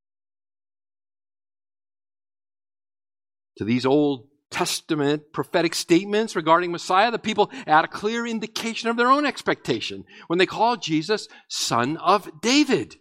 To 3.59 3.65
these 3.65 3.87
Old 3.87 4.29
Testament 4.51 5.33
prophetic 5.33 5.75
statements 5.75 6.37
regarding 6.37 6.73
Messiah, 6.73 7.11
the 7.11 7.19
people 7.19 7.51
add 7.67 7.85
a 7.85 7.89
clear 7.89 8.27
indication 8.27 8.89
of 8.89 8.97
their 8.97 9.11
own 9.11 9.27
expectation 9.27 10.05
when 10.29 10.39
they 10.39 10.47
call 10.47 10.77
Jesus 10.77 11.29
Son 11.49 11.97
of 11.97 12.41
David, 12.41 12.97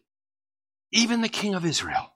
even 0.91 1.21
the 1.21 1.29
King 1.29 1.53
of 1.53 1.65
Israel. 1.65 2.13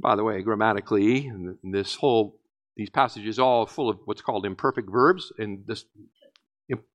By 0.00 0.16
the 0.16 0.24
way, 0.24 0.42
grammatically, 0.42 1.30
this 1.62 1.94
whole 1.94 2.40
these 2.76 2.90
passages 2.90 3.38
all 3.38 3.66
full 3.66 3.88
of 3.88 3.98
what's 4.06 4.22
called 4.22 4.46
imperfect 4.46 4.90
verbs, 4.90 5.32
and 5.38 5.64
this, 5.66 5.84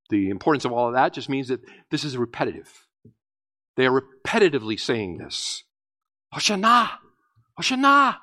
the 0.10 0.30
importance 0.30 0.66
of 0.66 0.72
all 0.72 0.88
of 0.88 0.94
that 0.94 1.14
just 1.14 1.30
means 1.30 1.50
that 1.50 1.62
this 1.92 2.04
is 2.04 2.18
repetitive. 2.18 2.88
They 3.76 3.86
are 3.86 4.02
repetitively 4.02 4.80
saying 4.80 5.18
this. 5.18 5.64
Hosanna! 6.32 7.00
Hosanna! 7.58 8.20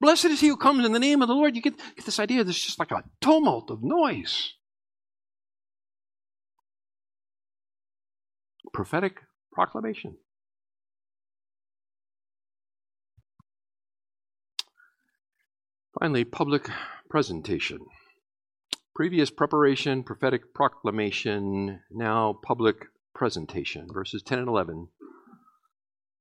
Blessed 0.00 0.26
is 0.26 0.40
he 0.40 0.48
who 0.48 0.56
comes 0.56 0.84
in 0.84 0.92
the 0.92 0.98
name 0.98 1.22
of 1.22 1.28
the 1.28 1.34
Lord. 1.34 1.56
You 1.56 1.62
get, 1.62 1.76
get 1.96 2.04
this 2.04 2.20
idea, 2.20 2.44
there's 2.44 2.62
just 2.62 2.78
like 2.78 2.92
a 2.92 3.02
tumult 3.20 3.70
of 3.70 3.82
noise. 3.82 4.54
Prophetic 8.72 9.22
proclamation. 9.52 10.18
Finally, 15.98 16.24
public 16.24 16.68
presentation. 17.10 17.78
Previous 18.94 19.30
preparation, 19.30 20.04
prophetic 20.04 20.54
proclamation, 20.54 21.80
now 21.90 22.38
public 22.44 22.86
presentation. 23.14 23.88
Verses 23.92 24.22
10 24.22 24.40
and 24.40 24.48
11 24.48 24.88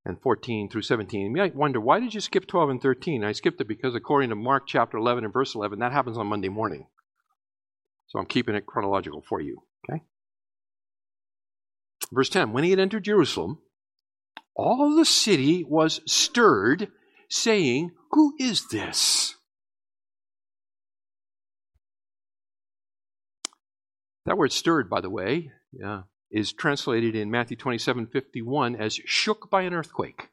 and 0.07 0.21
14 0.21 0.69
through 0.69 0.83
17. 0.83 1.21
You 1.21 1.29
might 1.29 1.53
wonder, 1.53 1.81
why 1.81 1.99
did 1.99 2.13
you 2.13 2.21
skip 2.21 2.47
12 2.47 2.69
and 2.69 2.81
13? 2.81 3.25
I 3.25 3.33
skipped 3.33 3.59
it 3.59 3.67
because 3.67 3.93
according 3.93 4.29
to 4.29 4.35
Mark 4.35 4.63
chapter 4.65 4.97
11 4.97 5.25
and 5.25 5.33
verse 5.33 5.53
11, 5.53 5.79
that 5.79 5.91
happens 5.91 6.17
on 6.17 6.27
Monday 6.27 6.47
morning. 6.47 6.87
So 8.07 8.17
I'm 8.17 8.25
keeping 8.25 8.55
it 8.55 8.65
chronological 8.65 9.21
for 9.27 9.41
you, 9.41 9.63
okay? 9.87 10.01
Verse 12.11 12.29
10 12.29 12.53
When 12.53 12.63
he 12.63 12.69
had 12.69 12.79
entered 12.79 13.03
Jerusalem, 13.03 13.59
all 14.55 14.95
the 14.95 15.03
city 15.03 15.65
was 15.67 15.99
stirred, 16.07 16.87
saying, 17.29 17.91
Who 18.11 18.33
is 18.39 18.69
this? 18.69 19.35
That 24.25 24.37
word 24.37 24.53
stirred, 24.53 24.89
by 24.89 25.01
the 25.01 25.09
way, 25.09 25.51
yeah, 25.73 26.03
is 26.31 26.53
translated 26.53 27.15
in 27.15 27.31
Matthew 27.31 27.57
27 27.57 28.07
51 28.07 28.75
as 28.75 28.99
shook 29.05 29.49
by 29.49 29.63
an 29.63 29.73
earthquake. 29.73 30.29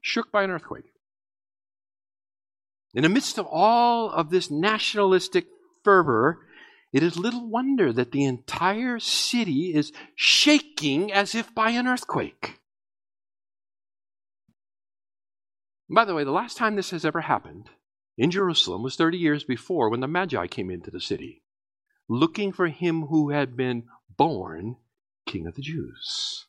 Shook 0.00 0.32
by 0.32 0.42
an 0.42 0.50
earthquake. 0.50 0.92
In 2.94 3.02
the 3.02 3.08
midst 3.08 3.38
of 3.38 3.46
all 3.46 4.10
of 4.10 4.30
this 4.30 4.50
nationalistic 4.50 5.46
fervor, 5.82 6.46
it 6.92 7.02
is 7.02 7.16
little 7.16 7.48
wonder 7.48 7.92
that 7.92 8.12
the 8.12 8.24
entire 8.24 8.98
city 8.98 9.74
is 9.74 9.92
shaking 10.14 11.10
as 11.10 11.34
if 11.34 11.54
by 11.54 11.70
an 11.70 11.86
earthquake. 11.86 12.60
By 15.88 16.04
the 16.04 16.14
way, 16.14 16.24
the 16.24 16.30
last 16.30 16.56
time 16.56 16.76
this 16.76 16.90
has 16.90 17.04
ever 17.04 17.22
happened 17.22 17.70
in 18.18 18.30
Jerusalem 18.30 18.82
was 18.82 18.96
30 18.96 19.18
years 19.18 19.44
before 19.44 19.88
when 19.88 20.00
the 20.00 20.08
Magi 20.08 20.46
came 20.46 20.70
into 20.70 20.90
the 20.90 21.00
city, 21.00 21.42
looking 22.08 22.52
for 22.52 22.68
him 22.68 23.06
who 23.06 23.30
had 23.30 23.56
been 23.56 23.84
born 24.16 24.76
King 25.26 25.46
of 25.46 25.54
the 25.54 25.62
Jews. 25.62 26.46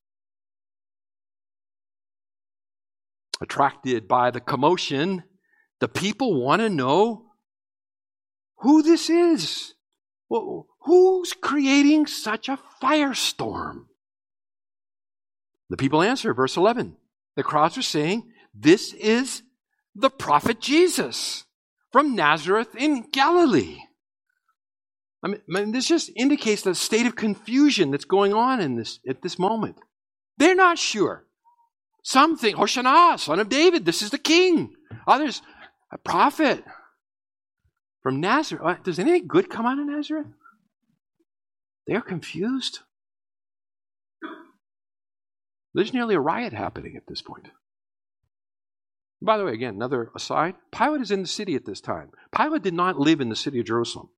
Attracted 3.41 4.07
by 4.07 4.31
the 4.31 4.39
commotion, 4.39 5.23
the 5.79 5.87
people 5.87 6.41
want 6.41 6.61
to 6.61 6.69
know 6.69 7.25
who 8.57 8.81
this 8.81 9.09
is. 9.09 9.73
Who's 10.29 11.33
creating 11.33 12.07
such 12.07 12.49
a 12.49 12.59
firestorm? 12.81 13.85
The 15.69 15.77
people 15.77 16.01
answer, 16.01 16.33
verse 16.33 16.57
11. 16.57 16.97
The 17.35 17.43
crowds 17.43 17.77
are 17.77 17.83
saying, 17.83 18.31
This 18.53 18.93
is 18.93 19.43
the 19.95 20.09
prophet 20.09 20.59
Jesus 20.59 21.45
from 21.91 22.15
Nazareth 22.15 22.75
in 22.75 23.09
Galilee. 23.11 23.79
I 25.23 25.29
mean, 25.47 25.71
this 25.71 25.87
just 25.87 26.11
indicates 26.15 26.63
the 26.63 26.75
state 26.75 27.05
of 27.05 27.15
confusion 27.15 27.91
that's 27.91 28.05
going 28.05 28.33
on 28.33 28.59
in 28.59 28.75
this, 28.75 28.99
at 29.07 29.21
this 29.21 29.39
moment. 29.39 29.77
They're 30.37 30.55
not 30.55 30.77
sure. 30.77 31.25
Some 32.03 32.37
think, 32.37 32.57
Hosanna, 32.57 33.17
son 33.17 33.39
of 33.39 33.47
David, 33.47 33.85
this 33.85 34.01
is 34.01 34.09
the 34.09 34.17
king. 34.17 34.75
Others, 35.07 35.41
a 35.91 35.97
prophet 35.97 36.63
from 38.01 38.19
Nazareth. 38.19 38.63
Uh, 38.65 38.75
does 38.83 38.99
anything 38.99 39.27
good 39.27 39.49
come 39.49 39.65
out 39.65 39.79
of 39.79 39.85
Nazareth? 39.85 40.27
They're 41.87 42.01
confused. 42.01 42.79
There's 45.73 45.93
nearly 45.93 46.15
a 46.15 46.19
riot 46.19 46.51
happening 46.53 46.97
at 46.97 47.07
this 47.07 47.21
point. 47.21 47.47
By 49.21 49.37
the 49.37 49.45
way, 49.45 49.53
again, 49.53 49.75
another 49.75 50.11
aside 50.13 50.55
Pilate 50.71 51.01
is 51.01 51.11
in 51.11 51.21
the 51.21 51.27
city 51.27 51.55
at 51.55 51.65
this 51.65 51.79
time. 51.79 52.11
Pilate 52.35 52.61
did 52.61 52.73
not 52.73 52.99
live 52.99 53.21
in 53.21 53.29
the 53.29 53.35
city 53.37 53.59
of 53.59 53.65
Jerusalem. 53.65 54.09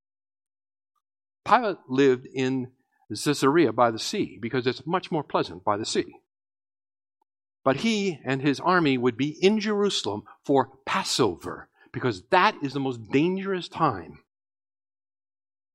Pilate 1.45 1.77
lived 1.87 2.27
in 2.33 2.71
Caesarea 3.09 3.71
by 3.71 3.91
the 3.91 3.99
sea 3.99 4.37
because 4.41 4.65
it's 4.65 4.85
much 4.85 5.11
more 5.11 5.23
pleasant 5.23 5.63
by 5.63 5.77
the 5.77 5.85
sea. 5.85 6.15
But 7.63 7.77
he 7.77 8.19
and 8.23 8.41
his 8.41 8.59
army 8.59 8.97
would 8.97 9.17
be 9.17 9.29
in 9.29 9.59
Jerusalem 9.59 10.23
for 10.43 10.69
Passover 10.85 11.69
because 11.91 12.23
that 12.29 12.55
is 12.61 12.73
the 12.73 12.79
most 12.79 13.09
dangerous 13.11 13.67
time 13.67 14.19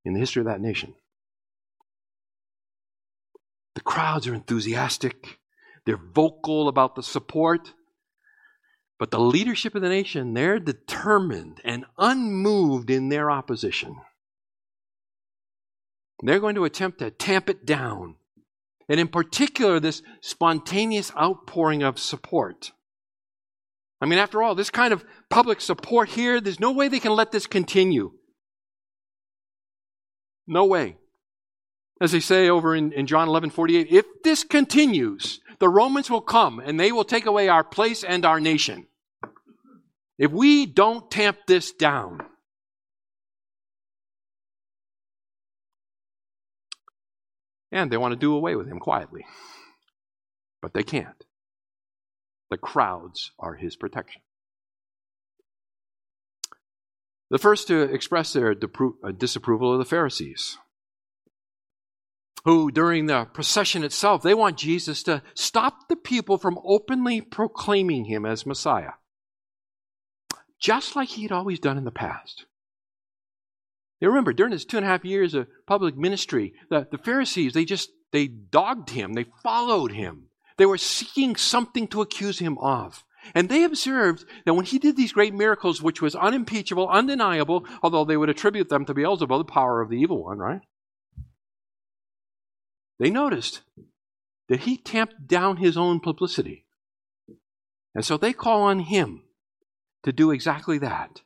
in 0.05 0.15
the 0.15 0.21
history 0.21 0.41
of 0.41 0.47
that 0.47 0.61
nation. 0.61 0.95
The 3.75 3.81
crowds 3.81 4.27
are 4.27 4.35
enthusiastic, 4.35 5.39
they're 5.87 5.97
vocal 5.97 6.69
about 6.69 6.95
the 6.95 7.03
support. 7.03 7.73
But 8.99 9.11
the 9.11 9.19
leadership 9.19 9.75
of 9.75 9.81
the 9.81 9.89
nation, 9.89 10.35
they're 10.35 10.59
determined 10.59 11.63
and 11.65 11.87
unmoved 11.97 12.91
in 12.91 13.09
their 13.09 13.31
opposition. 13.31 13.97
They're 16.23 16.41
going 16.41 16.55
to 16.57 16.65
attempt 16.65 16.99
to 16.99 17.11
tamp 17.11 17.49
it 17.49 17.65
down. 17.65 18.17
And 18.89 18.99
in 19.01 19.09
particular, 19.09 19.81
this 19.81 20.03
spontaneous 20.21 21.13
outpouring 21.17 21.83
of 21.83 21.99
support. 21.99 22.73
I 24.01 24.07
mean, 24.07 24.19
after 24.19 24.43
all, 24.43 24.55
this 24.55 24.71
kind 24.71 24.93
of 24.93 25.05
public 25.29 25.61
support 25.61 26.09
here, 26.11 26.41
there's 26.41 26.61
no 26.61 26.73
way 26.73 26.89
they 26.89 27.01
can 27.01 27.15
let 27.15 27.33
this 27.33 27.47
continue. 27.47 28.13
No 30.47 30.65
way. 30.65 30.97
As 32.01 32.13
they 32.13 32.21
say 32.21 32.49
over 32.49 32.75
in, 32.75 32.93
in 32.93 33.07
John 33.07 33.29
11 33.29 33.51
48, 33.51 33.89
if 33.91 34.07
this 34.25 34.43
continues, 34.43 35.41
the 35.59 35.69
Romans 35.69 36.11
will 36.11 36.23
come 36.23 36.59
and 36.59 36.81
they 36.81 36.93
will 36.93 37.05
take 37.05 37.27
away 37.27 37.49
our 37.49 37.63
place 37.63 38.03
and 38.03 38.25
our 38.25 38.41
nation. 38.41 38.87
If 40.19 40.33
we 40.33 40.67
don't 40.67 41.11
tamp 41.11 41.39
this 41.47 41.73
down, 41.73 42.21
and 47.73 47.91
they 47.91 47.97
want 47.97 48.13
to 48.13 48.19
do 48.19 48.35
away 48.35 48.57
with 48.57 48.69
him 48.69 48.79
quietly, 48.79 49.25
but 50.61 50.75
they 50.75 50.83
can't. 50.83 51.25
The 52.51 52.59
crowds 52.59 53.31
are 53.39 53.55
his 53.55 53.77
protection. 53.77 54.23
The 57.31 57.39
first 57.39 57.69
to 57.69 57.83
express 57.83 58.33
their 58.33 58.51
uh, 58.51 59.13
disapproval 59.17 59.73
are 59.73 59.79
the 59.79 59.85
Pharisees, 59.85 60.59
who, 62.45 62.73
during 62.73 63.07
the 63.07 63.27
procession 63.27 63.85
itself, 63.85 64.23
they 64.23 64.35
want 64.35 64.57
Jesus 64.59 65.03
to 65.05 65.23
stop 65.35 65.89
the 65.89 65.97
people 65.97 66.39
from 66.39 66.59
openly 66.65 67.21
proclaiming 67.21 68.07
him 68.07 68.27
as 68.27 68.47
Messiah, 68.47 68.93
just 70.59 70.97
like 70.97 71.11
he 71.11 71.23
had 71.23 71.33
always 71.33 71.61
done 71.61 71.79
in 71.79 71.85
the 71.85 71.93
past. 71.93 72.47
You 74.01 74.09
remember, 74.09 74.33
during 74.33 74.53
his 74.53 74.65
two 74.65 74.79
and 74.79 74.87
a 74.87 74.89
half 74.89 75.05
years 75.05 75.35
of 75.35 75.47
public 75.67 75.97
ministry, 75.97 76.55
the, 76.71 76.89
the 76.91 76.99
Pharisees, 76.99 77.53
they 77.53 77.65
just, 77.65 77.91
they 78.13 78.27
dogged 78.27 78.91
him, 78.91 79.13
they 79.13 79.27
followed 79.43 79.93
him. 79.93 80.29
They 80.57 80.67
were 80.67 80.79
seeking 80.79 81.37
something 81.37 81.87
to 81.89 82.01
accuse 82.03 82.39
him 82.39 82.59
of. 82.59 83.05
And 83.35 83.49
they 83.49 83.65
observed 83.65 84.25
that 84.47 84.55
when 84.55 84.65
he 84.65 84.79
did 84.79 84.97
these 84.97 85.13
great 85.13 85.35
miracles, 85.35 85.83
which 85.83 86.01
was 86.01 86.15
unimpeachable, 86.15 86.89
undeniable, 86.89 87.67
although 87.83 88.05
they 88.05 88.17
would 88.17 88.31
attribute 88.31 88.71
them 88.71 88.87
to 88.87 88.95
Beelzebub, 88.95 89.39
the 89.39 89.53
power 89.53 89.83
of 89.83 89.91
the 89.91 89.99
evil 89.99 90.25
one, 90.25 90.39
right? 90.39 90.61
They 92.99 93.11
noticed 93.11 93.63
that 94.49 94.61
he 94.61 94.77
tamped 94.77 95.27
down 95.27 95.59
his 95.59 95.77
own 95.77 96.01
publicity. 96.01 96.67
And 97.95 98.05
so 98.05 98.17
they 98.17 98.33
call 98.33 98.63
on 98.63 98.81
him 98.81 99.25
to 100.03 100.13
do 100.13 100.31
exactly 100.31 100.79
that. 100.79 101.23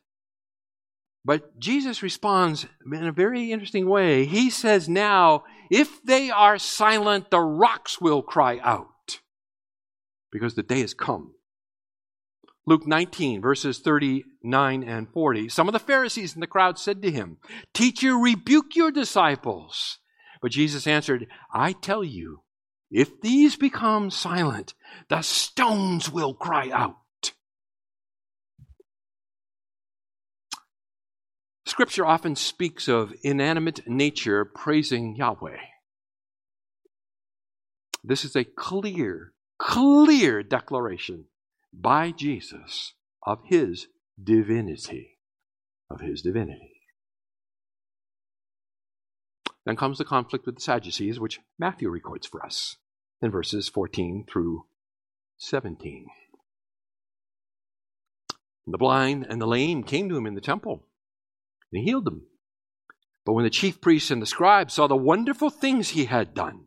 But 1.25 1.59
Jesus 1.59 2.03
responds 2.03 2.67
in 2.85 3.07
a 3.07 3.11
very 3.11 3.51
interesting 3.51 3.89
way. 3.89 4.25
He 4.25 4.51
says, 4.51 4.87
Now, 4.87 5.43
if 5.71 6.03
they 6.03 6.29
are 6.29 6.59
silent, 6.59 7.31
the 7.31 7.39
rocks 7.39 7.99
will 7.99 8.21
cry 8.21 8.59
out 8.63 9.19
because 10.31 10.53
the 10.53 10.63
day 10.63 10.81
has 10.81 10.93
come. 10.93 11.33
Luke 12.67 12.85
19, 12.85 13.41
verses 13.41 13.79
39 13.79 14.83
and 14.83 15.09
40. 15.09 15.49
Some 15.49 15.67
of 15.67 15.73
the 15.73 15.79
Pharisees 15.79 16.35
in 16.35 16.41
the 16.41 16.47
crowd 16.47 16.77
said 16.77 17.01
to 17.01 17.11
him, 17.11 17.37
Teacher, 17.73 18.15
rebuke 18.15 18.75
your 18.75 18.91
disciples. 18.91 19.99
But 20.41 20.51
Jesus 20.51 20.85
answered, 20.85 21.27
I 21.51 21.73
tell 21.73 22.03
you, 22.03 22.41
if 22.91 23.21
these 23.21 23.55
become 23.55 24.11
silent, 24.11 24.75
the 25.09 25.21
stones 25.21 26.11
will 26.11 26.35
cry 26.35 26.69
out. 26.69 26.97
Scripture 31.75 32.05
often 32.05 32.37
speaks 32.37 32.87
of 32.87 33.13
inanimate 33.21 33.85
nature 33.85 34.45
praising 34.45 35.13
Yahweh. 35.17 35.57
This 38.01 38.23
is 38.23 38.33
a 38.33 38.45
clear 38.45 39.33
clear 39.59 40.41
declaration 40.41 41.25
by 41.73 42.11
Jesus 42.11 42.93
of 43.23 43.39
his 43.47 43.87
divinity. 44.23 45.17
Of 45.89 45.99
his 45.99 46.21
divinity. 46.21 46.79
Then 49.65 49.75
comes 49.75 49.97
the 49.97 50.05
conflict 50.05 50.45
with 50.45 50.55
the 50.55 50.61
Sadducees, 50.61 51.19
which 51.19 51.41
Matthew 51.59 51.89
records 51.89 52.25
for 52.25 52.41
us 52.45 52.77
in 53.21 53.31
verses 53.31 53.67
14 53.67 54.23
through 54.31 54.63
17. 55.39 56.05
The 58.65 58.77
blind 58.77 59.25
and 59.29 59.41
the 59.41 59.45
lame 59.45 59.83
came 59.83 60.07
to 60.07 60.15
him 60.15 60.25
in 60.25 60.35
the 60.35 60.39
temple, 60.39 60.87
and 61.71 61.81
he 61.81 61.85
healed 61.85 62.05
them. 62.05 62.23
But 63.25 63.33
when 63.33 63.43
the 63.43 63.49
chief 63.49 63.81
priests 63.81 64.11
and 64.11 64.21
the 64.21 64.27
scribes 64.27 64.73
saw 64.73 64.87
the 64.87 64.95
wonderful 64.95 65.49
things 65.49 65.89
he 65.89 66.05
had 66.05 66.33
done, 66.33 66.65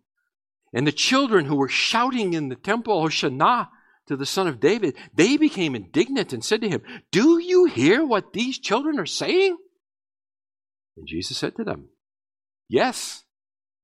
and 0.72 0.86
the 0.86 0.92
children 0.92 1.46
who 1.46 1.56
were 1.56 1.68
shouting 1.68 2.34
in 2.34 2.48
the 2.48 2.56
temple, 2.56 3.00
Hosanna 3.00 3.70
to 4.06 4.16
the 4.16 4.26
Son 4.26 4.46
of 4.48 4.60
David, 4.60 4.96
they 5.14 5.36
became 5.36 5.74
indignant 5.74 6.32
and 6.32 6.44
said 6.44 6.60
to 6.62 6.68
him, 6.68 6.82
Do 7.12 7.38
you 7.38 7.66
hear 7.66 8.04
what 8.04 8.32
these 8.32 8.58
children 8.58 8.98
are 8.98 9.06
saying? 9.06 9.56
And 10.96 11.06
Jesus 11.06 11.38
said 11.38 11.56
to 11.56 11.64
them, 11.64 11.88
Yes. 12.68 13.24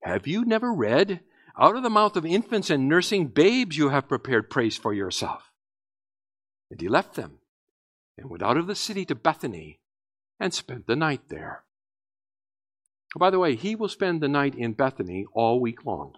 Have 0.02 0.26
you 0.26 0.44
never 0.44 0.72
read, 0.72 1.20
Out 1.58 1.76
of 1.76 1.82
the 1.82 1.90
mouth 1.90 2.16
of 2.16 2.26
infants 2.26 2.68
and 2.68 2.88
nursing 2.88 3.28
babes 3.28 3.78
you 3.78 3.88
have 3.88 4.08
prepared 4.08 4.50
praise 4.50 4.76
for 4.76 4.92
yourself? 4.92 5.50
And 6.70 6.80
he 6.80 6.88
left 6.88 7.14
them 7.14 7.38
and 8.18 8.28
went 8.28 8.42
out 8.42 8.58
of 8.58 8.66
the 8.66 8.74
city 8.74 9.04
to 9.06 9.14
Bethany 9.14 9.80
and 10.44 10.52
spent 10.52 10.86
the 10.86 10.94
night 10.94 11.22
there. 11.30 11.64
Oh, 13.16 13.18
by 13.18 13.30
the 13.30 13.38
way, 13.38 13.56
he 13.56 13.74
will 13.74 13.88
spend 13.88 14.20
the 14.20 14.28
night 14.28 14.54
in 14.54 14.74
Bethany 14.74 15.24
all 15.32 15.58
week 15.58 15.86
long. 15.86 16.12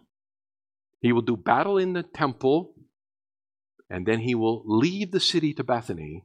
He 1.01 1.13
will 1.13 1.23
do 1.23 1.37
battle 1.37 1.79
in 1.79 1.93
the 1.93 2.03
temple, 2.03 2.75
and 3.89 4.05
then 4.05 4.19
he 4.19 4.35
will 4.35 4.65
leave 4.67 5.13
the 5.13 5.21
city 5.21 5.55
to 5.55 5.63
Bethany 5.63 6.25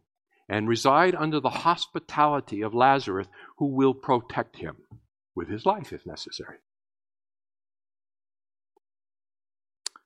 and 0.49 0.67
reside 0.67 1.13
under 1.13 1.39
the 1.39 1.51
hospitality 1.51 2.63
of 2.63 2.73
Lazarus, 2.73 3.27
who 3.59 3.67
will 3.67 3.93
protect 3.93 4.57
him. 4.57 4.77
with 5.35 5.47
his 5.47 5.65
life 5.65 5.93
if 5.93 6.05
necessary. 6.05 6.57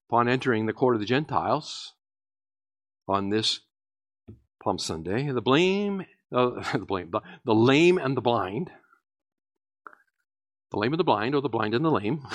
Upon 0.10 0.28
entering 0.28 0.66
the 0.66 0.74
court 0.74 0.96
of 0.96 1.00
the 1.00 1.08
Gentiles 1.08 1.94
on 3.08 3.30
this 3.30 3.62
Palm 4.62 4.78
Sunday, 4.78 5.32
the 5.32 5.42
blame, 5.42 6.06
the, 6.32 7.22
the 7.46 7.56
lame 7.56 7.98
and 7.98 8.18
the 8.18 8.22
blind, 8.22 8.72
the 10.72 10.80
lame 10.80 10.94
and 10.94 11.00
the 11.00 11.06
blind, 11.06 11.36
or 11.36 11.42
the 11.42 11.50
blind 11.50 11.74
and 11.74 11.86
the 11.86 11.92
lame, 11.92 12.26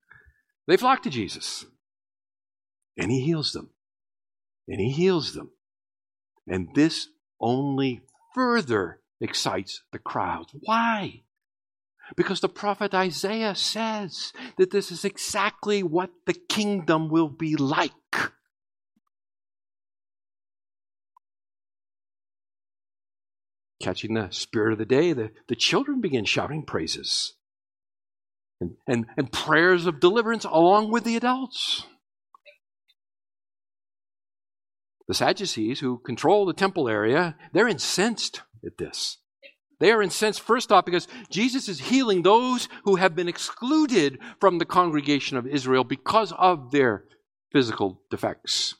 they 0.66 0.76
flock 0.76 1.02
to 1.02 1.10
Jesus. 1.10 1.66
And 2.96 3.10
he 3.10 3.20
heals 3.20 3.52
them. 3.52 3.70
And 4.68 4.80
he 4.80 4.90
heals 4.90 5.34
them. 5.34 5.50
And 6.46 6.68
this 6.74 7.08
only 7.40 8.02
further 8.34 9.00
excites 9.20 9.82
the 9.92 9.98
crowds. 9.98 10.54
Why? 10.60 11.22
Because 12.16 12.40
the 12.40 12.48
prophet 12.48 12.94
Isaiah 12.94 13.54
says 13.54 14.32
that 14.58 14.70
this 14.70 14.92
is 14.92 15.04
exactly 15.04 15.82
what 15.82 16.10
the 16.26 16.34
kingdom 16.34 17.08
will 17.08 17.28
be 17.28 17.56
like. 17.56 17.92
Catching 23.84 24.14
the 24.14 24.28
spirit 24.30 24.72
of 24.72 24.78
the 24.78 24.86
day, 24.86 25.12
the, 25.12 25.30
the 25.46 25.54
children 25.54 26.00
begin 26.00 26.24
shouting 26.24 26.64
praises 26.64 27.34
and, 28.58 28.76
and, 28.88 29.04
and 29.18 29.30
prayers 29.30 29.84
of 29.84 30.00
deliverance 30.00 30.46
along 30.46 30.90
with 30.90 31.04
the 31.04 31.16
adults. 31.16 31.84
The 35.06 35.12
Sadducees, 35.12 35.80
who 35.80 35.98
control 35.98 36.46
the 36.46 36.54
temple 36.54 36.88
area, 36.88 37.36
they're 37.52 37.68
incensed 37.68 38.40
at 38.64 38.78
this. 38.78 39.18
They 39.80 39.92
are 39.92 40.00
incensed, 40.00 40.40
first 40.40 40.72
off, 40.72 40.86
because 40.86 41.06
Jesus 41.28 41.68
is 41.68 41.78
healing 41.78 42.22
those 42.22 42.70
who 42.84 42.96
have 42.96 43.14
been 43.14 43.28
excluded 43.28 44.18
from 44.40 44.56
the 44.56 44.64
congregation 44.64 45.36
of 45.36 45.46
Israel 45.46 45.84
because 45.84 46.32
of 46.38 46.70
their 46.70 47.04
physical 47.52 48.00
defects, 48.10 48.76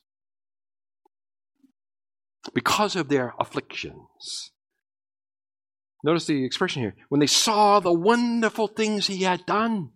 because 2.55 2.97
of 2.97 3.11
their 3.11 3.35
afflictions. 3.39 4.53
Notice 6.05 6.27
the 6.27 6.45
expression 6.45 6.83
here. 6.83 6.95
When 7.09 7.19
they 7.19 7.27
saw 7.27 7.81
the 7.81 7.93
wonderful 7.93 8.69
things 8.69 9.07
he 9.07 9.23
had 9.23 9.47
done, 9.47 9.89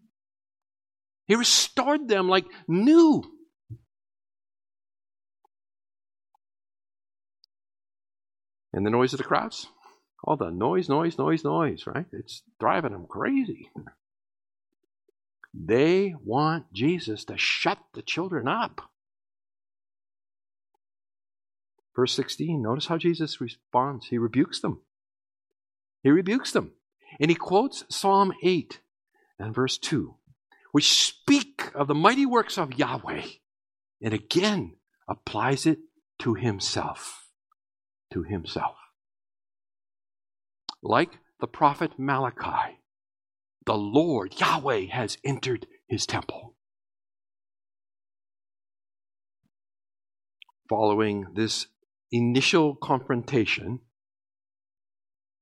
he 1.26 1.34
restored 1.34 2.08
them 2.08 2.30
like 2.30 2.46
new. 2.66 3.22
And 8.72 8.86
the 8.86 8.90
noise 8.90 9.12
of 9.12 9.18
the 9.18 9.24
crowds? 9.24 9.66
All 10.24 10.36
the 10.36 10.50
noise, 10.50 10.88
noise, 10.88 11.18
noise, 11.18 11.44
noise, 11.44 11.84
right? 11.86 12.06
It's 12.12 12.42
driving 12.58 12.92
them 12.92 13.06
crazy. 13.06 13.70
They 15.52 16.14
want 16.24 16.72
Jesus 16.72 17.26
to 17.26 17.36
shut 17.36 17.78
the 17.92 18.02
children 18.02 18.48
up. 18.48 18.80
Verse 21.94 22.14
16, 22.14 22.62
notice 22.62 22.86
how 22.86 22.96
Jesus 22.96 23.42
responds. 23.42 24.06
He 24.06 24.16
rebukes 24.16 24.60
them. 24.60 24.80
He 26.02 26.10
rebukes 26.10 26.52
them. 26.52 26.72
And 27.20 27.30
he 27.30 27.34
quotes 27.34 27.84
Psalm 27.88 28.32
8 28.42 28.80
and 29.38 29.54
verse 29.54 29.78
2, 29.78 30.14
which 30.72 30.92
speak 30.92 31.70
of 31.74 31.88
the 31.88 31.94
mighty 31.94 32.26
works 32.26 32.58
of 32.58 32.78
Yahweh, 32.78 33.22
and 34.02 34.14
again 34.14 34.76
applies 35.08 35.66
it 35.66 35.78
to 36.20 36.34
himself. 36.34 37.28
To 38.12 38.22
himself. 38.22 38.76
Like 40.82 41.18
the 41.40 41.46
prophet 41.46 41.92
Malachi, 41.98 42.78
the 43.66 43.76
Lord, 43.76 44.38
Yahweh, 44.38 44.86
has 44.90 45.18
entered 45.24 45.66
his 45.86 46.06
temple. 46.06 46.54
Following 50.68 51.26
this 51.34 51.66
initial 52.12 52.74
confrontation, 52.76 53.80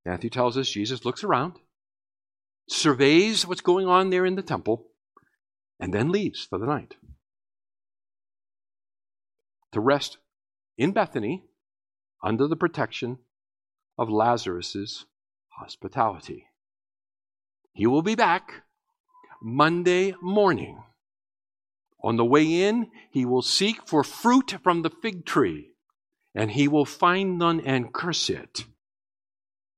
Matthew 0.06 0.30
tells 0.30 0.56
us 0.56 0.70
Jesus 0.70 1.04
looks 1.04 1.24
around, 1.24 1.54
surveys 2.68 3.44
what's 3.44 3.60
going 3.60 3.88
on 3.88 4.10
there 4.10 4.24
in 4.24 4.36
the 4.36 4.42
temple, 4.42 4.86
and 5.80 5.92
then 5.92 6.12
leaves 6.12 6.46
for 6.48 6.60
the 6.60 6.66
night 6.66 6.94
to 9.72 9.80
rest 9.80 10.18
in 10.78 10.92
Bethany 10.92 11.42
under 12.22 12.46
the 12.46 12.54
protection 12.54 13.18
of 13.98 14.08
Lazarus's 14.08 15.06
hospitality. 15.48 16.46
He 17.72 17.88
will 17.88 18.02
be 18.02 18.14
back 18.14 18.62
Monday 19.42 20.14
morning. 20.22 20.84
On 22.00 22.16
the 22.16 22.24
way 22.24 22.62
in, 22.62 22.92
he 23.10 23.26
will 23.26 23.42
seek 23.42 23.88
for 23.88 24.04
fruit 24.04 24.54
from 24.62 24.82
the 24.82 24.90
fig 25.02 25.26
tree, 25.26 25.72
and 26.32 26.52
he 26.52 26.68
will 26.68 26.84
find 26.84 27.38
none 27.38 27.58
and 27.58 27.92
curse 27.92 28.30
it. 28.30 28.66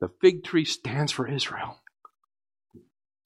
The 0.01 0.11
fig 0.21 0.45
tree 0.45 0.65
stands 0.65 1.13
for 1.13 1.27
Israel. 1.27 1.81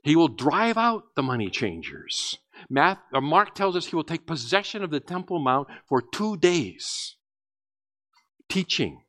He 0.02 0.16
will 0.16 0.28
drive 0.28 0.76
out 0.76 1.14
the 1.14 1.22
money 1.22 1.50
changers. 1.50 2.38
Uh, 2.74 2.96
Mark 3.20 3.54
tells 3.54 3.76
us 3.76 3.86
he 3.86 3.96
will 3.96 4.04
take 4.04 4.26
possession 4.26 4.82
of 4.82 4.90
the 4.90 5.00
Temple 5.00 5.38
Mount 5.38 5.68
for 5.86 6.02
two 6.02 6.36
days, 6.36 7.16
teaching, 8.48 9.02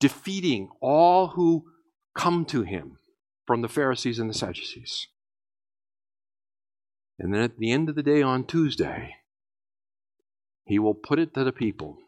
defeating 0.00 0.70
all 0.80 1.28
who 1.28 1.64
come 2.14 2.44
to 2.46 2.62
him 2.62 2.98
from 3.46 3.62
the 3.62 3.68
Pharisees 3.68 4.18
and 4.18 4.28
the 4.28 4.34
Sadducees. 4.34 5.06
And 7.18 7.32
then 7.32 7.42
at 7.42 7.58
the 7.58 7.70
end 7.70 7.88
of 7.88 7.94
the 7.94 8.02
day 8.02 8.22
on 8.22 8.44
Tuesday, 8.44 9.16
he 10.64 10.78
will 10.78 10.94
put 10.94 11.18
it 11.18 11.34
to 11.34 11.44
the 11.44 11.52
people 11.52 11.98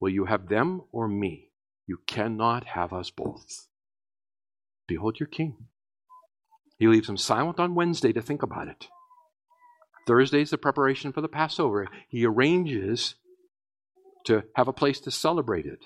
Will 0.00 0.10
you 0.10 0.24
have 0.24 0.48
them 0.48 0.82
or 0.90 1.06
me? 1.06 1.51
You 1.92 1.98
cannot 2.06 2.68
have 2.68 2.94
us 2.94 3.10
both. 3.10 3.68
Behold 4.88 5.20
your 5.20 5.26
king. 5.26 5.66
He 6.78 6.88
leaves 6.88 7.06
them 7.06 7.18
silent 7.18 7.60
on 7.60 7.74
Wednesday 7.74 8.14
to 8.14 8.22
think 8.22 8.42
about 8.42 8.66
it. 8.66 8.88
Thursday 10.06 10.40
is 10.40 10.48
the 10.48 10.56
preparation 10.56 11.12
for 11.12 11.20
the 11.20 11.28
Passover. 11.28 11.88
He 12.08 12.24
arranges 12.24 13.16
to 14.24 14.44
have 14.56 14.68
a 14.68 14.72
place 14.72 15.00
to 15.00 15.10
celebrate 15.10 15.66
it. 15.66 15.80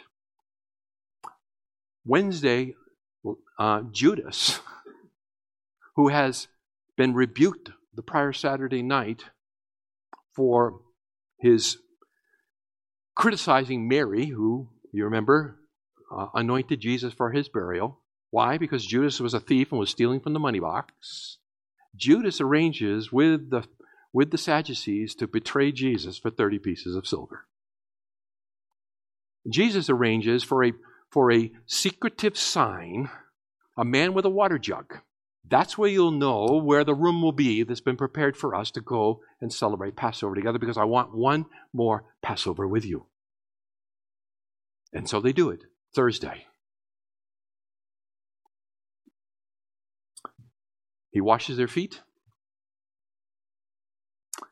Wednesday, 2.05 2.77
uh, 3.59 3.81
Judas, 3.91 4.61
who 5.97 6.07
has 6.07 6.47
been 6.97 7.15
rebuked 7.15 7.71
the 7.97 8.03
prior 8.03 8.33
Saturday 8.33 8.83
night 8.83 9.25
for 10.37 10.83
his 11.41 11.79
criticizing 13.17 13.89
Mary, 13.89 14.27
who, 14.27 14.69
you 14.93 15.03
remember, 15.03 15.59
uh, 16.11 16.27
anointed 16.35 16.81
Jesus 16.81 17.13
for 17.13 17.31
his 17.31 17.49
burial. 17.49 18.01
Why? 18.31 18.59
Because 18.59 18.87
Judas 18.87 19.21
was 19.21 19.35
a 19.35 19.41
thief 19.41 19.71
and 19.71 19.79
was 19.79 19.91
stealing 19.91 20.21
from 20.21 20.33
the 20.33 20.41
money 20.41 20.61
box. 20.61 21.39
Judas 21.95 22.41
arranges 22.41 23.11
with 23.11 23.51
the, 23.51 23.65
with 24.13 24.31
the 24.31 24.39
Sadducees 24.39 25.15
to 25.17 25.27
betray 25.27 25.73
Jesus 25.73 26.19
for 26.19 26.31
30 26.31 26.59
pieces 26.59 26.97
of 26.97 27.07
silver. 27.07 27.47
Jesus 29.49 29.89
arranges 29.89 30.43
for 30.43 30.65
a, 30.65 30.73
for 31.11 31.33
a 31.33 31.53
secretive 31.67 32.37
sign 32.37 33.09
a 33.77 33.85
man 33.85 34.15
with 34.15 34.25
a 34.25 34.31
water 34.31 34.59
jug. 34.59 34.99
That's 35.49 35.79
where 35.79 35.89
you'll 35.89 36.11
know 36.11 36.61
where 36.65 36.83
the 36.83 36.95
room 36.95 37.23
will 37.23 37.33
be 37.33 37.63
that's 37.63 37.81
been 37.81 37.97
prepared 37.97 38.37
for 38.37 38.55
us 38.55 38.71
to 38.73 38.81
go 38.81 39.21
and 39.41 39.53
celebrate 39.53 39.95
Passover 39.95 40.35
together 40.35 40.59
because 40.59 40.79
I 40.79 40.85
want 40.85 41.15
one 41.15 41.47
more 41.73 42.05
Passover 42.23 42.67
with 42.67 42.85
you. 42.85 43.07
And 44.93 45.09
so 45.09 45.21
they 45.21 45.33
do 45.33 45.51
it 45.51 45.65
Thursday. 45.97 46.45
He 51.11 51.21
washes 51.21 51.57
their 51.57 51.67
feet. 51.67 52.03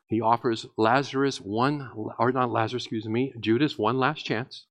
He 0.07 0.19
offers 0.19 0.65
Lazarus 0.75 1.39
one, 1.39 1.89
or 2.19 2.31
not 2.31 2.51
Lazarus, 2.51 2.83
excuse 2.83 3.05
me, 3.05 3.33
Judas 3.39 3.77
one 3.77 3.97
last 3.97 4.25
chance. 4.25 4.65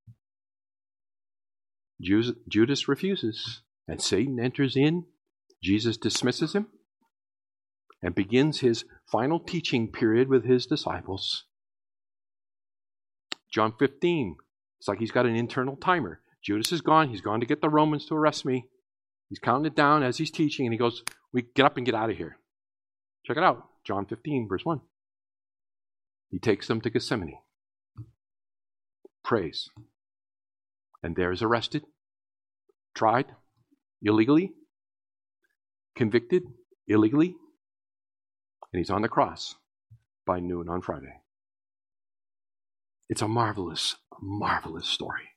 Judas 2.00 2.88
refuses. 2.88 3.62
And 3.86 4.00
Satan 4.02 4.40
enters 4.40 4.76
in. 4.76 5.04
Jesus 5.62 5.96
dismisses 5.96 6.54
him 6.54 6.66
and 8.02 8.14
begins 8.14 8.60
his 8.60 8.84
final 9.10 9.38
teaching 9.38 9.92
period 9.92 10.28
with 10.28 10.44
his 10.44 10.66
disciples. 10.66 11.44
John 13.52 13.72
15, 13.78 14.36
it's 14.80 14.88
like 14.88 14.98
he's 14.98 15.10
got 15.10 15.26
an 15.26 15.36
internal 15.36 15.76
timer. 15.76 16.20
Judas 16.44 16.72
is 16.72 16.82
gone. 16.82 17.08
He's 17.08 17.22
gone 17.22 17.40
to 17.40 17.46
get 17.46 17.60
the 17.62 17.70
Romans 17.70 18.06
to 18.06 18.14
arrest 18.14 18.44
me. 18.44 18.66
He's 19.28 19.38
counting 19.38 19.66
it 19.66 19.74
down 19.74 20.02
as 20.02 20.18
he's 20.18 20.30
teaching, 20.30 20.66
and 20.66 20.72
he 20.74 20.78
goes, 20.78 21.02
We 21.32 21.42
get 21.54 21.64
up 21.64 21.76
and 21.76 21.86
get 21.86 21.94
out 21.94 22.10
of 22.10 22.16
here. 22.16 22.36
Check 23.24 23.38
it 23.38 23.42
out. 23.42 23.66
John 23.84 24.06
15, 24.06 24.46
verse 24.48 24.64
1. 24.64 24.80
He 26.30 26.38
takes 26.38 26.66
them 26.66 26.80
to 26.80 26.90
Gethsemane, 26.90 27.38
prays, 29.24 29.68
and 31.02 31.14
there 31.16 31.30
is 31.30 31.42
arrested, 31.42 31.84
tried, 32.94 33.26
illegally, 34.02 34.52
convicted, 35.94 36.42
illegally, 36.88 37.36
and 38.72 38.78
he's 38.78 38.90
on 38.90 39.02
the 39.02 39.08
cross 39.08 39.54
by 40.26 40.40
noon 40.40 40.68
on 40.68 40.82
Friday. 40.82 41.20
It's 43.08 43.22
a 43.22 43.28
marvelous, 43.28 43.96
marvelous 44.20 44.88
story. 44.88 45.33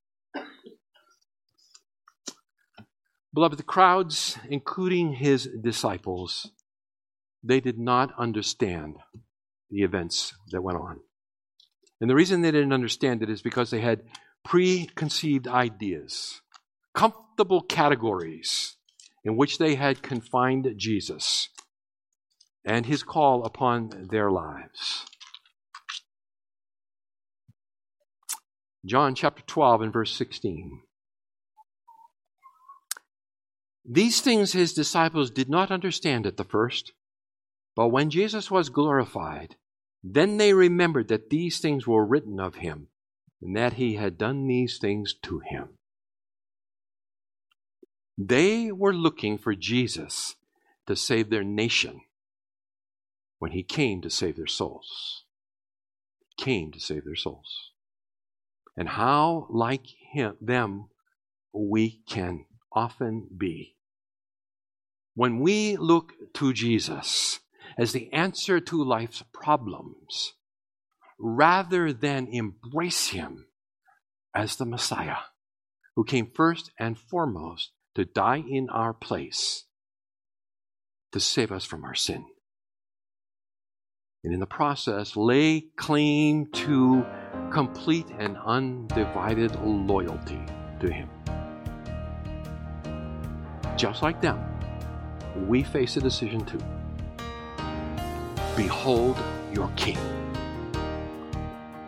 Beloved, 3.34 3.60
the 3.60 3.64
crowds, 3.64 4.38
including 4.50 5.14
his 5.14 5.48
disciples, 5.62 6.52
they 7.44 7.60
did 7.60 7.78
not 7.78 8.14
understand 8.18 8.98
the 9.70 9.84
events 9.84 10.34
that 10.52 10.62
went 10.62 10.78
on. 10.78 11.00
And 12.00 12.10
the 12.10 12.16
reason 12.16 12.42
they 12.42 12.52
didn't 12.52 12.74
understand 12.74 13.22
it 13.22 13.30
is 13.30 13.42
because 13.42 13.70
they 13.70 13.82
had 13.82 14.04
preconceived 14.46 15.48
ideas, 15.48 16.42
comfortable 16.94 17.62
categories 17.62 18.78
in 19.24 19.36
which 19.36 19.58
they 19.58 19.76
had 19.76 20.02
confined 20.02 20.74
Jesus 20.78 21.50
and 22.64 22.86
his 22.86 23.04
call 23.04 23.44
upon 23.44 24.08
their 24.10 24.32
lives. 24.32 25.06
John 28.86 29.16
chapter 29.16 29.44
12 29.46 29.82
and 29.82 29.94
verse 29.94 30.14
16. 30.16 30.82
These 33.90 34.20
things 34.20 34.52
his 34.52 34.74
disciples 34.74 35.32
did 35.32 35.50
not 35.50 35.72
understand 35.72 36.28
at 36.28 36.36
the 36.36 36.44
first, 36.44 36.92
but 37.74 37.88
when 37.88 38.10
Jesus 38.10 38.52
was 38.52 38.70
glorified, 38.70 39.56
then 40.04 40.38
they 40.38 40.54
remembered 40.54 41.08
that 41.08 41.30
these 41.30 41.60
things 41.60 41.88
were 41.88 42.06
written 42.06 42.40
of 42.40 42.56
him, 42.56 42.88
and 43.42 43.56
that 43.56 43.74
he 43.74 43.96
had 43.96 44.18
done 44.18 44.46
these 44.46 44.78
things 44.78 45.14
to 45.24 45.40
him. 45.40 45.70
They 48.18 48.72
were 48.72 48.94
looking 48.94 49.38
for 49.38 49.56
Jesus 49.56 50.36
to 50.88 50.96
save 50.96 51.30
their 51.30 51.44
nation 51.44 52.02
when 53.40 53.52
he 53.52 53.64
came 53.64 54.02
to 54.02 54.10
save 54.10 54.36
their 54.36 54.48
souls. 54.48 55.24
Came 56.38 56.72
to 56.74 56.80
save 56.80 57.06
their 57.06 57.16
souls. 57.16 57.72
And 58.76 58.90
how 58.90 59.48
like 59.50 59.86
him 60.12 60.36
them 60.42 60.90
we 61.54 62.02
can 62.08 62.46
often 62.74 63.28
be. 63.36 63.77
When 65.18 65.40
we 65.40 65.78
look 65.78 66.14
to 66.36 66.54
Jesus 66.54 67.40
as 67.76 67.92
the 67.92 68.14
answer 68.14 68.60
to 68.60 68.84
life's 68.84 69.24
problems, 69.34 70.34
rather 71.18 71.92
than 71.92 72.28
embrace 72.28 73.08
him 73.08 73.48
as 74.36 74.58
the 74.58 74.66
Messiah, 74.66 75.26
who 75.96 76.04
came 76.04 76.30
first 76.36 76.70
and 76.78 77.00
foremost 77.00 77.72
to 77.96 78.06
die 78.06 78.44
in 78.48 78.70
our 78.70 78.94
place 78.94 79.64
to 81.14 81.20
save 81.20 81.52
us 81.52 81.66
from 81.66 81.84
our 81.84 81.96
sin. 81.96 82.24
And 84.24 84.36
in 84.36 84.40
the 84.40 84.46
process, 84.46 85.16
lay 85.18 85.62
claim 85.78 86.46
to 86.52 87.04
complete 87.52 88.06
and 88.20 88.38
undivided 88.46 89.56
loyalty 89.64 90.46
to 90.80 90.94
Him. 90.94 91.10
Just 93.78 94.04
like 94.04 94.22
them, 94.22 94.57
we 95.46 95.64
face 95.64 95.98
a 95.98 96.02
decision 96.02 96.46
too. 96.46 96.60
Behold 98.56 99.18
your 99.54 99.70
King. 99.76 99.98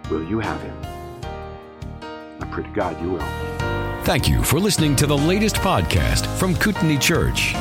Will 0.10 0.24
you 0.24 0.40
have 0.40 0.62
Him? 0.62 0.78
I 2.42 2.46
pray 2.52 2.64
to 2.64 2.70
God 2.70 3.00
you 3.02 3.12
will. 3.12 3.26
Thank 4.04 4.28
you 4.28 4.44
for 4.44 4.60
listening 4.60 4.96
to 4.98 5.06
the 5.06 5.18
latest 5.18 5.56
podcast 5.58 6.26
from 6.38 6.56
Kootenai 6.56 6.98
Church. 6.98 7.54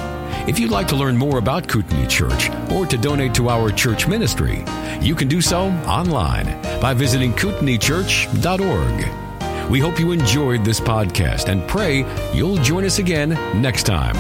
If 0.47 0.59
you'd 0.59 0.71
like 0.71 0.89
to 0.89 0.97
learn 0.97 1.17
more 1.17 1.39
about 1.39 1.69
Kootenai 1.69 2.07
Church 2.07 2.51
or 2.73 2.87
to 2.87 2.97
donate 2.97 3.35
to 3.35 3.51
our 3.51 3.71
church 3.71 4.09
ministry, 4.09 4.65
you 5.01 5.15
can 5.15 5.29
do 5.29 5.43
so 5.43 5.69
online 5.87 6.47
by 6.81 6.95
visiting 6.95 7.33
kootenaichurch.org. 7.35 9.71
We 9.71 9.81
hope 9.81 10.01
you 10.01 10.13
enjoyed 10.13 10.65
this 10.65 10.81
podcast 10.81 11.49
and 11.49 11.69
pray 11.69 12.07
you'll 12.35 12.57
join 12.57 12.85
us 12.85 12.99
again 12.99 13.31
next 13.61 13.83
time. 13.83 14.17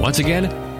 Once 0.00 0.18
again, 0.18 0.50